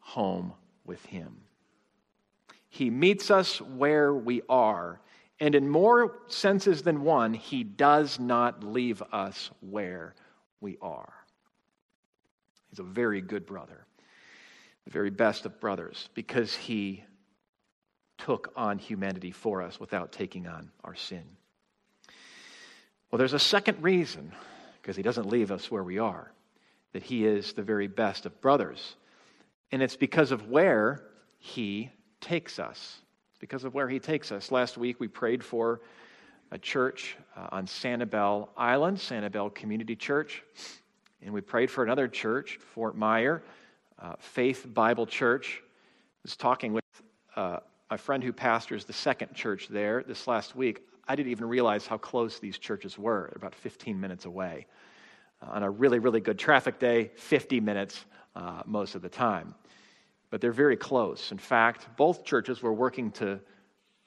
home 0.00 0.52
with 0.84 1.04
him. 1.06 1.36
He 2.68 2.90
meets 2.90 3.30
us 3.30 3.60
where 3.60 4.12
we 4.12 4.42
are. 4.50 5.00
And 5.40 5.54
in 5.54 5.68
more 5.68 6.18
senses 6.28 6.82
than 6.82 7.02
one, 7.02 7.32
He 7.32 7.64
does 7.64 8.20
not 8.20 8.62
leave 8.62 9.02
us 9.12 9.50
where 9.60 10.14
we 10.60 10.76
are. 10.82 11.12
He's 12.68 12.78
a 12.78 12.82
very 12.82 13.20
good 13.20 13.46
brother, 13.46 13.86
the 14.84 14.90
very 14.90 15.10
best 15.10 15.46
of 15.46 15.58
brothers, 15.58 16.10
because 16.12 16.54
He 16.54 17.02
took 18.18 18.52
on 18.56 18.78
humanity 18.78 19.30
for 19.30 19.62
us 19.62 19.80
without 19.80 20.12
taking 20.12 20.46
on 20.46 20.70
our 20.84 20.94
sin. 20.94 21.24
Well, 23.16 23.20
there's 23.20 23.32
a 23.32 23.38
second 23.38 23.82
reason, 23.82 24.30
because 24.74 24.94
He 24.94 25.02
doesn't 25.02 25.30
leave 25.30 25.50
us 25.50 25.70
where 25.70 25.82
we 25.82 25.96
are, 25.96 26.30
that 26.92 27.02
He 27.02 27.24
is 27.24 27.54
the 27.54 27.62
very 27.62 27.86
best 27.86 28.26
of 28.26 28.38
brothers. 28.42 28.96
And 29.72 29.80
it's 29.80 29.96
because 29.96 30.32
of 30.32 30.50
where 30.50 31.02
He 31.38 31.90
takes 32.20 32.58
us. 32.58 33.00
It's 33.30 33.38
because 33.38 33.64
of 33.64 33.72
where 33.72 33.88
He 33.88 34.00
takes 34.00 34.32
us. 34.32 34.52
Last 34.52 34.76
week 34.76 35.00
we 35.00 35.08
prayed 35.08 35.42
for 35.42 35.80
a 36.52 36.58
church 36.58 37.16
uh, 37.34 37.48
on 37.52 37.64
Sanibel 37.64 38.50
Island, 38.54 38.98
Sanibel 38.98 39.54
Community 39.54 39.96
Church. 39.96 40.42
And 41.22 41.32
we 41.32 41.40
prayed 41.40 41.70
for 41.70 41.82
another 41.84 42.08
church, 42.08 42.58
Fort 42.74 42.98
Myer, 42.98 43.42
uh, 43.98 44.16
Faith 44.18 44.66
Bible 44.74 45.06
Church. 45.06 45.62
I 45.62 46.20
was 46.22 46.36
talking 46.36 46.74
with 46.74 46.84
uh, 47.34 47.60
a 47.90 47.96
friend 47.96 48.22
who 48.22 48.34
pastors 48.34 48.84
the 48.84 48.92
second 48.92 49.32
church 49.32 49.68
there 49.68 50.02
this 50.06 50.26
last 50.26 50.54
week. 50.54 50.82
I 51.08 51.16
didn't 51.16 51.32
even 51.32 51.48
realize 51.48 51.86
how 51.86 51.98
close 51.98 52.38
these 52.38 52.58
churches 52.58 52.98
were, 52.98 53.32
about 53.36 53.54
15 53.54 54.00
minutes 54.00 54.24
away. 54.24 54.66
Uh, 55.42 55.50
on 55.50 55.62
a 55.62 55.70
really, 55.70 55.98
really 55.98 56.20
good 56.20 56.38
traffic 56.38 56.78
day, 56.78 57.10
50 57.16 57.60
minutes 57.60 58.04
uh, 58.34 58.62
most 58.66 58.94
of 58.94 59.02
the 59.02 59.08
time 59.08 59.54
but 60.30 60.40
they're 60.40 60.52
very 60.52 60.76
close. 60.76 61.32
In 61.32 61.38
fact, 61.38 61.86
both 61.96 62.24
churches 62.24 62.62
were 62.62 62.72
working 62.72 63.10
to, 63.12 63.40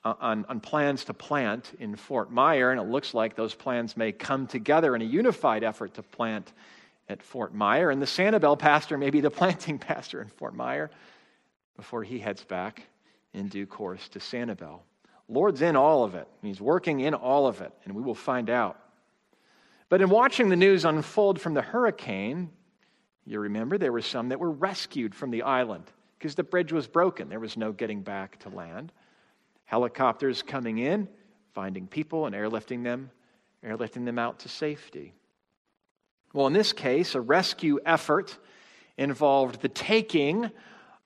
uh, 0.04 0.14
on, 0.20 0.46
on 0.50 0.60
plans 0.60 1.06
to 1.06 1.14
plant 1.14 1.72
in 1.80 1.96
Fort 1.96 2.32
Myer, 2.32 2.72
and 2.72 2.80
it 2.80 2.84
looks 2.84 3.14
like 3.14 3.36
those 3.36 3.56
plans 3.56 3.96
may 3.96 4.12
come 4.12 4.48
together 4.48 4.96
in 4.96 5.02
a 5.02 5.06
unified 5.06 5.64
effort 5.64 5.94
to 5.96 6.04
plant 6.04 6.52
at 7.08 7.24
Fort 7.24 7.54
Myer. 7.54 7.90
And 7.90 8.02
the 8.02 8.06
Sanibel 8.06 8.60
pastor 8.60 8.98
may 8.98 9.10
be 9.10 9.22
the 9.22 9.32
planting 9.40 9.80
pastor 9.80 10.22
in 10.22 10.28
Fort 10.28 10.54
Myer 10.54 10.92
before 11.76 12.04
he 12.04 12.20
heads 12.20 12.44
back 12.44 12.84
in 13.34 13.48
due 13.48 13.66
course 13.66 14.08
to 14.10 14.20
Sanibel. 14.20 14.82
Lord's 15.30 15.62
in 15.62 15.76
all 15.76 16.04
of 16.04 16.16
it. 16.16 16.28
He's 16.42 16.60
working 16.60 17.00
in 17.00 17.14
all 17.14 17.46
of 17.46 17.62
it, 17.62 17.72
and 17.86 17.96
we 17.96 18.02
will 18.02 18.16
find 18.16 18.50
out. 18.50 18.80
But 19.88 20.02
in 20.02 20.10
watching 20.10 20.50
the 20.50 20.56
news 20.56 20.86
unfold 20.86 21.40
from 21.40 21.54
the 21.54 21.62
hurricane, 21.62 22.50
you 23.26 23.40
remember 23.40 23.78
there 23.78 23.92
were 23.92 24.02
some 24.02 24.30
that 24.30 24.40
were 24.40 24.52
rescued 24.52 25.14
from 25.14 25.30
the 25.30 25.44
island 25.44 25.86
because 26.18 26.34
the 26.34 26.44
bridge 26.44 26.74
was 26.74 26.88
broken. 26.88 27.30
There 27.30 27.40
was 27.40 27.58
no 27.58 27.72
getting 27.72 28.02
back 28.02 28.40
to 28.40 28.50
land. 28.50 28.92
Helicopters 29.66 30.42
coming 30.42 30.80
in, 30.80 31.08
finding 31.54 31.88
people 31.88 32.26
and 32.26 32.36
airlifting 32.36 32.84
them, 32.84 33.12
airlifting 33.64 34.06
them 34.06 34.18
out 34.18 34.40
to 34.40 34.50
safety. 34.50 35.14
Well, 36.34 36.48
in 36.48 36.54
this 36.54 36.74
case, 36.74 37.14
a 37.14 37.22
rescue 37.22 37.80
effort 37.86 38.36
involved 38.98 39.62
the 39.62 39.70
taking 39.70 40.50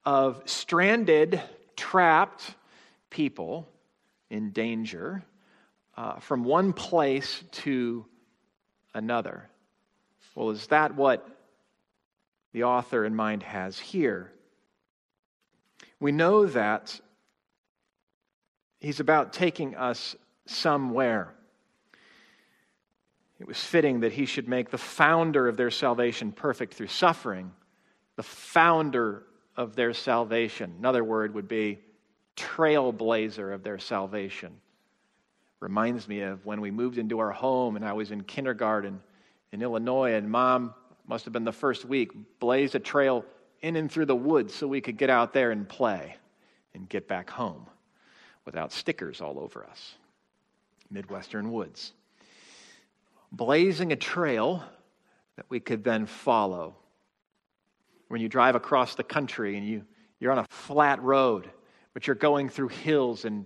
of 0.05 0.41
stranded, 0.45 1.41
trapped 1.75 2.55
people 3.09 3.69
in 4.34 4.50
danger 4.50 5.24
uh, 5.96 6.19
from 6.19 6.43
one 6.43 6.74
place 6.74 7.43
to 7.52 8.04
another. 8.93 9.48
Well, 10.34 10.50
is 10.50 10.67
that 10.67 10.96
what 10.96 11.28
the 12.52 12.63
author 12.63 13.06
in 13.06 13.15
mind 13.15 13.43
has 13.43 13.80
here? 13.80 14.34
we 16.00 16.12
know 16.12 16.46
that 16.48 17.00
he's 18.82 19.00
about 19.00 19.32
taking 19.32 19.74
us 19.76 20.17
somewhere. 20.46 21.34
it 23.39 23.48
was 23.48 23.58
fitting 23.58 24.02
that 24.02 24.12
he 24.12 24.26
should 24.26 24.50
make 24.50 24.69
the 24.69 24.78
founder 24.78 25.48
of 25.48 25.56
their 25.56 25.72
salvation 25.72 26.34
perfect 26.34 26.74
through 26.74 26.88
suffering. 26.88 27.54
The 28.17 28.24
founder 28.24 29.24
of 29.56 29.78
their 29.78 29.93
salvation. 29.93 30.76
Another 30.78 31.06
word 31.06 31.36
would 31.36 31.48
be 31.48 31.80
trailblazer 32.36 33.54
of 33.54 33.63
their 33.63 33.80
salvation. 33.80 34.54
Reminds 35.60 36.08
me 36.08 36.22
of 36.22 36.46
when 36.46 36.62
we 36.62 36.72
moved 36.72 36.98
into 36.98 37.19
our 37.19 37.32
home 37.32 37.76
and 37.76 37.86
I 37.86 37.93
was 37.93 38.12
in 38.12 38.24
kindergarten 38.24 39.02
in 39.52 39.62
Illinois, 39.62 40.13
and 40.13 40.30
mom 40.30 40.74
must 41.08 41.26
have 41.26 41.34
been 41.34 41.43
the 41.43 41.52
first 41.52 41.86
week, 41.86 42.12
blazed 42.39 42.76
a 42.76 42.80
trail 42.80 43.24
in 43.62 43.76
and 43.76 43.91
through 43.91 44.08
the 44.08 44.15
woods 44.15 44.54
so 44.54 44.67
we 44.67 44.82
could 44.82 44.98
get 44.98 45.10
out 45.10 45.32
there 45.32 45.52
and 45.52 45.69
play 45.69 46.15
and 46.74 46.89
get 46.89 47.08
back 47.08 47.30
home 47.30 47.65
without 48.46 48.72
stickers 48.72 49.22
all 49.22 49.39
over 49.39 49.65
us. 49.65 49.96
Midwestern 50.89 51.52
woods. 51.52 51.93
Blazing 53.32 53.91
a 53.91 53.96
trail 53.96 54.63
that 55.38 55.46
we 55.50 55.60
could 55.60 55.84
then 55.84 56.06
follow. 56.06 56.76
When 58.08 58.22
you 58.22 58.30
drive 58.30 58.56
across 58.56 58.96
the 58.96 59.04
country 59.04 59.58
and 59.58 59.67
you, 59.67 59.86
you're 60.19 60.32
on 60.32 60.39
a 60.39 60.48
flat 60.50 61.02
road, 61.02 61.50
but 61.93 62.08
you're 62.08 62.15
going 62.15 62.49
through 62.49 62.69
hills 62.69 63.25
and, 63.25 63.45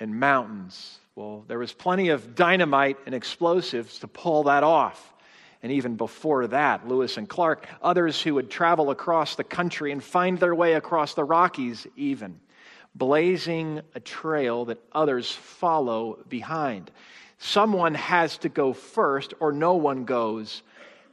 and 0.00 0.18
mountains, 0.18 0.98
well, 1.14 1.44
there 1.48 1.58
was 1.58 1.72
plenty 1.72 2.10
of 2.10 2.34
dynamite 2.34 2.98
and 3.06 3.14
explosives 3.14 3.98
to 4.00 4.08
pull 4.08 4.44
that 4.44 4.62
off 4.62 5.14
and 5.66 5.72
even 5.72 5.96
before 5.96 6.46
that, 6.46 6.86
Lewis 6.86 7.16
and 7.16 7.28
Clark, 7.28 7.66
others 7.82 8.22
who 8.22 8.34
would 8.34 8.50
travel 8.50 8.90
across 8.90 9.34
the 9.34 9.42
country 9.42 9.90
and 9.90 10.00
find 10.00 10.38
their 10.38 10.54
way 10.54 10.74
across 10.74 11.14
the 11.14 11.24
Rockies, 11.24 11.88
even, 11.96 12.38
blazing 12.94 13.80
a 13.94 13.98
trail 13.98 14.66
that 14.66 14.78
others 14.92 15.32
follow 15.32 16.24
behind. 16.28 16.90
Someone 17.38 17.94
has 17.94 18.38
to 18.38 18.48
go 18.48 18.72
first, 18.72 19.34
or 19.40 19.50
no 19.50 19.74
one 19.74 20.04
goes 20.04 20.62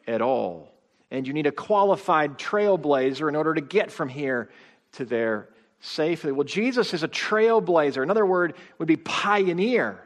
at 0.07 0.21
all. 0.21 0.71
And 1.09 1.25
you 1.25 1.33
need 1.33 1.47
a 1.47 1.51
qualified 1.51 2.37
trailblazer 2.37 3.27
in 3.29 3.35
order 3.35 3.53
to 3.53 3.61
get 3.61 3.91
from 3.91 4.09
here 4.09 4.49
to 4.93 5.05
there 5.05 5.49
safely. 5.83 6.31
Well, 6.31 6.45
Jesus 6.45 6.93
is 6.93 7.03
a 7.03 7.07
trailblazer. 7.09 8.01
Another 8.01 8.25
word 8.25 8.55
would 8.79 8.87
be 8.87 8.95
pioneer, 8.95 9.99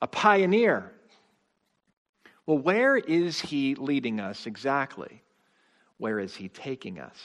a 0.00 0.06
pioneer. 0.06 0.90
Well, 2.46 2.58
where 2.58 2.96
is 2.96 3.38
he 3.38 3.74
leading 3.74 4.20
us 4.20 4.46
exactly? 4.46 5.22
Where 5.98 6.18
is 6.18 6.34
he 6.34 6.48
taking 6.48 6.98
us? 6.98 7.16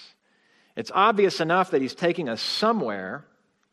It's 0.75 0.91
obvious 0.93 1.39
enough 1.39 1.71
that 1.71 1.81
he's 1.81 1.95
taking 1.95 2.29
us 2.29 2.41
somewhere. 2.41 3.25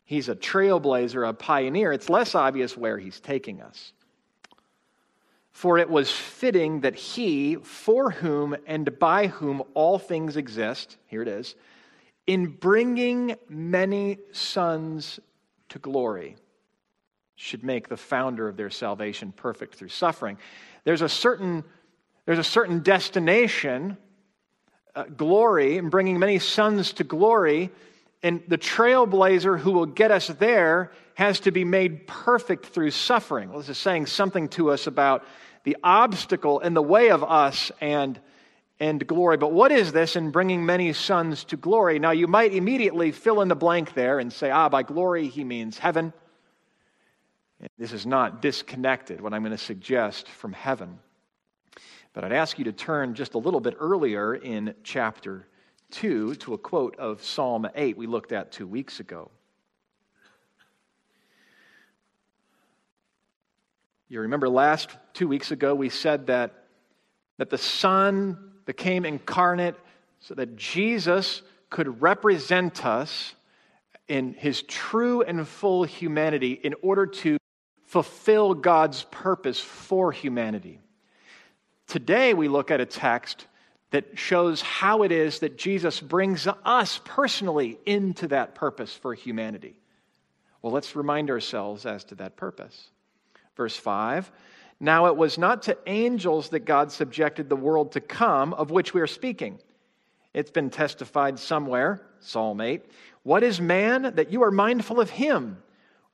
He's 0.05 0.29
a 0.29 0.35
trailblazer, 0.35 1.27
a 1.27 1.33
pioneer. 1.33 1.91
It's 1.91 2.09
less 2.09 2.35
obvious 2.35 2.77
where 2.77 2.97
he's 2.97 3.19
taking 3.19 3.61
us. 3.61 3.91
For 5.51 5.77
it 5.77 5.89
was 5.89 6.09
fitting 6.09 6.81
that 6.81 6.95
he, 6.95 7.55
for 7.57 8.11
whom 8.11 8.55
and 8.65 8.97
by 8.97 9.27
whom 9.27 9.61
all 9.73 9.99
things 9.99 10.37
exist, 10.37 10.97
here 11.07 11.21
it 11.21 11.27
is, 11.27 11.55
in 12.27 12.47
bringing 12.47 13.35
many 13.47 14.17
sons 14.31 15.19
to 15.69 15.79
glory, 15.79 16.35
should 17.35 17.63
make 17.63 17.89
the 17.89 17.97
founder 17.97 18.47
of 18.47 18.55
their 18.55 18.69
salvation 18.69 19.31
perfect 19.31 19.75
through 19.75 19.89
suffering 19.89 20.37
there's 20.85 21.01
a 21.01 21.09
certain, 21.09 21.63
there's 22.25 22.39
a 22.39 22.43
certain 22.43 22.79
destination, 22.79 23.97
uh, 24.95 25.03
glory, 25.03 25.77
and 25.77 25.91
bringing 25.91 26.19
many 26.19 26.39
sons 26.39 26.93
to 26.93 27.03
glory. 27.03 27.71
And 28.23 28.41
the 28.47 28.57
trailblazer 28.57 29.59
who 29.59 29.71
will 29.71 29.87
get 29.87 30.11
us 30.11 30.27
there 30.27 30.91
has 31.15 31.41
to 31.41 31.51
be 31.51 31.63
made 31.63 32.07
perfect 32.07 32.67
through 32.67 32.91
suffering. 32.91 33.49
Well, 33.49 33.59
this 33.59 33.69
is 33.69 33.77
saying 33.77 34.05
something 34.05 34.47
to 34.49 34.71
us 34.71 34.87
about 34.87 35.25
the 35.63 35.77
obstacle 35.83 36.59
in 36.59 36.75
the 36.75 36.83
way 36.83 37.09
of 37.09 37.23
us 37.23 37.71
and, 37.81 38.19
and 38.79 39.05
glory. 39.07 39.37
But 39.37 39.53
what 39.53 39.71
is 39.71 39.91
this 39.91 40.15
in 40.15 40.31
bringing 40.31 40.65
many 40.65 40.91
sons 40.93 41.43
to 41.45 41.57
glory? 41.57 41.99
Now, 41.99 42.11
you 42.11 42.27
might 42.27 42.53
immediately 42.53 43.11
fill 43.11 43.41
in 43.41 43.47
the 43.47 43.55
blank 43.55 43.93
there 43.93 44.19
and 44.19 44.31
say, 44.31 44.49
ah, 44.51 44.69
by 44.69 44.83
glory, 44.83 45.27
he 45.27 45.43
means 45.43 45.77
heaven. 45.77 46.13
This 47.77 47.93
is 47.93 48.05
not 48.05 48.41
disconnected, 48.41 49.21
what 49.21 49.33
I'm 49.33 49.41
going 49.41 49.51
to 49.51 49.57
suggest, 49.57 50.27
from 50.27 50.53
heaven. 50.53 50.99
But 52.13 52.23
I'd 52.23 52.33
ask 52.33 52.57
you 52.59 52.65
to 52.65 52.73
turn 52.73 53.15
just 53.15 53.33
a 53.33 53.37
little 53.37 53.59
bit 53.59 53.75
earlier 53.79 54.35
in 54.35 54.75
chapter 54.83 55.47
2 55.91 56.35
to 56.35 56.53
a 56.53 56.57
quote 56.57 56.97
of 56.97 57.23
Psalm 57.23 57.67
8 57.75 57.97
we 57.97 58.07
looked 58.07 58.31
at 58.31 58.51
two 58.51 58.67
weeks 58.67 58.99
ago. 58.99 59.31
You 64.07 64.21
remember 64.21 64.47
last 64.49 64.91
two 65.13 65.27
weeks 65.27 65.51
ago 65.51 65.73
we 65.73 65.89
said 65.89 66.27
that, 66.27 66.65
that 67.37 67.49
the 67.49 67.57
Son 67.57 68.51
became 68.65 69.05
incarnate 69.05 69.75
so 70.19 70.33
that 70.35 70.55
Jesus 70.55 71.41
could 71.69 72.01
represent 72.01 72.85
us 72.85 73.33
in 74.07 74.33
his 74.33 74.61
true 74.63 75.21
and 75.21 75.47
full 75.47 75.83
humanity 75.83 76.51
in 76.51 76.75
order 76.81 77.05
to 77.05 77.37
fulfill 77.85 78.53
God's 78.53 79.03
purpose 79.05 79.59
for 79.59 80.11
humanity. 80.11 80.79
Today, 81.87 82.33
we 82.33 82.47
look 82.47 82.71
at 82.71 82.81
a 82.81 82.85
text 82.85 83.47
that 83.91 84.17
shows 84.17 84.61
how 84.61 85.03
it 85.03 85.11
is 85.11 85.39
that 85.39 85.57
Jesus 85.57 86.01
brings 86.01 86.47
us 86.65 86.99
personally 87.05 87.77
into 87.85 88.27
that 88.27 88.55
purpose 88.55 88.93
for 88.93 89.13
humanity. 89.13 89.79
Well, 90.61 90.73
let's 90.73 90.95
remind 90.95 91.29
ourselves 91.29 91.85
as 91.85 92.03
to 92.05 92.15
that 92.15 92.35
purpose. 92.35 92.89
Verse 93.55 93.77
5 93.77 94.31
Now 94.79 95.07
it 95.07 95.15
was 95.15 95.37
not 95.37 95.63
to 95.63 95.77
angels 95.85 96.49
that 96.49 96.65
God 96.65 96.91
subjected 96.91 97.49
the 97.49 97.55
world 97.55 97.93
to 97.93 98.01
come, 98.01 98.53
of 98.53 98.71
which 98.71 98.93
we 98.93 99.01
are 99.01 99.07
speaking. 99.07 99.59
It's 100.33 100.51
been 100.51 100.69
testified 100.69 101.39
somewhere, 101.39 102.01
Psalm 102.19 102.59
8. 102.59 102.83
What 103.23 103.43
is 103.43 103.61
man 103.61 104.13
that 104.15 104.31
you 104.31 104.43
are 104.43 104.51
mindful 104.51 104.99
of 104.99 105.09
him? 105.09 105.57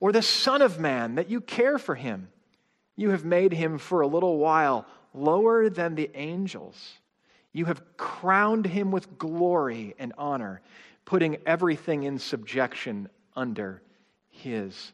or 0.02 0.12
the 0.12 0.22
Son 0.22 0.62
of 0.62 0.80
Man, 0.80 1.16
that 1.16 1.30
you 1.30 1.40
care 1.40 1.78
for 1.78 1.96
him. 1.96 2.28
You 2.98 3.12
have 3.12 3.24
made 3.24 3.54
him 3.54 3.78
for 3.78 4.02
a 4.02 4.08
little 4.08 4.38
while 4.40 4.86
lower 5.14 5.70
than 5.70 5.96
the 5.96 6.10
angels. 6.16 7.00
You 7.54 7.66
have 7.66 7.84
crowned 7.98 8.66
him 8.66 8.92
with 8.92 9.18
glory 9.18 9.96
and 10.00 10.12
honor, 10.18 10.62
putting 11.06 11.38
everything 11.46 12.04
in 12.04 12.18
subjection 12.18 13.10
under 13.36 13.82
his 14.30 14.92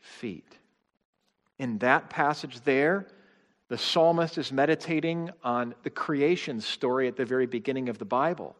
feet. 0.00 0.58
In 1.60 1.76
that 1.80 2.08
passage 2.08 2.62
there, 2.62 3.06
the 3.68 3.76
psalmist 3.76 4.38
is 4.38 4.50
meditating 4.50 5.28
on 5.44 5.74
the 5.82 5.90
creation 5.90 6.58
story 6.58 7.06
at 7.06 7.16
the 7.16 7.26
very 7.26 7.44
beginning 7.44 7.90
of 7.90 7.98
the 7.98 8.06
Bible. 8.06 8.56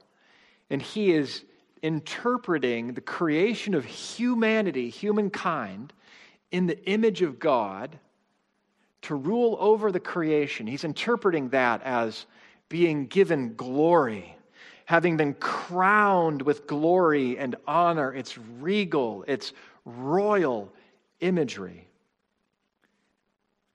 And 0.68 0.82
he 0.82 1.12
is 1.12 1.42
interpreting 1.80 2.92
the 2.92 3.00
creation 3.00 3.72
of 3.72 3.86
humanity, 3.86 4.90
humankind, 4.90 5.94
in 6.50 6.66
the 6.66 6.78
image 6.84 7.22
of 7.22 7.38
God 7.38 7.98
to 9.00 9.14
rule 9.14 9.56
over 9.58 9.90
the 9.90 9.98
creation. 9.98 10.66
He's 10.66 10.84
interpreting 10.84 11.48
that 11.48 11.82
as 11.84 12.26
being 12.68 13.06
given 13.06 13.54
glory, 13.54 14.36
having 14.84 15.16
been 15.16 15.32
crowned 15.32 16.42
with 16.42 16.66
glory 16.66 17.38
and 17.38 17.56
honor. 17.66 18.12
It's 18.12 18.36
regal, 18.36 19.24
it's 19.26 19.54
royal 19.86 20.70
imagery. 21.20 21.86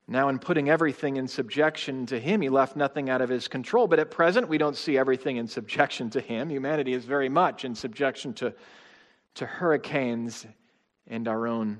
Now, 0.08 0.30
in 0.30 0.38
putting 0.38 0.70
everything 0.70 1.18
in 1.18 1.28
subjection 1.28 2.06
to 2.08 2.20
him, 2.20 2.42
he 2.42 2.50
left 2.50 2.76
nothing 2.76 3.10
out 3.10 3.22
of 3.22 3.30
his 3.30 3.48
control. 3.48 3.88
But 3.88 4.00
at 4.00 4.12
present, 4.12 4.48
we 4.48 4.60
don't 4.60 4.76
see 4.76 4.98
everything 4.98 5.38
in 5.38 5.48
subjection 5.48 6.12
to 6.12 6.22
him. 6.22 6.50
Humanity 6.50 6.94
is 6.94 7.06
very 7.06 7.30
much 7.30 7.66
in 7.66 7.74
subjection 7.74 8.34
to, 8.36 8.54
to 9.36 9.46
hurricanes 9.48 10.46
and 11.08 11.28
our 11.28 11.48
own 11.48 11.80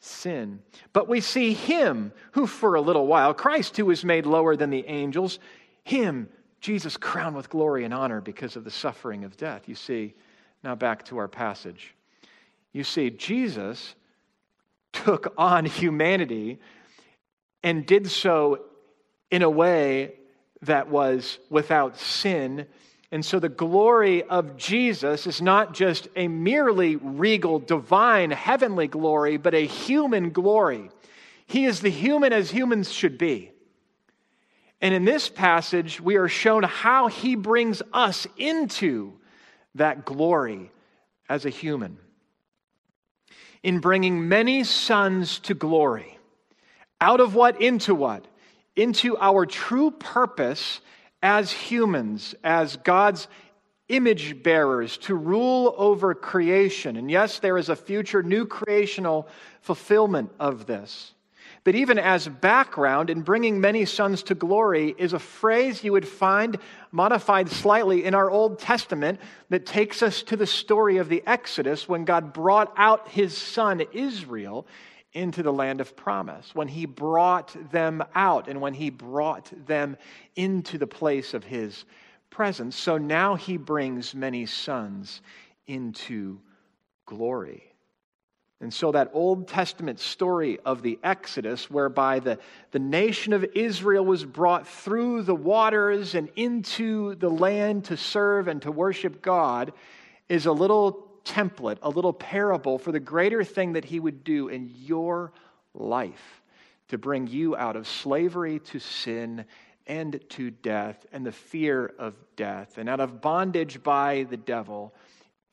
sin. 0.00 0.60
But 0.92 1.08
we 1.08 1.20
see 1.20 1.52
him 1.52 2.12
who, 2.32 2.48
for 2.48 2.74
a 2.74 2.80
little 2.80 3.06
while, 3.06 3.32
Christ, 3.32 3.76
who 3.76 3.86
was 3.86 4.04
made 4.04 4.26
lower 4.26 4.56
than 4.56 4.70
the 4.70 4.84
angels, 4.88 5.38
him, 5.84 6.28
Jesus, 6.60 6.96
crowned 6.96 7.36
with 7.36 7.50
glory 7.50 7.84
and 7.84 7.94
honor 7.94 8.20
because 8.20 8.56
of 8.56 8.64
the 8.64 8.70
suffering 8.70 9.22
of 9.22 9.36
death. 9.36 9.68
You 9.68 9.76
see, 9.76 10.14
now 10.64 10.74
back 10.74 11.04
to 11.06 11.18
our 11.18 11.28
passage. 11.28 11.94
You 12.72 12.82
see, 12.82 13.10
Jesus 13.10 13.94
took 14.92 15.32
on 15.38 15.64
humanity 15.64 16.58
and 17.64 17.86
did 17.86 18.08
so 18.08 18.60
in 19.30 19.42
a 19.42 19.50
way 19.50 20.12
that 20.62 20.88
was 20.88 21.38
without 21.50 21.98
sin. 21.98 22.66
And 23.10 23.24
so 23.24 23.40
the 23.40 23.48
glory 23.48 24.22
of 24.22 24.56
Jesus 24.56 25.26
is 25.26 25.40
not 25.40 25.72
just 25.72 26.06
a 26.14 26.28
merely 26.28 26.96
regal, 26.96 27.58
divine, 27.58 28.30
heavenly 28.30 28.86
glory, 28.86 29.38
but 29.38 29.54
a 29.54 29.66
human 29.66 30.30
glory. 30.30 30.90
He 31.46 31.64
is 31.64 31.80
the 31.80 31.90
human 31.90 32.32
as 32.32 32.50
humans 32.50 32.92
should 32.92 33.16
be. 33.16 33.50
And 34.80 34.92
in 34.92 35.06
this 35.06 35.30
passage, 35.30 36.00
we 36.00 36.16
are 36.16 36.28
shown 36.28 36.64
how 36.64 37.08
he 37.08 37.34
brings 37.34 37.80
us 37.94 38.26
into 38.36 39.14
that 39.74 40.04
glory 40.04 40.70
as 41.28 41.46
a 41.46 41.50
human. 41.50 41.96
In 43.62 43.78
bringing 43.78 44.28
many 44.28 44.64
sons 44.64 45.38
to 45.40 45.54
glory. 45.54 46.18
Out 47.04 47.20
of 47.20 47.34
what 47.34 47.60
into 47.60 47.94
what? 47.94 48.26
into 48.76 49.16
our 49.18 49.46
true 49.46 49.90
purpose 49.90 50.80
as 51.22 51.50
humans, 51.50 52.34
as 52.44 52.76
God's 52.76 53.28
image 53.88 54.42
bearers 54.42 54.96
to 54.98 55.14
rule 55.14 55.74
over 55.76 56.14
creation. 56.14 56.96
And 56.96 57.10
yes, 57.10 57.38
there 57.38 57.58
is 57.58 57.68
a 57.68 57.76
future 57.76 58.22
new 58.22 58.46
creational 58.46 59.28
fulfillment 59.60 60.32
of 60.40 60.66
this. 60.66 61.12
But 61.62 61.74
even 61.74 61.98
as 61.98 62.28
background 62.28 63.08
in 63.08 63.22
bringing 63.22 63.58
many 63.58 63.86
sons 63.86 64.22
to 64.24 64.34
glory 64.34 64.94
is 64.98 65.14
a 65.14 65.18
phrase 65.18 65.82
you 65.82 65.92
would 65.92 66.06
find 66.06 66.58
modified 66.92 67.48
slightly 67.48 68.04
in 68.04 68.14
our 68.14 68.30
Old 68.30 68.58
Testament 68.58 69.18
that 69.48 69.64
takes 69.64 70.02
us 70.02 70.22
to 70.24 70.36
the 70.36 70.46
story 70.46 70.98
of 70.98 71.08
the 71.08 71.22
Exodus 71.26 71.88
when 71.88 72.04
God 72.04 72.34
brought 72.34 72.72
out 72.76 73.08
his 73.08 73.36
son 73.36 73.82
Israel 73.92 74.66
into 75.14 75.42
the 75.42 75.52
land 75.52 75.80
of 75.80 75.96
promise, 75.96 76.54
when 76.54 76.68
he 76.68 76.86
brought 76.86 77.56
them 77.70 78.02
out 78.14 78.48
and 78.48 78.60
when 78.60 78.74
he 78.74 78.90
brought 78.90 79.50
them 79.66 79.96
into 80.36 80.76
the 80.76 80.86
place 80.86 81.34
of 81.34 81.44
his 81.44 81.84
presence. 82.30 82.76
So 82.76 82.98
now 82.98 83.36
he 83.36 83.56
brings 83.56 84.14
many 84.14 84.44
sons 84.44 85.22
into 85.66 86.40
glory. 87.06 87.62
And 88.60 88.72
so, 88.72 88.92
that 88.92 89.10
Old 89.12 89.46
Testament 89.48 90.00
story 90.00 90.58
of 90.64 90.80
the 90.80 90.98
Exodus, 91.02 91.68
whereby 91.68 92.20
the, 92.20 92.38
the 92.70 92.78
nation 92.78 93.32
of 93.32 93.44
Israel 93.54 94.04
was 94.04 94.24
brought 94.24 94.66
through 94.66 95.22
the 95.22 95.34
waters 95.34 96.14
and 96.14 96.30
into 96.34 97.14
the 97.16 97.28
land 97.28 97.84
to 97.86 97.96
serve 97.96 98.48
and 98.48 98.62
to 98.62 98.72
worship 98.72 99.20
God, 99.20 99.72
is 100.28 100.46
a 100.46 100.52
little 100.52 101.13
template, 101.24 101.78
a 101.82 101.88
little 101.88 102.12
parable 102.12 102.78
for 102.78 102.92
the 102.92 103.00
greater 103.00 103.44
thing 103.44 103.72
that 103.72 103.84
He 103.84 104.00
would 104.00 104.24
do 104.24 104.48
in 104.48 104.70
your 104.76 105.32
life 105.74 106.42
to 106.88 106.98
bring 106.98 107.26
you 107.26 107.56
out 107.56 107.76
of 107.76 107.88
slavery 107.88 108.58
to 108.60 108.78
sin 108.78 109.44
and 109.86 110.20
to 110.30 110.50
death 110.50 111.04
and 111.12 111.26
the 111.26 111.32
fear 111.32 111.92
of 111.98 112.14
death, 112.36 112.78
and 112.78 112.88
out 112.88 113.00
of 113.00 113.20
bondage 113.20 113.82
by 113.82 114.26
the 114.30 114.36
devil 114.36 114.94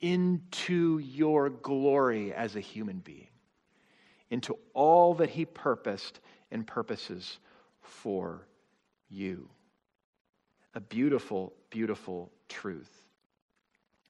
into 0.00 0.98
your 0.98 1.50
glory 1.50 2.32
as 2.32 2.56
a 2.56 2.60
human 2.60 2.98
being, 2.98 3.28
into 4.30 4.56
all 4.74 5.14
that 5.14 5.30
He 5.30 5.44
purposed 5.44 6.20
and 6.50 6.66
purposes 6.66 7.38
for 7.80 8.46
you. 9.08 9.48
A 10.74 10.80
beautiful, 10.80 11.52
beautiful 11.70 12.30
truth. 12.48 13.01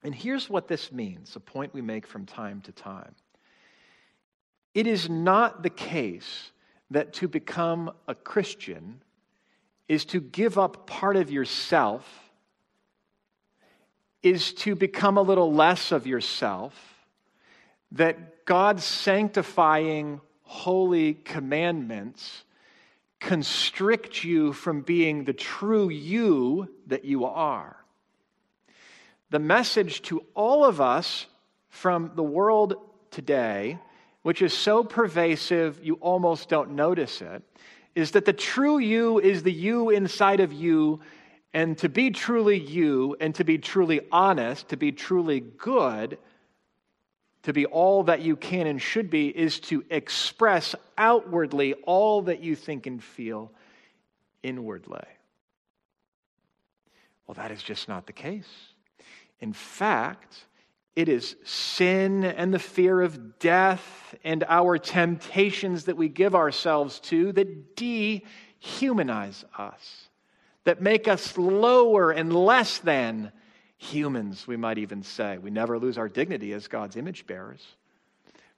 And 0.03 0.13
here's 0.13 0.49
what 0.49 0.67
this 0.67 0.91
means 0.91 1.35
a 1.35 1.39
point 1.39 1.73
we 1.73 1.81
make 1.81 2.05
from 2.05 2.25
time 2.25 2.61
to 2.61 2.71
time. 2.71 3.15
It 4.73 4.87
is 4.87 5.09
not 5.09 5.63
the 5.63 5.69
case 5.69 6.51
that 6.91 7.13
to 7.13 7.27
become 7.27 7.91
a 8.07 8.15
Christian 8.15 9.01
is 9.87 10.05
to 10.05 10.19
give 10.19 10.57
up 10.57 10.87
part 10.87 11.15
of 11.15 11.31
yourself 11.31 12.31
is 14.23 14.53
to 14.53 14.73
become 14.73 15.17
a 15.17 15.21
little 15.21 15.53
less 15.53 15.91
of 15.91 16.07
yourself, 16.07 16.73
that 17.91 18.45
God's 18.45 18.85
sanctifying 18.85 20.21
holy 20.43 21.13
commandments 21.13 22.43
constrict 23.19 24.23
you 24.23 24.53
from 24.53 24.81
being 24.81 25.25
the 25.25 25.33
true 25.33 25.89
you 25.89 26.69
that 26.87 27.05
you 27.05 27.25
are. 27.25 27.82
The 29.33 29.39
message 29.39 30.03
to 30.03 30.23
all 30.35 30.63
of 30.63 30.79
us 30.79 31.25
from 31.69 32.11
the 32.13 32.21
world 32.21 32.75
today, 33.09 33.79
which 34.21 34.43
is 34.43 34.53
so 34.53 34.83
pervasive 34.83 35.83
you 35.83 35.95
almost 35.95 36.49
don't 36.49 36.75
notice 36.75 37.19
it, 37.19 37.41
is 37.95 38.11
that 38.11 38.25
the 38.25 38.33
true 38.33 38.77
you 38.77 39.17
is 39.17 39.41
the 39.41 39.51
you 39.51 39.89
inside 39.89 40.39
of 40.39 40.53
you 40.53 40.99
and 41.51 41.75
to 41.79 41.89
be 41.89 42.11
truly 42.11 42.59
you 42.59 43.17
and 43.19 43.33
to 43.33 43.43
be 43.43 43.57
truly 43.57 44.01
honest, 44.11 44.69
to 44.69 44.77
be 44.77 44.91
truly 44.91 45.39
good, 45.39 46.19
to 47.41 47.53
be 47.53 47.65
all 47.65 48.03
that 48.03 48.21
you 48.21 48.35
can 48.35 48.67
and 48.67 48.79
should 48.79 49.09
be, 49.09 49.29
is 49.29 49.59
to 49.61 49.83
express 49.89 50.75
outwardly 50.95 51.73
all 51.87 52.21
that 52.21 52.43
you 52.43 52.55
think 52.55 52.85
and 52.85 53.03
feel 53.03 53.51
inwardly. 54.43 55.07
Well, 57.25 57.33
that 57.33 57.49
is 57.49 57.63
just 57.63 57.89
not 57.89 58.05
the 58.05 58.13
case. 58.13 58.72
In 59.43 59.51
fact, 59.51 60.45
it 60.95 61.09
is 61.09 61.35
sin 61.43 62.23
and 62.23 62.53
the 62.53 62.59
fear 62.59 63.01
of 63.01 63.39
death 63.39 64.15
and 64.23 64.45
our 64.47 64.77
temptations 64.77 65.83
that 65.83 65.97
we 65.97 66.07
give 66.07 66.33
ourselves 66.33 67.01
to 67.01 67.33
that 67.33 67.75
dehumanize 67.75 69.43
us 69.57 70.07
that 70.63 70.81
make 70.81 71.09
us 71.09 71.37
lower 71.37 72.11
and 72.11 72.33
less 72.33 72.77
than 72.77 73.33
humans, 73.75 74.47
we 74.47 74.55
might 74.55 74.77
even 74.77 75.03
say. 75.03 75.37
We 75.37 75.51
never 75.51 75.77
lose 75.77 75.97
our 75.97 76.07
dignity 76.07 76.53
as 76.53 76.69
God's 76.69 76.95
image 76.95 77.27
bearers. 77.27 77.67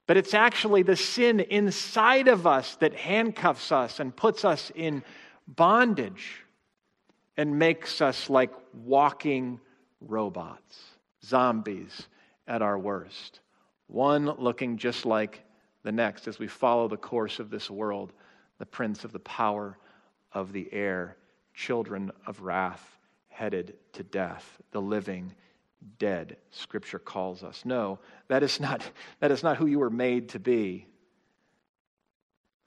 But 0.05 0.17
it's 0.17 0.35
actually 0.35 0.83
the 0.83 0.95
sin 0.95 1.39
inside 1.39 2.27
of 2.27 2.45
us 2.45 2.75
that 2.75 2.93
handcuffs 2.93 3.71
us 3.71 3.99
and 3.99 4.15
puts 4.15 4.45
us 4.45 4.71
in 4.75 5.01
bondage 5.47 6.43
and 7.37 7.57
makes 7.57 8.01
us 8.01 8.29
like 8.29 8.51
walking 8.71 9.59
robots, 10.07 10.79
zombies 11.23 12.07
at 12.47 12.61
our 12.61 12.77
worst. 12.77 13.39
One 13.87 14.25
looking 14.25 14.77
just 14.77 15.05
like 15.05 15.43
the 15.83 15.91
next 15.91 16.27
as 16.27 16.39
we 16.39 16.47
follow 16.47 16.87
the 16.87 16.97
course 16.97 17.39
of 17.39 17.49
this 17.49 17.69
world, 17.69 18.13
the 18.57 18.65
prince 18.65 19.03
of 19.03 19.11
the 19.11 19.19
power 19.19 19.77
of 20.31 20.51
the 20.51 20.71
air 20.71 21.17
children 21.53 22.11
of 22.25 22.41
wrath 22.41 22.97
headed 23.29 23.75
to 23.93 24.03
death, 24.03 24.57
the 24.71 24.81
living 24.81 25.33
dead, 25.99 26.37
Scripture 26.51 26.99
calls 26.99 27.43
us. 27.43 27.63
No, 27.65 27.99
that 28.27 28.43
is 28.43 28.59
not, 28.59 28.89
that 29.19 29.31
is 29.31 29.43
not 29.43 29.57
who 29.57 29.65
you 29.65 29.79
were 29.79 29.89
made 29.89 30.29
to 30.29 30.39
be. 30.39 30.87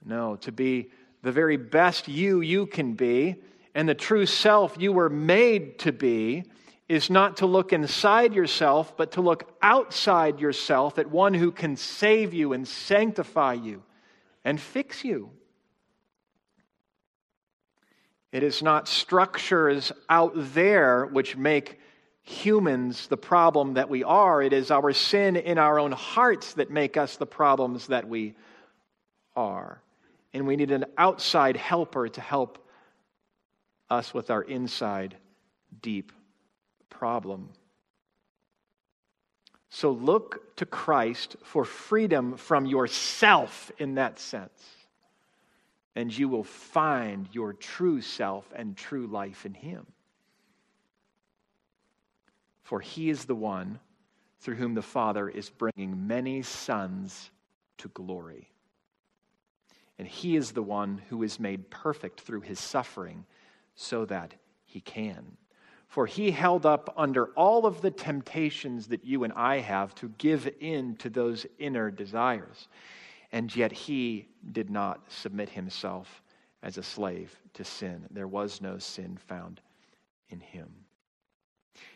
No, 0.05 0.37
to 0.37 0.53
be 0.53 0.91
the 1.23 1.33
very 1.33 1.57
best 1.57 2.09
you 2.09 2.41
you 2.41 2.67
can 2.67 2.95
be, 2.95 3.37
and 3.75 3.89
the 3.89 3.95
true 3.95 4.27
self 4.27 4.77
you 4.79 4.93
were 4.93 5.11
made 5.11 5.79
to 5.81 5.93
be, 5.93 6.45
is 6.89 7.11
not 7.11 7.39
to 7.39 7.47
look 7.47 7.73
inside 7.73 8.35
yourself, 8.35 8.97
but 8.97 9.13
to 9.13 9.21
look 9.21 9.55
outside 9.61 10.41
yourself 10.41 10.99
at 10.99 11.11
one 11.11 11.35
who 11.35 11.53
can 11.53 11.77
save 11.77 12.33
you 12.33 12.55
and 12.55 12.67
sanctify 12.67 13.53
you 13.53 13.83
and 14.45 14.59
fix 14.59 15.05
you. 15.05 15.31
It 18.33 18.43
is 18.43 18.63
not 18.63 18.89
structures 18.89 19.93
out 20.09 20.33
there 20.35 21.07
which 21.07 21.37
make 21.37 21.79
humans 22.23 23.07
the 23.07 23.17
problem 23.17 23.75
that 23.75 23.89
we 23.89 24.05
are. 24.05 24.43
It 24.43 24.53
is 24.53 24.71
our 24.71 24.93
sin 24.93 25.37
in 25.37 25.59
our 25.59 25.79
own 25.79 25.93
hearts 25.93 26.55
that 26.55 26.71
make 26.71 26.97
us 26.97 27.17
the 27.17 27.27
problems 27.27 27.87
that 27.87 28.09
we 28.09 28.35
are. 29.37 29.81
And 30.35 30.47
we 30.47 30.57
need 30.57 30.71
an 30.71 30.87
outside 30.97 31.57
helper 31.57 32.09
to 32.09 32.21
help 32.21 32.59
us 33.89 34.13
with 34.13 34.31
our 34.31 34.43
inside 34.43 35.17
deep 35.81 36.13
problem. 36.91 37.51
So 39.71 39.91
look 39.91 40.57
to 40.57 40.67
Christ 40.67 41.37
for 41.43 41.65
freedom 41.65 42.37
from 42.37 42.67
yourself 42.67 43.71
in 43.79 43.97
that 43.97 44.19
sense 44.19 44.79
and 45.99 46.17
you 46.17 46.29
will 46.29 46.45
find 46.45 47.29
your 47.33 47.53
true 47.53 48.01
self 48.01 48.53
and 48.55 48.77
true 48.77 49.09
life 49.09 49.45
in 49.45 49.53
Him. 49.53 49.85
For 52.63 52.79
He 52.79 53.11
is 53.11 53.25
the 53.25 53.35
one 53.35 53.81
through 54.39 54.55
whom 54.55 54.75
the 54.75 54.81
Father 54.81 55.29
is 55.29 55.51
bringing 55.51 56.07
many 56.07 56.43
sons 56.43 57.33
to 57.79 57.89
glory. 57.89 58.49
And 59.99 60.07
He 60.07 60.37
is 60.37 60.53
the 60.53 60.63
one 60.63 61.03
who 61.09 61.25
is 61.25 61.41
made 61.41 61.69
perfect 61.69 62.21
through 62.21 62.43
His 62.43 62.61
suffering 62.61 63.25
so 63.75 64.05
that 64.05 64.35
He 64.67 64.81
can. 64.81 65.37
For 65.89 66.07
He 66.07 66.31
held 66.31 66.65
up 66.65 66.95
under 66.97 67.27
all 67.33 67.67
of 67.67 67.81
the 67.81 67.91
temptations 67.91 68.89
that 68.89 69.05
you 69.05 69.25
and 69.25 69.33
I 69.33 69.59
have 69.59 69.95
to 69.97 70.09
give 70.19 70.49
in 70.61 70.97
to 70.97 71.11
those 71.11 71.47
inner 71.59 71.91
desires 71.91 72.69
and 73.33 73.55
yet 73.55 73.73
he 73.73 74.29
did 74.53 74.71
not 74.71 75.01
submit 75.11 75.51
himself 75.51 76.23
as 76.63 76.79
a 76.79 76.83
slave 76.83 77.39
to 77.55 77.65
sin. 77.65 78.07
There 78.11 78.29
was 78.29 78.61
no 78.61 78.79
sin 78.79 79.19
found 79.27 79.61
in 80.31 80.41
him. 80.41 80.69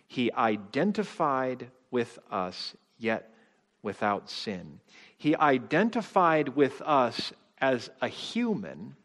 He 0.07 0.31
identified 0.33 1.71
with 1.91 2.19
us, 2.31 2.77
yet 2.99 3.35
without 3.83 4.29
sin. 4.29 4.81
He 5.17 5.35
identified 5.37 6.51
with 6.51 6.81
us 6.83 7.33
as 7.59 7.91
a 8.01 8.09
human 8.09 8.97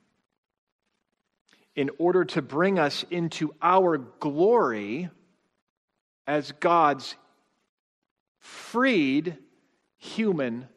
in 1.78 1.92
order 2.00 2.26
to 2.26 2.42
bring 2.42 2.80
us 2.80 3.06
into 3.12 3.54
our 3.62 4.00
glory 4.00 5.10
as 6.26 6.52
God's 6.54 7.16
freed 8.40 9.38
human 9.98 10.68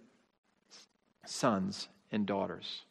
sons 1.25 1.89
and 2.13 2.27
daughters. 2.27 2.83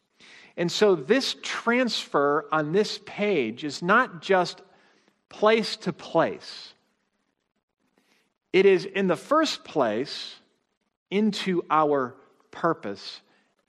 And 0.58 0.72
so 0.72 0.96
this 0.96 1.36
transfer 1.44 2.48
on 2.52 2.72
this 2.72 3.00
page 3.06 3.64
is 3.64 3.84
not 3.84 4.24
just 4.24 4.62
place 5.30 5.78
to 5.78 5.94
place, 5.94 6.74
it 8.52 8.66
is 8.66 8.86
in 8.86 9.06
the 9.06 9.16
first 9.16 9.64
place 9.64 10.36
into 11.12 11.64
our 11.70 12.16
purpose 12.50 13.22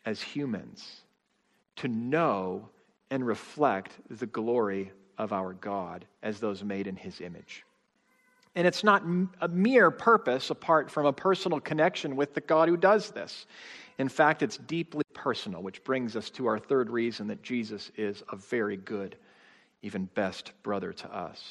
as 0.06 0.22
humans 0.22 1.02
to 1.76 1.88
know 1.88 2.70
and 3.10 3.26
reflect 3.26 3.92
the 4.08 4.26
glory 4.26 4.92
of 5.18 5.32
our 5.32 5.52
God 5.52 6.06
as 6.22 6.40
those 6.40 6.62
made 6.62 6.86
in 6.86 6.96
his 6.96 7.20
image. 7.20 7.64
And 8.54 8.66
it's 8.66 8.82
not 8.82 9.04
a 9.40 9.48
mere 9.48 9.90
purpose 9.90 10.50
apart 10.50 10.90
from 10.90 11.06
a 11.06 11.12
personal 11.12 11.60
connection 11.60 12.16
with 12.16 12.34
the 12.34 12.40
God 12.40 12.68
who 12.68 12.76
does 12.76 13.10
this. 13.10 13.46
In 13.98 14.08
fact, 14.08 14.42
it's 14.42 14.56
deeply 14.56 15.04
personal, 15.14 15.62
which 15.62 15.84
brings 15.84 16.16
us 16.16 16.30
to 16.30 16.46
our 16.46 16.58
third 16.58 16.90
reason 16.90 17.28
that 17.28 17.42
Jesus 17.42 17.92
is 17.96 18.22
a 18.32 18.36
very 18.36 18.76
good, 18.76 19.16
even 19.82 20.06
best 20.14 20.52
brother 20.62 20.92
to 20.92 21.14
us. 21.14 21.42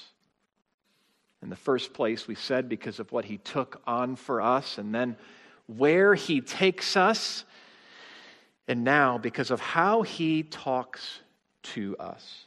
In 1.41 1.49
the 1.49 1.55
first 1.55 1.93
place, 1.93 2.27
we 2.27 2.35
said 2.35 2.67
because 2.67 2.99
of 2.99 3.11
what 3.11 3.23
he 3.23 3.37
took 3.37 3.81
on 3.87 4.15
for 4.15 4.41
us, 4.41 4.77
and 4.77 4.93
then 4.93 5.15
where 5.67 6.15
he 6.15 6.41
takes 6.41 6.97
us, 6.97 7.45
and 8.67 8.83
now 8.83 9.17
because 9.17 9.51
of 9.51 9.61
how 9.61 10.01
he 10.01 10.43
talks 10.43 11.21
to 11.63 11.95
us. 11.97 12.45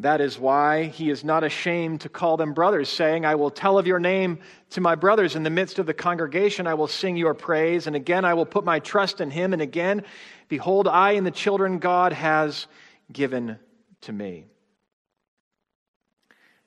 That 0.00 0.20
is 0.20 0.36
why 0.36 0.86
he 0.86 1.10
is 1.10 1.22
not 1.22 1.44
ashamed 1.44 2.00
to 2.00 2.08
call 2.08 2.36
them 2.36 2.54
brothers, 2.54 2.88
saying, 2.88 3.24
I 3.24 3.36
will 3.36 3.50
tell 3.50 3.78
of 3.78 3.86
your 3.86 4.00
name 4.00 4.40
to 4.70 4.80
my 4.80 4.96
brothers. 4.96 5.36
In 5.36 5.44
the 5.44 5.50
midst 5.50 5.78
of 5.78 5.86
the 5.86 5.94
congregation, 5.94 6.66
I 6.66 6.74
will 6.74 6.88
sing 6.88 7.16
your 7.16 7.34
praise. 7.34 7.86
And 7.86 7.94
again, 7.94 8.24
I 8.24 8.34
will 8.34 8.46
put 8.46 8.64
my 8.64 8.80
trust 8.80 9.20
in 9.20 9.30
him. 9.30 9.52
And 9.52 9.62
again, 9.62 10.02
behold, 10.48 10.88
I 10.88 11.12
and 11.12 11.24
the 11.24 11.30
children 11.30 11.78
God 11.78 12.12
has 12.12 12.66
given 13.12 13.58
to 14.02 14.12
me. 14.12 14.46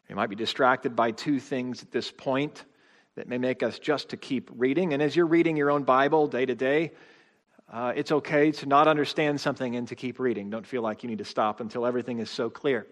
You 0.08 0.16
might 0.16 0.30
be 0.30 0.36
distracted 0.36 0.96
by 0.96 1.12
two 1.12 1.40
things 1.40 1.82
at 1.82 1.92
this 1.92 2.12
point 2.12 2.64
that 3.16 3.28
may 3.28 3.38
make 3.38 3.64
us 3.64 3.80
just 3.80 4.10
to 4.10 4.18
keep 4.18 4.50
reading. 4.56 4.94
And 4.94 5.02
as 5.02 5.16
you're 5.16 5.26
reading 5.26 5.58
your 5.58 5.72
own 5.72 5.84
Bible 5.84 6.28
day 6.28 6.46
to 6.46 6.56
day, 6.56 6.92
uh, 7.72 7.94
it's 7.96 8.12
okay 8.12 8.52
to 8.52 8.66
not 8.66 8.88
understand 8.88 9.42
something 9.42 9.76
and 9.76 9.88
to 9.88 9.96
keep 9.96 10.20
reading. 10.20 10.50
Don't 10.50 10.68
feel 10.68 10.82
like 10.82 11.04
you 11.04 11.10
need 11.10 11.18
to 11.18 11.26
stop 11.26 11.60
until 11.60 11.86
everything 11.86 12.20
is 12.20 12.30
so 12.30 12.50
clear. 12.50 12.86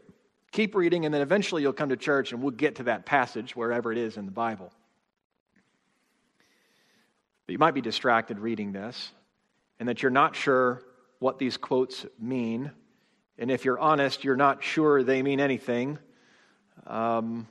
Keep 0.51 0.75
reading, 0.75 1.05
and 1.05 1.13
then 1.13 1.21
eventually 1.21 1.61
you'll 1.61 1.73
come 1.73 1.89
to 1.89 1.97
church 1.97 2.31
and 2.31 2.41
we'll 2.41 2.51
get 2.51 2.75
to 2.75 2.83
that 2.83 3.05
passage 3.05 3.55
wherever 3.55 3.91
it 3.91 3.97
is 3.97 4.17
in 4.17 4.25
the 4.25 4.31
Bible. 4.31 4.71
But 7.45 7.53
you 7.53 7.59
might 7.59 7.73
be 7.73 7.81
distracted 7.81 8.39
reading 8.39 8.71
this, 8.71 9.11
and 9.79 9.89
that 9.89 10.01
you're 10.01 10.11
not 10.11 10.35
sure 10.35 10.81
what 11.19 11.39
these 11.39 11.57
quotes 11.57 12.05
mean. 12.19 12.71
And 13.37 13.51
if 13.51 13.65
you're 13.65 13.79
honest, 13.79 14.23
you're 14.23 14.35
not 14.35 14.63
sure 14.63 15.03
they 15.03 15.21
mean 15.21 15.39
anything. 15.39 15.99
Um, 16.87 17.47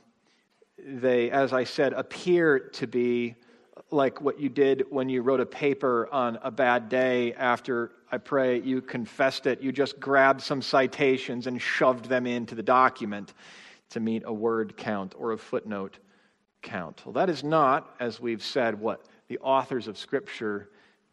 they, 0.77 1.29
as 1.31 1.53
I 1.53 1.63
said, 1.63 1.93
appear 1.93 2.59
to 2.73 2.87
be 2.87 3.35
like 3.91 4.21
what 4.21 4.39
you 4.39 4.49
did 4.49 4.85
when 4.89 5.09
you 5.09 5.21
wrote 5.21 5.39
a 5.39 5.45
paper 5.45 6.09
on 6.11 6.39
a 6.41 6.51
bad 6.51 6.89
day 6.89 7.33
after 7.33 7.91
I 8.11 8.17
pray 8.17 8.61
you 8.61 8.81
confessed 8.81 9.47
it. 9.47 9.61
You 9.61 9.71
just 9.71 9.99
grabbed 9.99 10.41
some 10.41 10.61
citations 10.61 11.47
and 11.47 11.61
shoved 11.61 12.05
them 12.05 12.27
into 12.27 12.55
the 12.55 12.63
document 12.63 13.33
to 13.89 13.99
meet 13.99 14.23
a 14.25 14.33
word 14.33 14.77
count 14.77 15.15
or 15.17 15.31
a 15.31 15.37
footnote 15.37 15.97
count. 16.61 17.01
Well, 17.05 17.13
that 17.13 17.29
is 17.29 17.43
not, 17.43 17.95
as 17.99 18.19
we've 18.19 18.43
said, 18.43 18.79
what 18.79 19.05
the 19.27 19.37
authors 19.39 19.87
of 19.87 19.97
Scripture 19.97 20.69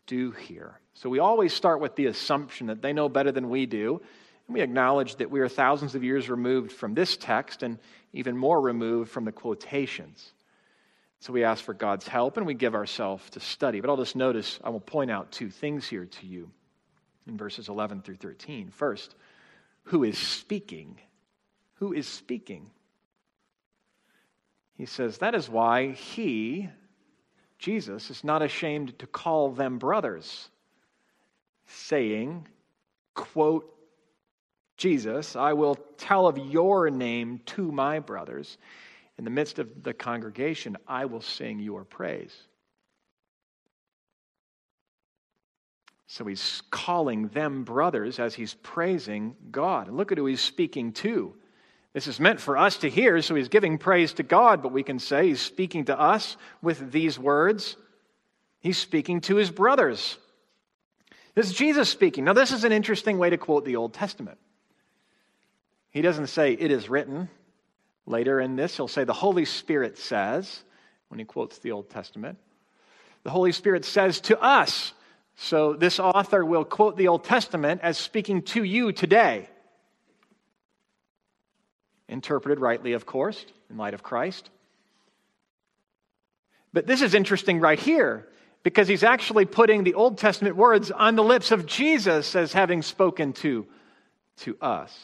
do 0.07 0.31
here. 0.31 0.81
So 0.95 1.09
we 1.09 1.19
always 1.19 1.53
start 1.55 1.81
with 1.81 1.97
the 1.97 2.07
assumption 2.07 2.67
that 2.67 2.83
they 2.83 2.93
know 2.93 3.09
better 3.09 3.33
than 3.33 3.49
we 3.49 3.67
do. 3.67 4.01
And 4.47 4.55
we 4.55 4.61
acknowledge 4.61 5.17
that 5.17 5.31
we 5.31 5.41
are 5.41 5.49
thousands 5.49 5.95
of 5.95 6.05
years 6.05 6.29
removed 6.29 6.73
from 6.73 6.95
this 6.95 7.17
text 7.17 7.63
and 7.63 7.79
even 8.13 8.37
more 8.37 8.61
removed 8.61 9.11
from 9.11 9.25
the 9.25 9.33
quotations. 9.33 10.33
So 11.21 11.35
we 11.35 11.45
ask 11.45 11.63
for 11.63 11.75
God's 11.75 12.09
help 12.09 12.39
and 12.39 12.47
we 12.47 12.55
give 12.55 12.75
ourselves 12.75 13.29
to 13.31 13.41
study. 13.41 13.81
But 13.81 13.91
I'll 13.91 13.97
just 13.99 14.17
notice, 14.17 14.59
I 14.65 14.71
will 14.71 14.81
point 14.81 15.11
out 15.11 15.31
two 15.31 15.51
things 15.51 15.87
here 15.87 16.07
to 16.07 16.27
you 16.27 16.51
in 17.27 17.37
verses 17.37 17.69
11 17.69 18.03
through 18.03 18.17
13. 18.17 18.71
First, 18.71 19.15
who 19.85 20.03
is 20.03 20.17
speaking? 20.17 20.99
Who 21.75 21.93
is 21.93 22.07
speaking? 22.07 22.71
He 24.75 24.87
says, 24.87 25.19
That 25.19 25.35
is 25.35 25.49
why 25.49 25.91
he, 25.91 26.71
Jesus, 27.59 28.11
is 28.11 28.25
not 28.25 28.41
ashamed 28.41 28.99
to 29.01 29.07
call 29.07 29.51
them 29.51 29.79
brothers, 29.79 30.49
saying, 31.67 32.49
quote, 33.15 33.67
Jesus, 34.79 35.37
I 35.37 35.53
will 35.53 35.75
tell 35.99 36.27
of 36.27 36.39
your 36.39 36.89
name 36.89 37.43
to 37.47 37.71
my 37.71 37.99
brothers. 37.99 38.57
In 39.21 39.25
the 39.25 39.31
midst 39.31 39.59
of 39.59 39.83
the 39.83 39.93
congregation, 39.93 40.79
I 40.89 41.05
will 41.05 41.21
sing 41.21 41.59
your 41.59 41.85
praise. 41.85 42.35
So 46.07 46.25
he's 46.25 46.63
calling 46.71 47.29
them 47.29 47.65
brothers 47.65 48.19
as 48.19 48.35
he's 48.35 48.55
praising 48.55 49.37
God. 49.51 49.89
And 49.89 49.99
look 49.99 50.11
at 50.11 50.17
who 50.17 50.25
he's 50.25 50.41
speaking 50.41 50.95
to. 50.95 51.35
This 51.93 52.07
is 52.07 52.19
meant 52.19 52.41
for 52.41 52.57
us 52.57 52.79
to 52.79 52.89
hear, 52.89 53.21
so 53.21 53.35
he's 53.35 53.51
giving 53.51 53.77
praise 53.77 54.15
to 54.15 54.23
God, 54.23 54.63
but 54.63 54.73
we 54.73 54.83
can 54.83 54.99
say 54.99 55.29
he's 55.29 55.43
speaking 55.43 55.85
to 55.85 56.01
us 56.01 56.39
with 56.63 56.91
these 56.91 57.19
words. 57.19 57.77
He's 58.61 58.79
speaking 58.79 59.21
to 59.21 59.37
his 59.37 59.51
brothers. 59.51 60.17
This 61.35 61.51
is 61.51 61.53
Jesus 61.53 61.91
speaking. 61.91 62.25
Now, 62.25 62.33
this 62.33 62.53
is 62.53 62.65
an 62.65 62.73
interesting 62.73 63.19
way 63.19 63.29
to 63.29 63.37
quote 63.37 63.67
the 63.67 63.77
Old 63.77 63.93
Testament. 63.93 64.39
He 65.91 66.01
doesn't 66.01 66.29
say, 66.29 66.55
It 66.55 66.73
is 66.73 66.89
written. 66.89 67.29
Later 68.11 68.41
in 68.41 68.57
this, 68.57 68.77
he'll 68.77 68.89
say, 68.89 69.05
The 69.05 69.13
Holy 69.13 69.45
Spirit 69.45 69.97
says, 69.97 70.65
when 71.09 71.21
he 71.21 71.25
quotes 71.25 71.59
the 71.59 71.71
Old 71.71 71.91
Testament. 71.91 72.39
The 73.23 73.31
Holy 73.31 73.53
Spirit 73.53 73.85
says 73.85 74.21
to 74.23 74.41
us. 74.41 74.93
So 75.37 75.75
this 75.75 76.01
author 76.01 76.45
will 76.45 76.65
quote 76.65 76.97
the 76.97 77.07
Old 77.07 77.23
Testament 77.23 77.81
as 77.85 77.97
speaking 77.97 78.43
to 78.43 78.65
you 78.65 78.91
today. 78.91 79.49
Interpreted 82.09 82.59
rightly, 82.59 82.95
of 82.95 83.07
course, 83.07 83.45
in 83.71 83.77
light 83.77 83.95
of 83.95 84.03
Christ. 84.03 84.51
But 86.73 86.87
this 86.89 87.03
is 87.03 87.15
interesting 87.15 87.61
right 87.61 87.79
here 87.79 88.27
because 88.65 88.89
he's 88.89 89.05
actually 89.05 89.45
putting 89.45 89.85
the 89.85 89.95
Old 89.95 90.19
Testament 90.19 90.57
words 90.57 90.91
on 90.91 91.15
the 91.15 91.23
lips 91.23 91.53
of 91.53 91.65
Jesus 91.65 92.35
as 92.35 92.53
having 92.53 92.83
spoken 92.83 93.33
to, 93.35 93.67
to 94.39 94.57
us. 94.61 94.99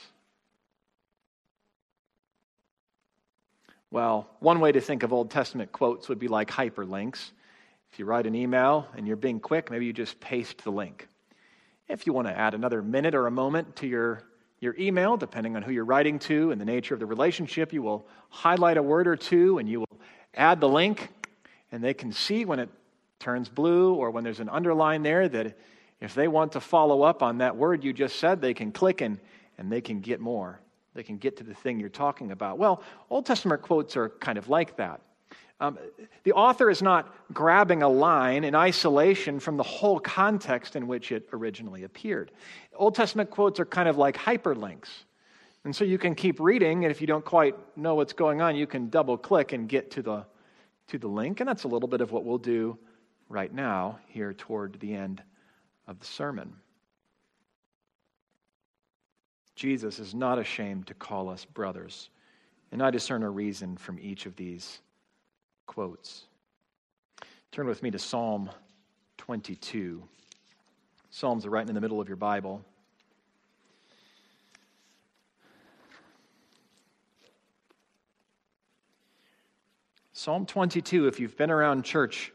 Well, 3.90 4.28
one 4.40 4.58
way 4.58 4.72
to 4.72 4.80
think 4.80 5.04
of 5.04 5.12
Old 5.12 5.30
Testament 5.30 5.70
quotes 5.70 6.08
would 6.08 6.18
be 6.18 6.28
like 6.28 6.50
hyperlinks. 6.50 7.30
If 7.92 8.00
you 8.00 8.04
write 8.04 8.26
an 8.26 8.34
email 8.34 8.88
and 8.96 9.06
you're 9.06 9.16
being 9.16 9.38
quick, 9.38 9.70
maybe 9.70 9.86
you 9.86 9.92
just 9.92 10.18
paste 10.18 10.64
the 10.64 10.72
link. 10.72 11.06
If 11.88 12.06
you 12.06 12.12
want 12.12 12.26
to 12.26 12.36
add 12.36 12.54
another 12.54 12.82
minute 12.82 13.14
or 13.14 13.28
a 13.28 13.30
moment 13.30 13.76
to 13.76 13.86
your, 13.86 14.24
your 14.58 14.74
email, 14.76 15.16
depending 15.16 15.54
on 15.54 15.62
who 15.62 15.70
you're 15.70 15.84
writing 15.84 16.18
to 16.20 16.50
and 16.50 16.60
the 16.60 16.64
nature 16.64 16.94
of 16.94 17.00
the 17.00 17.06
relationship, 17.06 17.72
you 17.72 17.80
will 17.80 18.08
highlight 18.28 18.76
a 18.76 18.82
word 18.82 19.06
or 19.06 19.14
two 19.14 19.58
and 19.58 19.68
you 19.68 19.80
will 19.80 20.00
add 20.34 20.60
the 20.60 20.68
link, 20.68 21.08
and 21.70 21.82
they 21.82 21.94
can 21.94 22.10
see 22.10 22.44
when 22.44 22.58
it 22.58 22.68
turns 23.20 23.48
blue 23.48 23.94
or 23.94 24.10
when 24.10 24.24
there's 24.24 24.40
an 24.40 24.48
underline 24.48 25.04
there 25.04 25.28
that 25.28 25.56
if 26.00 26.14
they 26.14 26.26
want 26.28 26.52
to 26.52 26.60
follow 26.60 27.02
up 27.02 27.22
on 27.22 27.38
that 27.38 27.56
word 27.56 27.84
you 27.84 27.92
just 27.92 28.18
said, 28.18 28.40
they 28.40 28.52
can 28.52 28.72
click 28.72 29.00
and, 29.00 29.20
and 29.56 29.70
they 29.70 29.80
can 29.80 30.00
get 30.00 30.20
more. 30.20 30.60
They 30.96 31.02
can 31.02 31.18
get 31.18 31.36
to 31.36 31.44
the 31.44 31.54
thing 31.54 31.78
you're 31.78 31.88
talking 31.88 32.32
about. 32.32 32.58
Well, 32.58 32.82
Old 33.10 33.26
Testament 33.26 33.62
quotes 33.62 33.96
are 33.96 34.08
kind 34.08 34.38
of 34.38 34.48
like 34.48 34.76
that. 34.78 35.02
Um, 35.60 35.78
the 36.24 36.32
author 36.32 36.70
is 36.70 36.82
not 36.82 37.14
grabbing 37.32 37.82
a 37.82 37.88
line 37.88 38.44
in 38.44 38.54
isolation 38.54 39.38
from 39.40 39.56
the 39.56 39.62
whole 39.62 40.00
context 40.00 40.76
in 40.76 40.86
which 40.86 41.12
it 41.12 41.28
originally 41.32 41.84
appeared. 41.84 42.30
Old 42.74 42.94
Testament 42.94 43.30
quotes 43.30 43.60
are 43.60 43.64
kind 43.64 43.88
of 43.88 43.96
like 43.96 44.16
hyperlinks. 44.16 44.88
And 45.64 45.74
so 45.74 45.84
you 45.84 45.98
can 45.98 46.14
keep 46.14 46.40
reading, 46.40 46.84
and 46.84 46.90
if 46.90 47.00
you 47.00 47.06
don't 47.06 47.24
quite 47.24 47.56
know 47.76 47.94
what's 47.94 48.12
going 48.12 48.40
on, 48.40 48.54
you 48.54 48.66
can 48.66 48.88
double 48.88 49.18
click 49.18 49.52
and 49.52 49.68
get 49.68 49.90
to 49.92 50.02
the, 50.02 50.26
to 50.88 50.98
the 50.98 51.08
link. 51.08 51.40
And 51.40 51.48
that's 51.48 51.64
a 51.64 51.68
little 51.68 51.88
bit 51.88 52.00
of 52.00 52.12
what 52.12 52.24
we'll 52.24 52.38
do 52.38 52.78
right 53.28 53.52
now, 53.52 53.98
here 54.08 54.32
toward 54.32 54.78
the 54.78 54.94
end 54.94 55.22
of 55.88 55.98
the 55.98 56.06
sermon. 56.06 56.54
Jesus 59.56 59.98
is 59.98 60.14
not 60.14 60.38
ashamed 60.38 60.86
to 60.86 60.94
call 60.94 61.28
us 61.28 61.44
brothers. 61.44 62.10
And 62.70 62.82
I 62.82 62.90
discern 62.90 63.22
a 63.22 63.30
reason 63.30 63.76
from 63.76 63.98
each 63.98 64.26
of 64.26 64.36
these 64.36 64.80
quotes. 65.66 66.26
Turn 67.50 67.66
with 67.66 67.82
me 67.82 67.90
to 67.90 67.98
Psalm 67.98 68.50
22. 69.16 70.02
Psalms 71.10 71.46
are 71.46 71.50
right 71.50 71.66
in 71.66 71.74
the 71.74 71.80
middle 71.80 72.00
of 72.00 72.08
your 72.08 72.16
Bible. 72.16 72.62
Psalm 80.12 80.44
22, 80.44 81.08
if 81.08 81.18
you've 81.18 81.36
been 81.36 81.50
around 81.50 81.84
church 81.84 82.32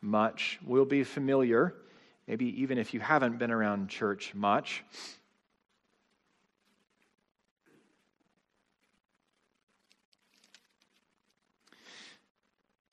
much, 0.00 0.58
will 0.64 0.84
be 0.84 1.04
familiar 1.04 1.74
maybe 2.30 2.62
even 2.62 2.78
if 2.78 2.94
you 2.94 3.00
haven't 3.00 3.40
been 3.40 3.50
around 3.50 3.88
church 3.88 4.36
much. 4.36 4.84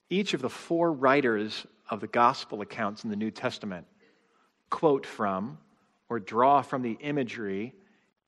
Each 0.10 0.34
of 0.34 0.42
the 0.42 0.50
four 0.50 0.92
writers 0.92 1.66
of 1.90 2.00
the 2.00 2.08
gospel 2.08 2.62
accounts 2.62 3.04
in 3.04 3.10
the 3.10 3.16
New 3.16 3.32
Testament 3.32 3.88
quote 4.70 5.06
from 5.06 5.58
or 6.10 6.20
draw 6.20 6.62
from 6.62 6.82
the 6.82 6.98
imagery 7.02 7.74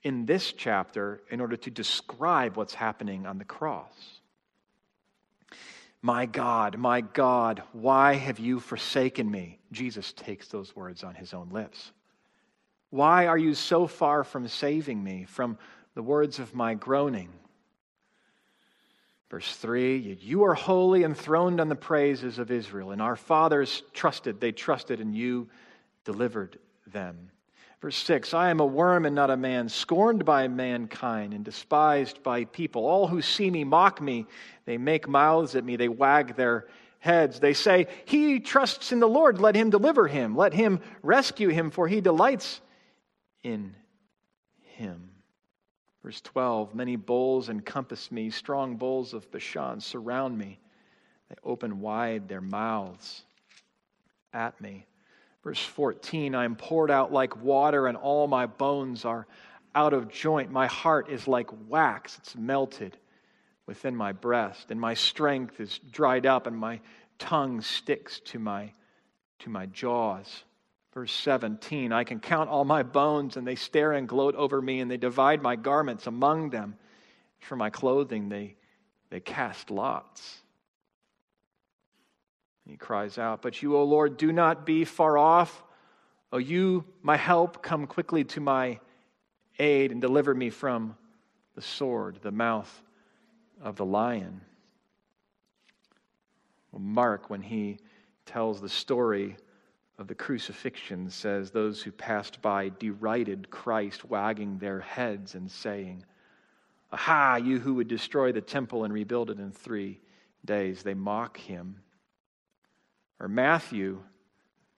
in 0.03 0.25
this 0.25 0.53
chapter 0.53 1.21
in 1.29 1.41
order 1.41 1.57
to 1.57 1.69
describe 1.69 2.55
what's 2.55 2.73
happening 2.73 3.25
on 3.25 3.37
the 3.37 3.45
cross. 3.45 4.21
My 6.01 6.25
God, 6.25 6.77
my 6.77 7.01
God, 7.01 7.61
why 7.73 8.13
have 8.13 8.39
you 8.39 8.59
forsaken 8.59 9.29
me? 9.29 9.59
Jesus 9.73 10.13
takes 10.13 10.47
those 10.47 10.73
words 10.73 11.03
on 11.03 11.13
his 11.13 11.33
own 11.33 11.49
lips. 11.49 11.91
Why 12.89 13.27
are 13.27 13.37
you 13.37 13.53
so 13.53 13.85
far 13.85 14.23
from 14.23 14.47
saving 14.47 15.03
me, 15.03 15.25
from 15.25 15.57
the 15.95 16.01
words 16.01 16.39
of 16.39 16.55
my 16.55 16.73
groaning? 16.73 17.29
Verse 19.29 19.55
3 19.55 20.17
You 20.19 20.43
are 20.43 20.53
holy, 20.53 21.03
enthroned 21.03 21.61
on 21.61 21.69
the 21.69 21.75
praises 21.75 22.39
of 22.39 22.51
Israel, 22.51 22.91
and 22.91 23.01
our 23.01 23.15
fathers 23.15 23.83
trusted, 23.93 24.39
they 24.39 24.51
trusted, 24.51 24.99
and 24.99 25.15
you 25.15 25.49
delivered 26.03 26.57
them. 26.87 27.29
Verse 27.81 27.97
6 27.97 28.33
I 28.33 28.49
am 28.49 28.59
a 28.59 28.65
worm 28.65 29.05
and 29.05 29.15
not 29.15 29.29
a 29.29 29.37
man, 29.37 29.69
scorned 29.69 30.25
by 30.25 30.47
mankind 30.47 31.33
and 31.33 31.45
despised 31.45 32.23
by 32.23 32.45
people. 32.45 32.85
All 32.85 33.07
who 33.07 33.21
see 33.21 33.49
me 33.49 33.63
mock 33.63 34.01
me. 34.01 34.25
They 34.65 34.77
make 34.77 35.07
mouths 35.07 35.55
at 35.55 35.63
me, 35.63 35.75
they 35.75 35.89
wag 35.89 36.35
their 36.35 36.67
heads. 36.99 37.39
They 37.39 37.53
say, 37.53 37.87
He 38.05 38.39
trusts 38.39 38.91
in 38.91 38.99
the 38.99 39.07
Lord, 39.07 39.39
let 39.39 39.55
him 39.55 39.69
deliver 39.69 40.07
him, 40.07 40.35
let 40.35 40.53
him 40.53 40.81
rescue 41.01 41.49
him, 41.49 41.71
for 41.71 41.87
he 41.87 42.01
delights 42.01 42.61
in 43.43 43.75
him. 44.61 45.08
Verse 46.09 46.21
12 46.21 46.73
Many 46.73 46.95
bulls 46.95 47.49
encompass 47.49 48.11
me, 48.11 48.31
strong 48.31 48.77
bulls 48.77 49.13
of 49.13 49.29
Bashan 49.29 49.79
surround 49.79 50.35
me. 50.35 50.57
They 51.29 51.35
open 51.43 51.81
wide 51.81 52.27
their 52.27 52.41
mouths 52.41 53.21
at 54.33 54.59
me. 54.59 54.87
Verse 55.43 55.63
14 55.63 56.33
I 56.33 56.45
am 56.45 56.55
poured 56.55 56.89
out 56.89 57.13
like 57.13 57.43
water, 57.43 57.85
and 57.85 57.95
all 57.95 58.25
my 58.25 58.47
bones 58.47 59.05
are 59.05 59.27
out 59.75 59.93
of 59.93 60.09
joint. 60.09 60.49
My 60.49 60.65
heart 60.65 61.11
is 61.11 61.27
like 61.27 61.51
wax, 61.67 62.17
it's 62.17 62.35
melted 62.35 62.97
within 63.67 63.95
my 63.95 64.11
breast, 64.11 64.71
and 64.71 64.81
my 64.81 64.95
strength 64.95 65.59
is 65.59 65.79
dried 65.91 66.25
up, 66.25 66.47
and 66.47 66.57
my 66.57 66.79
tongue 67.19 67.61
sticks 67.61 68.19
to 68.21 68.39
my, 68.39 68.71
to 69.37 69.51
my 69.51 69.67
jaws. 69.67 70.43
Verse 70.93 71.11
17 71.13 71.91
I 71.91 72.03
can 72.03 72.19
count 72.19 72.49
all 72.49 72.65
my 72.65 72.83
bones, 72.83 73.37
and 73.37 73.45
they 73.45 73.55
stare 73.55 73.93
and 73.93 74.07
gloat 74.07 74.35
over 74.35 74.61
me, 74.61 74.79
and 74.79 74.89
they 74.89 74.97
divide 74.97 75.41
my 75.41 75.55
garments 75.55 76.07
among 76.07 76.49
them. 76.49 76.75
For 77.39 77.55
my 77.55 77.69
clothing, 77.69 78.29
they, 78.29 78.55
they 79.09 79.19
cast 79.19 79.71
lots. 79.71 80.41
He 82.65 82.75
cries 82.75 83.17
out, 83.17 83.41
But 83.41 83.61
you, 83.61 83.75
O 83.75 83.83
Lord, 83.83 84.17
do 84.17 84.31
not 84.31 84.65
be 84.65 84.85
far 84.85 85.17
off. 85.17 85.63
O 86.31 86.37
you, 86.37 86.85
my 87.01 87.17
help, 87.17 87.63
come 87.63 87.87
quickly 87.87 88.23
to 88.25 88.39
my 88.39 88.79
aid 89.57 89.91
and 89.91 90.01
deliver 90.01 90.33
me 90.33 90.49
from 90.49 90.95
the 91.55 91.61
sword, 91.61 92.19
the 92.21 92.31
mouth 92.31 92.83
of 93.61 93.75
the 93.75 93.85
lion. 93.85 94.41
Mark, 96.77 97.29
when 97.29 97.41
he 97.41 97.79
tells 98.25 98.61
the 98.61 98.69
story 98.69 99.35
of 99.99 100.07
the 100.07 100.15
crucifixion 100.15 101.09
says, 101.09 101.51
Those 101.51 101.81
who 101.81 101.91
passed 101.91 102.41
by 102.41 102.69
derided 102.69 103.49
Christ, 103.51 104.05
wagging 104.05 104.57
their 104.57 104.79
heads 104.79 105.35
and 105.35 105.51
saying, 105.51 106.05
Aha, 106.91 107.35
you 107.35 107.59
who 107.59 107.75
would 107.75 107.89
destroy 107.89 108.31
the 108.31 108.41
temple 108.41 108.85
and 108.85 108.93
rebuild 108.93 109.29
it 109.29 109.39
in 109.39 109.51
three 109.51 109.99
days. 110.45 110.81
They 110.81 110.93
mock 110.93 111.37
him. 111.37 111.81
Or 113.19 113.27
Matthew 113.27 114.01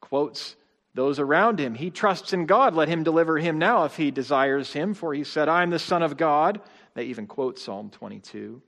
quotes 0.02 0.56
those 0.96 1.20
around 1.20 1.60
him. 1.60 1.76
He 1.76 1.92
trusts 1.92 2.34
in 2.34 2.48
God. 2.48 2.74
Let 2.74 2.90
him 2.90 3.04
deliver 3.04 3.38
him 3.38 3.60
now 3.60 3.86
if 3.86 3.96
he 3.96 4.12
desires 4.12 4.74
him, 4.74 4.94
for 4.94 5.14
he 5.14 5.24
said, 5.24 5.48
I 5.48 5.64
am 5.64 5.70
the 5.70 5.80
Son 5.80 6.02
of 6.02 6.18
God. 6.18 6.60
They 6.96 7.06
even 7.06 7.28
quote 7.28 7.60
Psalm 7.60 7.92
22. 7.92 8.62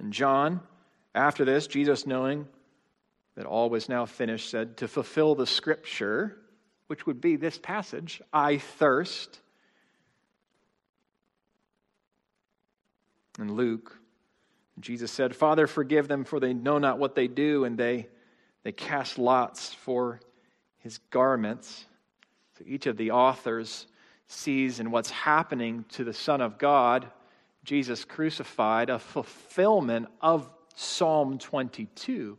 And 0.00 0.12
John, 0.12 0.60
after 1.14 1.44
this, 1.44 1.66
Jesus 1.66 2.06
knowing 2.06 2.48
that 3.36 3.46
all 3.46 3.70
was 3.70 3.88
now 3.88 4.06
finished, 4.06 4.50
said, 4.50 4.78
To 4.78 4.88
fulfill 4.88 5.34
the 5.34 5.46
scripture, 5.46 6.36
which 6.88 7.06
would 7.06 7.20
be 7.20 7.36
this 7.36 7.58
passage, 7.58 8.20
I 8.32 8.58
thirst. 8.58 9.40
And 13.38 13.50
Luke, 13.50 13.98
Jesus 14.80 15.12
said, 15.12 15.36
Father, 15.36 15.66
forgive 15.66 16.08
them, 16.08 16.24
for 16.24 16.40
they 16.40 16.54
know 16.54 16.78
not 16.78 16.98
what 16.98 17.14
they 17.14 17.28
do. 17.28 17.64
And 17.64 17.78
they, 17.78 18.08
they 18.62 18.72
cast 18.72 19.18
lots 19.18 19.74
for 19.74 20.20
his 20.78 20.98
garments. 21.10 21.84
So 22.58 22.64
each 22.66 22.86
of 22.86 22.96
the 22.96 23.10
authors 23.10 23.86
sees 24.28 24.80
in 24.80 24.90
what's 24.90 25.10
happening 25.10 25.84
to 25.90 26.04
the 26.04 26.12
Son 26.12 26.40
of 26.40 26.58
God, 26.58 27.06
Jesus 27.64 28.04
crucified, 28.04 28.88
a 28.88 28.98
fulfillment 28.98 30.08
of 30.20 30.48
Psalm 30.74 31.38
22, 31.38 32.36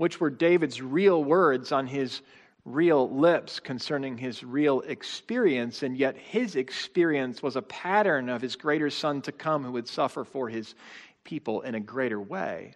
which 0.00 0.18
were 0.18 0.30
David's 0.30 0.80
real 0.80 1.22
words 1.22 1.72
on 1.72 1.86
his 1.86 2.22
real 2.64 3.10
lips 3.10 3.60
concerning 3.60 4.16
his 4.16 4.42
real 4.42 4.80
experience, 4.80 5.82
and 5.82 5.94
yet 5.94 6.16
his 6.16 6.56
experience 6.56 7.42
was 7.42 7.54
a 7.54 7.60
pattern 7.60 8.30
of 8.30 8.40
his 8.40 8.56
greater 8.56 8.88
son 8.88 9.20
to 9.20 9.30
come 9.30 9.62
who 9.62 9.72
would 9.72 9.86
suffer 9.86 10.24
for 10.24 10.48
his 10.48 10.74
people 11.22 11.60
in 11.60 11.74
a 11.74 11.80
greater 11.80 12.18
way. 12.18 12.72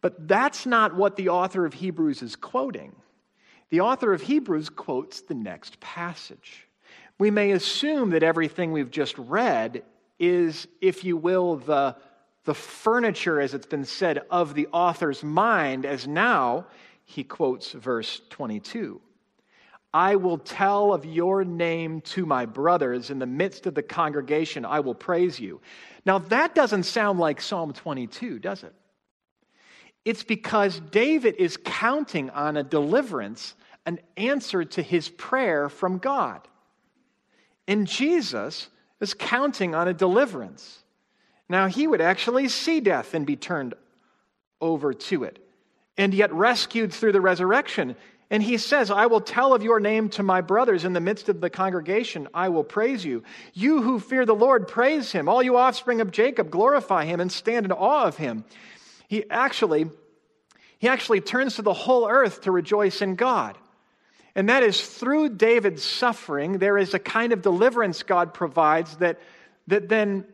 But 0.00 0.28
that's 0.28 0.66
not 0.66 0.94
what 0.94 1.16
the 1.16 1.30
author 1.30 1.66
of 1.66 1.74
Hebrews 1.74 2.22
is 2.22 2.36
quoting. 2.36 2.94
The 3.70 3.80
author 3.80 4.12
of 4.12 4.22
Hebrews 4.22 4.68
quotes 4.68 5.22
the 5.22 5.34
next 5.34 5.80
passage. 5.80 6.68
We 7.18 7.32
may 7.32 7.50
assume 7.50 8.10
that 8.10 8.22
everything 8.22 8.70
we've 8.70 8.92
just 8.92 9.18
read 9.18 9.82
is, 10.20 10.68
if 10.80 11.02
you 11.02 11.16
will, 11.16 11.56
the 11.56 11.96
the 12.48 12.54
furniture, 12.54 13.42
as 13.42 13.52
it's 13.52 13.66
been 13.66 13.84
said, 13.84 14.22
of 14.30 14.54
the 14.54 14.68
author's 14.72 15.22
mind, 15.22 15.84
as 15.84 16.08
now 16.08 16.64
he 17.04 17.22
quotes 17.22 17.72
verse 17.72 18.22
22. 18.30 19.02
I 19.92 20.16
will 20.16 20.38
tell 20.38 20.94
of 20.94 21.04
your 21.04 21.44
name 21.44 22.00
to 22.00 22.24
my 22.24 22.46
brothers. 22.46 23.10
In 23.10 23.18
the 23.18 23.26
midst 23.26 23.66
of 23.66 23.74
the 23.74 23.82
congregation, 23.82 24.64
I 24.64 24.80
will 24.80 24.94
praise 24.94 25.38
you. 25.38 25.60
Now, 26.06 26.20
that 26.20 26.54
doesn't 26.54 26.84
sound 26.84 27.18
like 27.18 27.42
Psalm 27.42 27.74
22, 27.74 28.38
does 28.38 28.62
it? 28.62 28.72
It's 30.06 30.24
because 30.24 30.80
David 30.80 31.34
is 31.34 31.58
counting 31.62 32.30
on 32.30 32.56
a 32.56 32.62
deliverance, 32.62 33.56
an 33.84 34.00
answer 34.16 34.64
to 34.64 34.80
his 34.80 35.10
prayer 35.10 35.68
from 35.68 35.98
God. 35.98 36.48
And 37.66 37.86
Jesus 37.86 38.70
is 39.02 39.12
counting 39.12 39.74
on 39.74 39.86
a 39.86 39.92
deliverance. 39.92 40.82
Now, 41.48 41.66
he 41.66 41.86
would 41.86 42.00
actually 42.00 42.48
see 42.48 42.80
death 42.80 43.14
and 43.14 43.26
be 43.26 43.36
turned 43.36 43.74
over 44.60 44.92
to 44.92 45.24
it, 45.24 45.38
and 45.96 46.12
yet 46.12 46.32
rescued 46.32 46.92
through 46.92 47.12
the 47.12 47.20
resurrection. 47.20 47.96
And 48.30 48.42
he 48.42 48.58
says, 48.58 48.90
I 48.90 49.06
will 49.06 49.22
tell 49.22 49.54
of 49.54 49.62
your 49.62 49.80
name 49.80 50.10
to 50.10 50.22
my 50.22 50.42
brothers 50.42 50.84
in 50.84 50.92
the 50.92 51.00
midst 51.00 51.30
of 51.30 51.40
the 51.40 51.48
congregation. 51.48 52.28
I 52.34 52.50
will 52.50 52.64
praise 52.64 53.04
you. 53.04 53.22
You 53.54 53.80
who 53.80 53.98
fear 53.98 54.26
the 54.26 54.34
Lord, 54.34 54.68
praise 54.68 55.10
him. 55.12 55.28
All 55.28 55.42
you 55.42 55.56
offspring 55.56 56.02
of 56.02 56.10
Jacob, 56.10 56.50
glorify 56.50 57.06
him 57.06 57.20
and 57.20 57.32
stand 57.32 57.64
in 57.64 57.72
awe 57.72 58.04
of 58.04 58.18
him. 58.18 58.44
He 59.08 59.24
actually, 59.30 59.88
he 60.78 60.88
actually 60.88 61.22
turns 61.22 61.56
to 61.56 61.62
the 61.62 61.72
whole 61.72 62.06
earth 62.06 62.42
to 62.42 62.52
rejoice 62.52 63.00
in 63.00 63.14
God. 63.14 63.56
And 64.34 64.50
that 64.50 64.62
is 64.62 64.86
through 64.86 65.30
David's 65.30 65.82
suffering, 65.82 66.58
there 66.58 66.76
is 66.76 66.92
a 66.92 66.98
kind 66.98 67.32
of 67.32 67.40
deliverance 67.40 68.02
God 68.02 68.34
provides 68.34 68.94
that, 68.98 69.18
that 69.68 69.88
then 69.88 70.26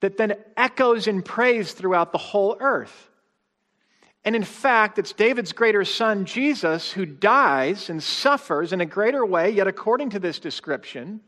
that 0.00 0.16
then 0.16 0.34
echoes 0.56 1.06
in 1.06 1.22
praise 1.22 1.72
throughout 1.72 2.12
the 2.12 2.18
whole 2.18 2.56
earth. 2.60 3.08
And 4.24 4.36
in 4.36 4.44
fact, 4.44 4.98
it's 4.98 5.12
David's 5.12 5.52
greater 5.52 5.84
son, 5.84 6.26
Jesus, 6.26 6.92
who 6.92 7.06
dies 7.06 7.88
and 7.88 8.02
suffers 8.02 8.72
in 8.72 8.80
a 8.80 8.86
greater 8.86 9.24
way, 9.24 9.50
yet 9.50 9.66
according 9.66 10.10
to 10.10 10.18
this 10.18 10.38
description, 10.38 11.20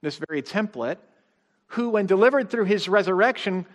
this 0.00 0.18
very 0.28 0.42
template, 0.42 0.96
who, 1.68 1.90
when 1.90 2.06
delivered 2.06 2.50
through 2.50 2.64
his 2.64 2.88
resurrection, 2.88 3.66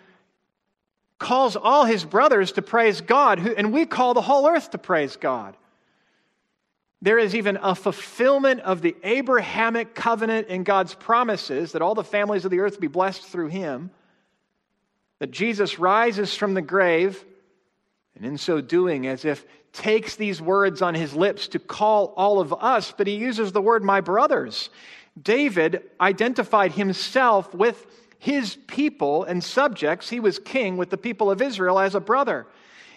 calls 1.18 1.54
all 1.54 1.84
his 1.84 2.04
brothers 2.04 2.52
to 2.52 2.62
praise 2.62 3.00
God, 3.00 3.38
and 3.38 3.72
we 3.72 3.86
call 3.86 4.14
the 4.14 4.22
whole 4.22 4.48
earth 4.48 4.70
to 4.70 4.78
praise 4.78 5.16
God. 5.16 5.56
There 7.02 7.18
is 7.18 7.34
even 7.34 7.58
a 7.62 7.74
fulfillment 7.74 8.60
of 8.60 8.82
the 8.82 8.94
Abrahamic 9.02 9.94
covenant 9.94 10.48
in 10.48 10.64
God's 10.64 10.94
promises 10.94 11.72
that 11.72 11.82
all 11.82 11.94
the 11.94 12.04
families 12.04 12.44
of 12.44 12.50
the 12.50 12.60
earth 12.60 12.78
be 12.78 12.88
blessed 12.88 13.24
through 13.24 13.48
him. 13.48 13.90
That 15.18 15.30
Jesus 15.30 15.78
rises 15.78 16.34
from 16.34 16.54
the 16.54 16.62
grave 16.62 17.24
And 18.16 18.26
in 18.26 18.38
so 18.38 18.60
doing, 18.60 19.06
as 19.06 19.24
if 19.24 19.46
takes 19.72 20.16
these 20.16 20.42
words 20.42 20.82
on 20.82 20.94
his 20.94 21.14
lips 21.14 21.48
to 21.48 21.58
call 21.58 22.12
all 22.16 22.40
of 22.40 22.52
us, 22.52 22.92
but 22.96 23.06
he 23.06 23.14
uses 23.14 23.52
the 23.52 23.62
word 23.62 23.82
my 23.84 24.00
brothers. 24.00 24.68
David 25.20 25.82
identified 26.00 26.72
himself 26.72 27.54
with 27.54 27.86
his 28.18 28.56
people 28.66 29.24
and 29.24 29.42
subjects. 29.42 30.10
He 30.10 30.20
was 30.20 30.38
king 30.38 30.76
with 30.76 30.90
the 30.90 30.98
people 30.98 31.30
of 31.30 31.40
Israel 31.40 31.78
as 31.78 31.94
a 31.94 32.00
brother. 32.00 32.46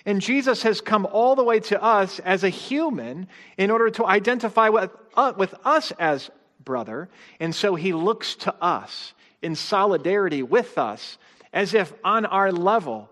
And 0.06 0.22
Jesus 0.22 0.64
has 0.64 0.82
come 0.82 1.06
all 1.06 1.36
the 1.36 1.44
way 1.44 1.60
to 1.62 1.82
us 1.82 2.20
as 2.20 2.44
a 2.44 2.50
human 2.50 3.28
in 3.58 3.72
order 3.72 3.90
to 3.92 4.06
identify 4.06 4.70
with, 4.70 4.92
uh, 5.16 5.34
with 5.38 5.56
us 5.64 5.92
as 5.92 6.30
brother. 6.64 7.10
And 7.40 7.56
so 7.56 7.76
he 7.76 7.94
looks 7.94 8.36
to 8.36 8.54
us 8.62 9.14
in 9.42 9.56
solidarity 9.56 10.44
with 10.44 10.78
us 10.78 11.18
as 11.54 11.74
if 11.74 11.94
on 12.04 12.26
our 12.26 12.52
level 12.52 13.10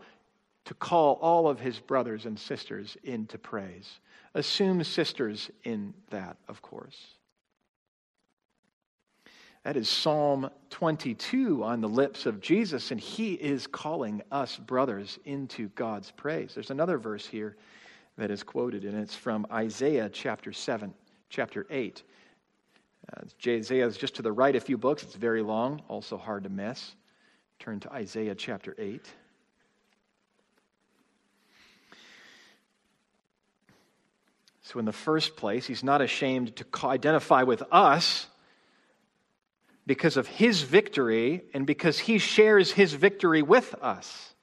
to 0.65 0.73
call 0.73 1.15
all 1.21 1.47
of 1.47 1.59
his 1.59 1.79
brothers 1.79 2.25
and 2.25 2.37
sisters 2.37 2.97
into 3.03 3.37
praise. 3.37 3.99
Assume 4.33 4.83
sisters 4.83 5.49
in 5.63 5.93
that, 6.09 6.37
of 6.47 6.61
course. 6.61 6.97
That 9.63 9.77
is 9.77 9.87
Psalm 9.87 10.49
22 10.71 11.63
on 11.63 11.81
the 11.81 11.89
lips 11.89 12.25
of 12.25 12.41
Jesus, 12.41 12.89
and 12.89 12.99
he 12.99 13.33
is 13.33 13.67
calling 13.67 14.23
us 14.31 14.57
brothers 14.57 15.19
into 15.23 15.69
God's 15.69 16.09
praise. 16.09 16.55
There's 16.55 16.71
another 16.71 16.97
verse 16.97 17.27
here 17.27 17.55
that 18.17 18.31
is 18.31 18.41
quoted, 18.41 18.85
and 18.85 18.97
it's 18.97 19.15
from 19.15 19.45
Isaiah 19.51 20.09
chapter 20.09 20.51
7, 20.51 20.91
chapter 21.29 21.67
8. 21.69 22.01
Uh, 23.15 23.21
Isaiah 23.47 23.85
is 23.85 23.97
just 23.97 24.15
to 24.15 24.23
the 24.23 24.31
right 24.31 24.55
a 24.55 24.59
few 24.59 24.79
books. 24.79 25.03
It's 25.03 25.13
very 25.13 25.43
long, 25.43 25.83
also 25.87 26.17
hard 26.17 26.43
to 26.45 26.49
miss. 26.49 26.95
Turn 27.59 27.79
to 27.81 27.93
Isaiah 27.93 28.33
chapter 28.33 28.73
8. 28.79 29.07
So, 34.63 34.79
in 34.79 34.85
the 34.85 34.91
first 34.91 35.35
place, 35.35 35.67
he's 35.67 35.83
not 35.83 36.01
ashamed 36.01 36.55
to 36.55 36.65
identify 36.87 37.43
with 37.43 37.61
us 37.71 38.25
because 39.91 40.15
of 40.15 40.25
his 40.25 40.61
victory 40.61 41.43
and 41.53 41.67
because 41.67 41.99
he 41.99 42.17
shares 42.17 42.71
his 42.71 42.93
victory 42.93 43.41
with 43.41 43.75
us. 43.81 44.33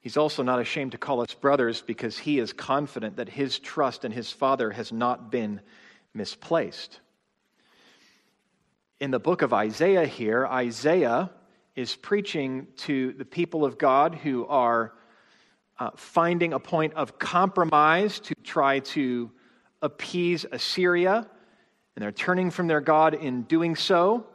He's 0.00 0.16
also 0.16 0.42
not 0.42 0.58
ashamed 0.58 0.92
to 0.92 0.98
call 0.98 1.20
us 1.20 1.34
brothers 1.34 1.82
because 1.82 2.16
he 2.16 2.38
is 2.38 2.54
confident 2.54 3.16
that 3.16 3.28
his 3.28 3.58
trust 3.58 4.06
in 4.06 4.10
his 4.10 4.32
Father 4.32 4.70
has 4.70 4.90
not 4.90 5.30
been 5.30 5.60
misplaced. 6.14 7.00
In 9.00 9.10
the 9.10 9.20
book 9.20 9.42
of 9.42 9.52
Isaiah, 9.52 10.06
here, 10.06 10.46
Isaiah 10.46 11.30
is 11.74 11.94
preaching 11.94 12.68
to 12.78 13.12
the 13.12 13.26
people 13.26 13.66
of 13.66 13.76
God 13.76 14.14
who 14.14 14.46
are 14.46 14.94
uh, 15.78 15.90
finding 15.94 16.54
a 16.54 16.58
point 16.58 16.94
of 16.94 17.18
compromise 17.18 18.18
to 18.20 18.34
try 18.36 18.78
to 18.78 19.30
appease 19.82 20.46
Assyria 20.50 21.28
and 21.96 22.02
they're 22.02 22.12
turning 22.12 22.50
from 22.50 22.66
their 22.66 22.82
God 22.82 23.14
in 23.14 23.42
doing 23.42 23.74
so. 23.74 24.26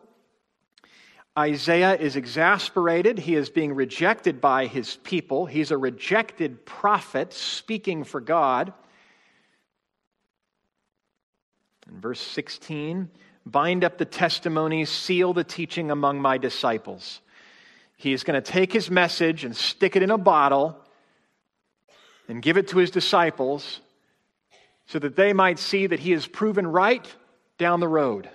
Isaiah 1.38 1.96
is 1.96 2.16
exasperated. 2.16 3.20
He 3.20 3.36
is 3.36 3.50
being 3.50 3.74
rejected 3.74 4.42
by 4.42 4.66
his 4.66 4.98
people. 4.98 5.46
He's 5.46 5.72
a 5.72 5.78
rejected 5.78 6.66
prophet 6.66 7.32
speaking 7.32 8.04
for 8.04 8.20
God. 8.20 8.74
In 11.90 12.02
verse 12.02 12.20
16, 12.20 13.10
bind 13.46 13.84
up 13.84 13.98
the 13.98 14.06
testimonies, 14.06 14.90
seal 14.90 15.34
the 15.34 15.44
teaching 15.44 15.92
among 15.92 16.20
my 16.20 16.38
disciples. 16.38 17.22
He 17.96 18.12
is 18.12 18.24
going 18.24 18.42
to 18.42 18.52
take 18.52 18.74
his 18.74 18.90
message 18.90 19.46
and 19.46 19.56
stick 19.56 19.96
it 19.96 20.02
in 20.02 20.10
a 20.10 20.18
bottle 20.18 20.78
and 22.28 22.42
give 22.42 22.58
it 22.58 22.70
to 22.70 22.80
his 22.80 22.90
disciples 22.90 23.80
so 24.88 25.00
that 25.00 25.16
they 25.16 25.32
might 25.32 25.60
see 25.60 25.86
that 25.88 26.00
he 26.00 26.12
is 26.12 26.26
proven 26.28 26.66
right 26.66 27.08
down 27.62 27.80
the 27.80 27.88
road. 27.88 28.28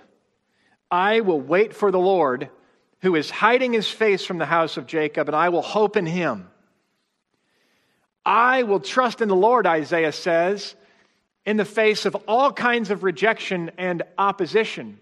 I 0.89 1.19
will 1.19 1.41
wait 1.41 1.75
for 1.75 1.91
the 1.91 1.99
Lord 1.99 2.49
who 3.01 3.15
is 3.15 3.29
hiding 3.29 3.73
his 3.73 3.89
face 3.89 4.25
from 4.25 4.37
the 4.37 4.45
house 4.45 4.77
of 4.77 4.87
Jacob, 4.87 5.27
and 5.27 5.35
I 5.35 5.49
will 5.49 5.61
hope 5.61 5.97
in 5.97 6.05
him. 6.05 6.47
I 8.25 8.63
will 8.63 8.79
trust 8.79 9.21
in 9.21 9.27
the 9.27 9.35
Lord, 9.35 9.67
Isaiah 9.67 10.13
says, 10.13 10.75
in 11.45 11.57
the 11.57 11.65
face 11.65 12.05
of 12.05 12.15
all 12.27 12.53
kinds 12.53 12.89
of 12.89 13.03
rejection 13.03 13.71
and 13.77 14.01
opposition. 14.17 14.99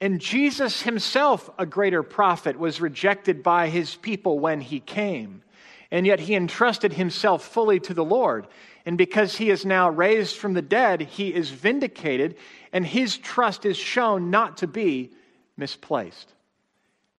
And 0.00 0.18
Jesus 0.18 0.82
himself, 0.82 1.50
a 1.58 1.66
greater 1.66 2.02
prophet, 2.02 2.58
was 2.58 2.80
rejected 2.80 3.42
by 3.42 3.68
his 3.68 3.94
people 3.94 4.38
when 4.38 4.62
he 4.62 4.80
came. 4.80 5.42
And 5.90 6.06
yet 6.06 6.20
he 6.20 6.34
entrusted 6.34 6.94
himself 6.94 7.44
fully 7.44 7.80
to 7.80 7.92
the 7.92 8.04
Lord. 8.04 8.46
And 8.84 8.98
because 8.98 9.36
he 9.36 9.50
is 9.50 9.64
now 9.64 9.90
raised 9.90 10.36
from 10.36 10.54
the 10.54 10.62
dead, 10.62 11.02
he 11.02 11.32
is 11.32 11.50
vindicated 11.50 12.36
and 12.72 12.84
his 12.84 13.16
trust 13.16 13.64
is 13.64 13.76
shown 13.76 14.30
not 14.30 14.58
to 14.58 14.66
be 14.66 15.12
misplaced. 15.56 16.32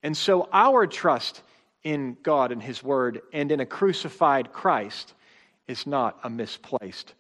And 0.02 0.16
so 0.16 0.50
our 0.52 0.86
trust 0.88 1.42
in 1.84 2.18
God 2.24 2.52
and 2.52 2.62
his 2.62 2.84
word 2.84 3.22
and 3.32 3.52
in 3.52 3.60
a 3.60 3.66
crucified 3.66 4.52
Christ 4.52 5.14
is 5.68 5.88
not 5.88 6.20
a 6.24 6.30
misplaced 6.30 7.14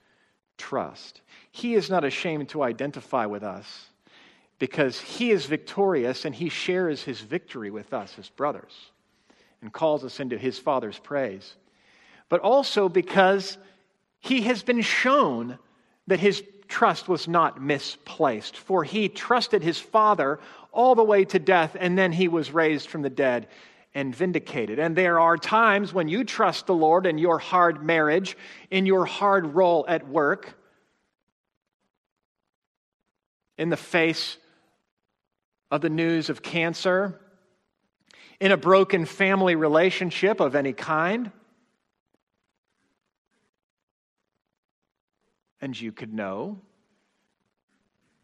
trust. 0.57 1.21
He 1.51 1.75
is 1.75 1.89
not 1.89 2.03
ashamed 2.03 2.49
to 2.49 2.63
identify 2.63 3.25
with 3.25 3.43
us 3.43 3.87
because 4.59 4.99
he 4.99 5.31
is 5.31 5.45
victorious 5.45 6.25
and 6.25 6.35
he 6.35 6.49
shares 6.49 7.03
his 7.03 7.19
victory 7.21 7.71
with 7.71 7.93
us 7.93 8.15
as 8.19 8.29
brothers 8.29 8.91
and 9.61 9.71
calls 9.71 10.03
us 10.03 10.19
into 10.19 10.37
his 10.37 10.59
Father's 10.59 10.99
praise. 10.99 11.55
But 12.29 12.41
also 12.41 12.89
because 12.89 13.57
he 14.23 14.43
has 14.43 14.63
been 14.63 14.81
shown 14.81 15.59
that 16.07 16.21
his 16.21 16.41
trust 16.69 17.09
was 17.09 17.27
not 17.27 17.61
misplaced, 17.61 18.55
for 18.55 18.85
he 18.85 19.09
trusted 19.09 19.61
his 19.61 19.77
Father 19.77 20.39
all 20.71 20.95
the 20.95 21.03
way 21.03 21.25
to 21.25 21.39
death, 21.39 21.75
and 21.77 21.97
then 21.97 22.13
he 22.13 22.29
was 22.29 22.53
raised 22.53 22.87
from 22.87 23.01
the 23.01 23.09
dead 23.09 23.47
and 23.93 24.15
vindicated. 24.15 24.79
And 24.79 24.95
there 24.95 25.19
are 25.19 25.37
times 25.37 25.93
when 25.93 26.07
you 26.07 26.23
trust 26.23 26.67
the 26.67 26.73
Lord 26.73 27.05
in 27.05 27.17
your 27.17 27.37
hard 27.37 27.83
marriage, 27.83 28.37
in 28.71 28.85
your 28.85 29.05
hard 29.05 29.53
role 29.55 29.83
at 29.89 30.07
work, 30.07 30.57
in 33.57 33.69
the 33.69 33.77
face 33.77 34.37
of 35.69 35.81
the 35.81 35.89
news 35.89 36.29
of 36.29 36.41
cancer, 36.41 37.19
in 38.39 38.53
a 38.53 38.57
broken 38.57 39.03
family 39.03 39.55
relationship 39.55 40.39
of 40.39 40.55
any 40.55 40.71
kind. 40.71 41.29
And 45.63 45.79
you 45.79 45.93
could 45.93 46.13
know, 46.13 46.59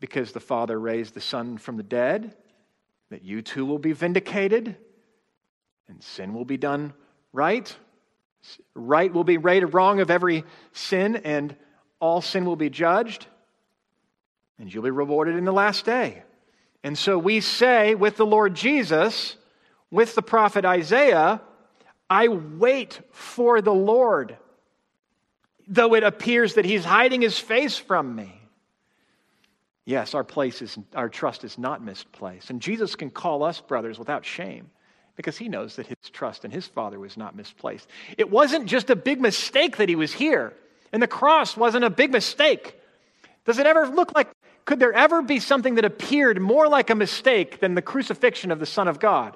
because 0.01 0.33
the 0.33 0.41
Father 0.41 0.77
raised 0.77 1.13
the 1.13 1.21
Son 1.21 1.57
from 1.57 1.77
the 1.77 1.83
dead, 1.83 2.35
that 3.11 3.23
you 3.23 3.41
too 3.41 3.65
will 3.65 3.79
be 3.79 3.93
vindicated 3.93 4.75
and 5.87 6.03
sin 6.03 6.33
will 6.33 6.43
be 6.43 6.57
done 6.57 6.91
right. 7.31 7.73
Right 8.75 9.13
will 9.13 9.23
be 9.23 9.37
rated 9.37 9.73
wrong 9.73 10.01
of 10.01 10.11
every 10.11 10.43
sin, 10.73 11.15
and 11.15 11.55
all 12.01 12.21
sin 12.21 12.43
will 12.43 12.57
be 12.57 12.69
judged, 12.69 13.25
and 14.59 14.73
you'll 14.73 14.83
be 14.83 14.89
rewarded 14.89 15.37
in 15.37 15.45
the 15.45 15.53
last 15.53 15.85
day. 15.85 16.23
And 16.83 16.97
so 16.97 17.17
we 17.17 17.39
say 17.39 17.95
with 17.95 18.17
the 18.17 18.25
Lord 18.25 18.53
Jesus, 18.53 19.37
with 19.89 20.13
the 20.13 20.21
prophet 20.21 20.65
Isaiah, 20.65 21.39
I 22.09 22.27
wait 22.27 22.99
for 23.11 23.61
the 23.61 23.73
Lord 23.73 24.35
though 25.69 25.93
it 25.93 26.03
appears 26.03 26.55
that 26.55 26.65
he's 26.65 26.83
hiding 26.83 27.21
his 27.21 27.37
face 27.37 27.77
from 27.77 28.15
me. 28.15 28.33
Yes, 29.85 30.13
our 30.13 30.23
place 30.23 30.61
is 30.61 30.77
our 30.93 31.09
trust 31.09 31.43
is 31.43 31.57
not 31.57 31.83
misplaced. 31.83 32.49
And 32.49 32.61
Jesus 32.61 32.95
can 32.95 33.09
call 33.09 33.43
us 33.43 33.61
brothers 33.61 33.97
without 33.97 34.25
shame 34.25 34.69
because 35.15 35.37
he 35.37 35.49
knows 35.49 35.75
that 35.75 35.87
his 35.87 35.97
trust 36.11 36.45
in 36.45 36.51
his 36.51 36.65
Father 36.65 36.99
was 36.99 37.17
not 37.17 37.35
misplaced. 37.35 37.87
It 38.17 38.29
wasn't 38.29 38.67
just 38.67 38.89
a 38.89 38.95
big 38.95 39.21
mistake 39.21 39.77
that 39.77 39.89
he 39.89 39.95
was 39.95 40.13
here, 40.13 40.53
and 40.91 41.01
the 41.01 41.07
cross 41.07 41.57
wasn't 41.57 41.85
a 41.85 41.89
big 41.89 42.11
mistake. 42.11 42.75
Does 43.45 43.57
it 43.57 43.65
ever 43.65 43.87
look 43.87 44.13
like, 44.15 44.29
could 44.65 44.79
there 44.79 44.93
ever 44.93 45.21
be 45.21 45.39
something 45.39 45.75
that 45.75 45.85
appeared 45.85 46.39
more 46.41 46.67
like 46.67 46.89
a 46.89 46.95
mistake 46.95 47.59
than 47.59 47.75
the 47.75 47.81
crucifixion 47.81 48.51
of 48.51 48.59
the 48.59 48.65
Son 48.65 48.87
of 48.87 48.99
God? 48.99 49.35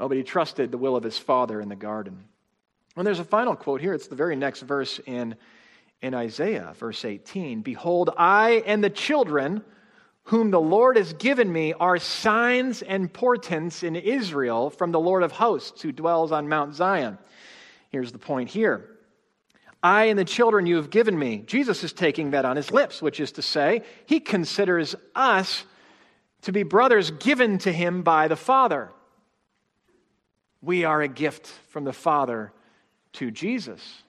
Oh, 0.00 0.08
but 0.08 0.16
he 0.16 0.22
trusted 0.22 0.72
the 0.72 0.78
will 0.78 0.96
of 0.96 1.04
his 1.04 1.18
Father 1.18 1.60
in 1.60 1.68
the 1.68 1.76
garden. 1.76 2.24
And 2.96 3.06
there's 3.06 3.20
a 3.20 3.24
final 3.24 3.56
quote 3.56 3.80
here. 3.80 3.94
It's 3.94 4.08
the 4.08 4.16
very 4.16 4.36
next 4.36 4.62
verse 4.62 5.00
in, 5.06 5.36
in 6.02 6.14
Isaiah, 6.14 6.74
verse 6.78 7.04
18. 7.04 7.62
Behold, 7.62 8.10
I 8.16 8.62
and 8.66 8.84
the 8.84 8.90
children 8.90 9.62
whom 10.24 10.50
the 10.50 10.60
Lord 10.60 10.96
has 10.96 11.12
given 11.14 11.52
me 11.52 11.72
are 11.72 11.98
signs 11.98 12.82
and 12.82 13.12
portents 13.12 13.82
in 13.82 13.96
Israel 13.96 14.70
from 14.70 14.92
the 14.92 15.00
Lord 15.00 15.22
of 15.22 15.32
hosts 15.32 15.82
who 15.82 15.90
dwells 15.90 16.32
on 16.32 16.48
Mount 16.48 16.74
Zion. 16.74 17.18
Here's 17.88 18.12
the 18.12 18.18
point 18.18 18.50
here. 18.50 18.88
I 19.82 20.04
and 20.04 20.18
the 20.18 20.24
children 20.24 20.66
you 20.66 20.76
have 20.76 20.90
given 20.90 21.18
me. 21.18 21.42
Jesus 21.46 21.82
is 21.82 21.92
taking 21.92 22.30
that 22.30 22.44
on 22.44 22.56
his 22.56 22.70
lips, 22.70 23.02
which 23.02 23.18
is 23.18 23.32
to 23.32 23.42
say, 23.42 23.82
he 24.06 24.20
considers 24.20 24.94
us 25.14 25.64
to 26.42 26.52
be 26.52 26.62
brothers 26.62 27.10
given 27.10 27.58
to 27.58 27.72
him 27.72 28.02
by 28.02 28.28
the 28.28 28.36
Father. 28.36 28.90
We 30.60 30.84
are 30.84 31.02
a 31.02 31.08
gift 31.08 31.48
from 31.68 31.82
the 31.82 31.92
Father 31.92 32.52
to 33.14 33.30
Jesus. 33.30 34.02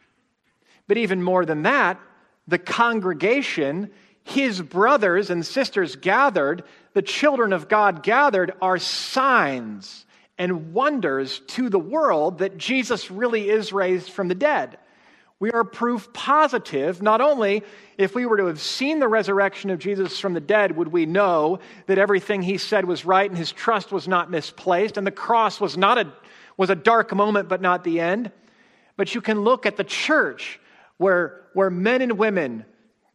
But 0.88 0.98
even 0.98 1.22
more 1.22 1.46
than 1.46 1.64
that, 1.64 2.00
the 2.48 2.58
congregation, 2.58 3.92
his 4.24 4.62
brothers 4.62 5.30
and 5.30 5.46
sisters 5.46 5.96
gathered, 5.96 6.64
the 6.94 7.02
children 7.02 7.54
of 7.54 7.70
God 7.70 8.04
gathered, 8.04 8.54
are 8.62 8.78
signs 8.78 10.06
and 10.38 10.74
wonders 10.74 11.40
to 11.48 11.70
the 11.70 11.80
world 11.80 12.40
that 12.40 12.58
Jesus 12.58 13.12
really 13.12 13.50
is 13.50 13.72
raised 13.72 14.10
from 14.10 14.28
the 14.28 14.36
dead. 14.36 14.78
We 15.40 15.52
are 15.52 15.64
proof 15.64 16.12
positive. 16.14 17.02
Not 17.02 17.20
only 17.20 17.64
if 17.98 18.16
we 18.16 18.26
were 18.26 18.38
to 18.38 18.46
have 18.46 18.62
seen 18.62 19.00
the 19.00 19.08
resurrection 19.08 19.70
of 19.70 19.80
Jesus 19.80 20.20
from 20.20 20.34
the 20.34 20.40
dead, 20.40 20.76
would 20.78 20.88
we 20.88 21.06
know 21.06 21.60
that 21.88 21.98
everything 21.98 22.42
he 22.42 22.58
said 22.58 22.86
was 22.86 23.04
right 23.04 23.30
and 23.30 23.38
his 23.38 23.52
trust 23.52 23.92
was 23.92 24.08
not 24.08 24.32
misplaced 24.32 24.98
and 24.98 25.06
the 25.06 25.12
cross 25.12 25.60
was 25.60 25.78
not 25.78 25.98
a, 25.98 26.14
was 26.56 26.70
a 26.70 26.76
dark 26.76 27.14
moment 27.14 27.50
but 27.50 27.62
not 27.62 27.84
the 27.84 28.00
end. 28.00 28.32
But 28.96 29.16
you 29.16 29.22
can 29.22 29.42
look 29.42 29.66
at 29.66 29.78
the 29.78 29.84
church 29.84 30.60
where, 30.98 31.42
where 31.54 31.70
men 31.70 32.02
and 32.02 32.18
women 32.18 32.66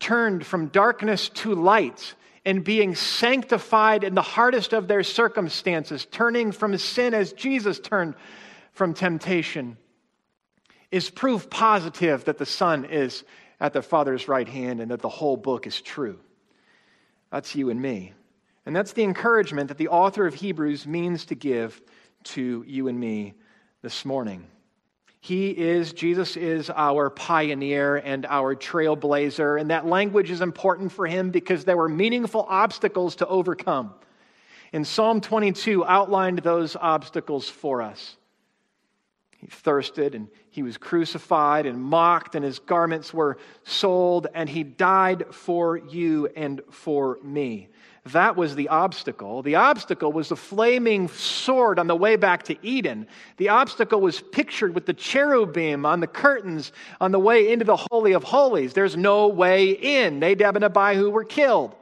turned 0.00 0.44
from 0.44 0.68
darkness 0.68 1.28
to 1.28 1.54
light 1.54 2.14
and 2.44 2.64
being 2.64 2.94
sanctified 2.94 4.04
in 4.04 4.14
the 4.14 4.22
hardest 4.22 4.72
of 4.72 4.88
their 4.88 5.02
circumstances, 5.02 6.06
turning 6.10 6.52
from 6.52 6.76
sin 6.78 7.14
as 7.14 7.32
Jesus 7.32 7.78
turned 7.78 8.14
from 8.72 8.94
temptation, 8.94 9.76
is 10.90 11.10
proof 11.10 11.50
positive 11.50 12.24
that 12.24 12.38
the 12.38 12.46
Son 12.46 12.84
is 12.84 13.24
at 13.60 13.72
the 13.72 13.82
Father's 13.82 14.28
right 14.28 14.48
hand 14.48 14.80
and 14.80 14.90
that 14.90 15.02
the 15.02 15.08
whole 15.08 15.36
book 15.36 15.66
is 15.66 15.80
true. 15.80 16.18
That's 17.30 17.54
you 17.54 17.70
and 17.70 17.80
me. 17.80 18.14
And 18.64 18.74
that's 18.74 18.92
the 18.92 19.02
encouragement 19.02 19.68
that 19.68 19.78
the 19.78 19.88
author 19.88 20.26
of 20.26 20.34
Hebrews 20.34 20.86
means 20.86 21.26
to 21.26 21.34
give 21.34 21.80
to 22.24 22.64
you 22.66 22.88
and 22.88 22.98
me 22.98 23.34
this 23.82 24.04
morning. 24.04 24.46
He 25.20 25.50
is, 25.50 25.92
Jesus 25.92 26.36
is 26.36 26.70
our 26.70 27.10
pioneer 27.10 27.96
and 27.96 28.24
our 28.26 28.54
trailblazer. 28.54 29.60
And 29.60 29.70
that 29.70 29.86
language 29.86 30.30
is 30.30 30.40
important 30.40 30.92
for 30.92 31.06
him 31.06 31.30
because 31.30 31.64
there 31.64 31.76
were 31.76 31.88
meaningful 31.88 32.46
obstacles 32.48 33.16
to 33.16 33.26
overcome. 33.26 33.94
And 34.72 34.86
Psalm 34.86 35.20
22 35.20 35.84
outlined 35.84 36.40
those 36.40 36.76
obstacles 36.76 37.48
for 37.48 37.82
us. 37.82 38.16
He 39.38 39.46
thirsted 39.46 40.14
and 40.14 40.28
he 40.50 40.62
was 40.62 40.76
crucified 40.76 41.66
and 41.66 41.80
mocked, 41.80 42.34
and 42.34 42.44
his 42.44 42.58
garments 42.58 43.14
were 43.14 43.38
sold, 43.62 44.26
and 44.34 44.48
he 44.48 44.64
died 44.64 45.26
for 45.30 45.76
you 45.76 46.26
and 46.34 46.60
for 46.70 47.20
me. 47.22 47.68
That 48.12 48.36
was 48.36 48.54
the 48.54 48.68
obstacle. 48.68 49.42
The 49.42 49.56
obstacle 49.56 50.12
was 50.12 50.28
the 50.28 50.36
flaming 50.36 51.08
sword 51.08 51.78
on 51.78 51.88
the 51.88 51.96
way 51.96 52.16
back 52.16 52.44
to 52.44 52.56
Eden. 52.66 53.06
The 53.38 53.48
obstacle 53.48 54.00
was 54.00 54.20
pictured 54.20 54.74
with 54.74 54.86
the 54.86 54.94
cherubim 54.94 55.84
on 55.84 56.00
the 56.00 56.06
curtains 56.06 56.72
on 57.00 57.12
the 57.12 57.18
way 57.18 57.50
into 57.52 57.64
the 57.64 57.76
Holy 57.90 58.12
of 58.12 58.24
Holies. 58.24 58.72
There's 58.72 58.96
no 58.96 59.28
way 59.28 59.70
in. 59.70 60.20
Nadab 60.20 60.56
and 60.56 60.64
Abihu 60.64 61.10
were 61.10 61.24
killed. 61.24 61.74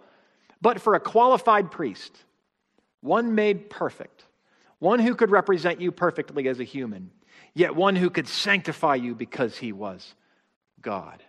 But 0.63 0.81
for 0.81 0.95
a 0.95 1.01
qualified 1.01 1.71
priest, 1.71 2.17
one 3.01 3.35
made 3.35 3.69
perfect, 3.69 4.25
one 4.79 5.01
who 5.01 5.15
could 5.15 5.31
represent 5.31 5.81
you 5.81 5.93
perfectly 5.93 6.49
as 6.49 6.61
a 6.61 6.65
human, 6.65 7.11
yet 7.53 7.77
one 7.77 7.95
who 7.95 8.11
could 8.11 8.27
sanctify 8.27 8.95
you 8.95 9.15
because 9.15 9.57
he 9.57 9.73
was 9.73 10.15
God. 10.81 11.23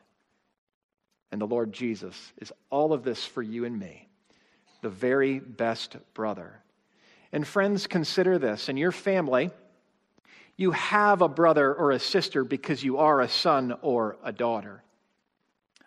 And 1.32 1.42
the 1.42 1.48
Lord 1.48 1.74
Jesus 1.74 2.34
is 2.38 2.54
all 2.70 2.94
of 2.94 3.04
this 3.04 3.26
for 3.26 3.42
you 3.42 3.66
and 3.66 3.78
me 3.78 4.07
the 4.82 4.90
very 4.90 5.40
best 5.40 5.98
brother. 6.14 6.62
And 7.32 7.46
friends, 7.46 7.88
consider 7.88 8.38
this 8.38 8.70
in 8.70 8.78
your 8.78 8.92
family, 8.92 9.52
you 10.56 10.72
have 10.72 11.22
a 11.22 11.28
brother 11.28 11.74
or 11.74 11.92
a 11.92 12.00
sister 12.00 12.44
because 12.44 12.84
you 12.84 12.98
are 12.98 13.22
a 13.22 13.30
son 13.30 13.76
or 13.82 14.18
a 14.24 14.32
daughter. 14.32 14.82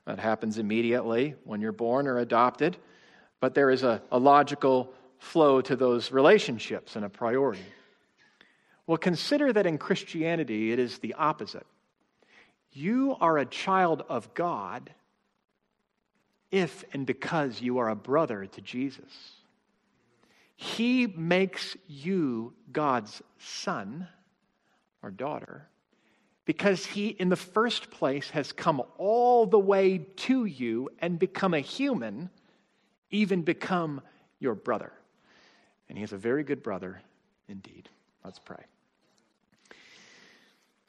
That 0.06 0.18
happens 0.18 0.58
immediately 0.58 1.34
when 1.44 1.60
you're 1.60 1.72
born 1.72 2.06
or 2.06 2.18
adopted, 2.18 2.76
but 3.40 3.54
there 3.54 3.70
is 3.70 3.82
a, 3.82 4.00
a 4.12 4.18
logical 4.18 4.92
flow 5.18 5.60
to 5.60 5.76
those 5.76 6.12
relationships 6.12 6.96
and 6.96 7.04
a 7.04 7.08
priority. 7.08 7.64
Well, 8.86 8.98
consider 8.98 9.52
that 9.52 9.66
in 9.66 9.78
Christianity 9.78 10.72
it 10.72 10.78
is 10.78 10.98
the 10.98 11.14
opposite. 11.14 11.66
You 12.72 13.16
are 13.20 13.38
a 13.38 13.46
child 13.46 14.04
of 14.08 14.32
God 14.34 14.90
if 16.50 16.84
and 16.92 17.06
because 17.06 17.60
you 17.60 17.78
are 17.78 17.88
a 17.88 17.96
brother 17.96 18.46
to 18.46 18.60
Jesus. 18.60 19.32
He 20.56 21.06
makes 21.06 21.76
you 21.86 22.52
God's 22.70 23.22
son 23.38 24.08
or 25.02 25.10
daughter 25.10 25.66
because 26.44 26.84
he, 26.84 27.08
in 27.08 27.28
the 27.28 27.36
first 27.36 27.90
place, 27.90 28.30
has 28.30 28.52
come 28.52 28.82
all 28.98 29.46
the 29.46 29.58
way 29.58 29.98
to 29.98 30.44
you 30.44 30.90
and 30.98 31.18
become 31.18 31.54
a 31.54 31.60
human, 31.60 32.28
even 33.10 33.42
become 33.42 34.00
your 34.38 34.54
brother. 34.54 34.92
And 35.88 35.96
he 35.96 36.04
is 36.04 36.12
a 36.12 36.18
very 36.18 36.42
good 36.42 36.62
brother 36.62 37.00
indeed. 37.48 37.88
Let's 38.24 38.38
pray. 38.38 38.64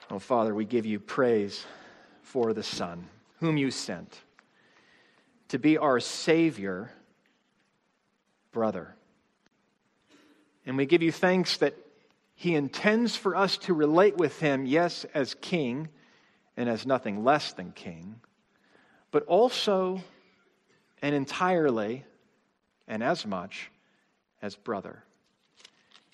Oh, 0.10 0.20
Father, 0.20 0.54
we 0.54 0.66
give 0.66 0.86
you 0.86 1.00
praise 1.00 1.66
for 2.24 2.54
the 2.54 2.64
Son, 2.64 3.08
whom 3.40 3.56
you 3.56 3.72
sent 3.72 4.20
to 5.52 5.60
be 5.60 5.78
our 5.78 6.00
Savior 6.00 6.90
brother. 8.54 8.96
And 10.66 10.78
we 10.78 10.86
give 10.86 11.02
you 11.02 11.12
thanks 11.12 11.58
that 11.58 11.76
He 12.36 12.56
intends 12.56 13.18
for 13.18 13.36
us 13.36 13.58
to 13.60 13.74
relate 13.74 14.16
with 14.16 14.40
Him, 14.40 14.66
yes, 14.66 15.06
as 15.14 15.34
King 15.34 15.90
and 16.56 16.70
as 16.70 16.86
nothing 16.86 17.26
less 17.26 17.52
than 17.52 17.74
King, 17.74 18.22
but 19.12 19.24
also 19.24 20.02
and 21.02 21.14
entirely 21.14 22.06
and 22.88 23.04
as 23.04 23.26
much 23.26 23.72
as 24.42 24.56
brother. 24.56 25.04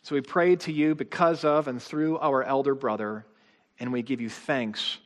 So 0.02 0.16
we 0.16 0.22
pray 0.22 0.56
to 0.56 0.72
you 0.72 0.96
because 0.96 1.46
of 1.46 1.68
and 1.68 1.80
through 1.80 2.18
our 2.18 2.42
elder 2.42 2.74
brother, 2.74 3.24
and 3.80 3.94
we 3.94 4.02
give 4.02 4.20
you 4.20 4.32
thanks 4.32 4.98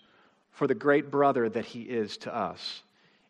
for 0.51 0.67
the 0.67 0.75
great 0.75 1.11
brother 1.11 1.49
that 1.49 1.65
he 1.65 1.81
is 1.81 2.15
to 2.19 2.33
us 2.33 2.83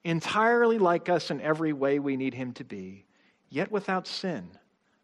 entirely 0.04 0.80
like 0.80 1.10
us 1.10 1.32
in 1.32 1.42
every 1.42 1.74
way 1.74 2.00
we 2.00 2.18
need 2.18 2.34
him 2.34 2.54
to 2.54 2.64
be, 2.64 3.06
yet 3.50 3.72
without 3.72 4.08
sin. 4.08 4.50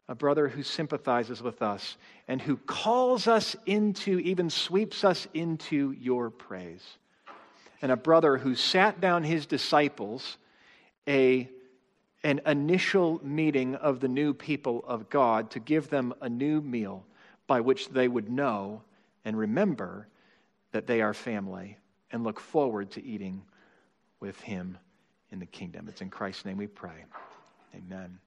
A 0.10 0.16
brother 0.16 0.48
who 0.48 0.64
sympathizes 0.64 1.41
with 1.41 1.62
us 1.62 1.98
and 2.28 2.41
who 2.41 2.58
calls 2.58 3.28
us 3.28 3.56
into, 3.66 4.20
even 4.20 4.50
sweeps 4.50 5.04
us 5.04 5.28
into 5.34 5.91
your 5.91 6.30
praise. 6.30 6.98
And 7.82 7.91
a 7.91 7.98
brother 7.98 8.38
who 8.38 8.56
sat 8.56 9.02
down 9.02 9.24
his 9.24 9.45
disciples, 9.45 10.38
a, 11.08 11.50
an 12.24 12.41
initial 12.45 13.20
meeting 13.24 13.76
of 13.76 14.00
the 14.00 14.08
new 14.08 14.34
people 14.34 14.84
of 14.88 15.10
God 15.10 15.52
to 15.52 15.60
give 15.60 15.89
them 15.89 16.14
a 16.22 16.30
new 16.30 16.62
meal 16.62 17.06
by 17.45 17.62
which 17.62 17.89
they 17.89 18.08
would 18.08 18.30
know 18.30 18.82
and 19.26 19.38
remember 19.38 20.08
that 20.72 20.88
they 20.88 21.02
are 21.02 21.14
family 21.14 21.78
and 22.12 22.24
look 22.24 22.39
forward 22.39 22.91
to 22.91 23.04
eating 23.04 23.43
with 24.20 24.39
him 24.39 24.78
in 25.32 25.40
the 25.40 25.46
kingdom. 25.46 25.88
It's 25.88 26.02
in 26.02 26.10
Christ's 26.10 26.46
name 26.46 26.58
we 26.58 26.68
pray. 26.68 27.06
Amen. 27.76 28.18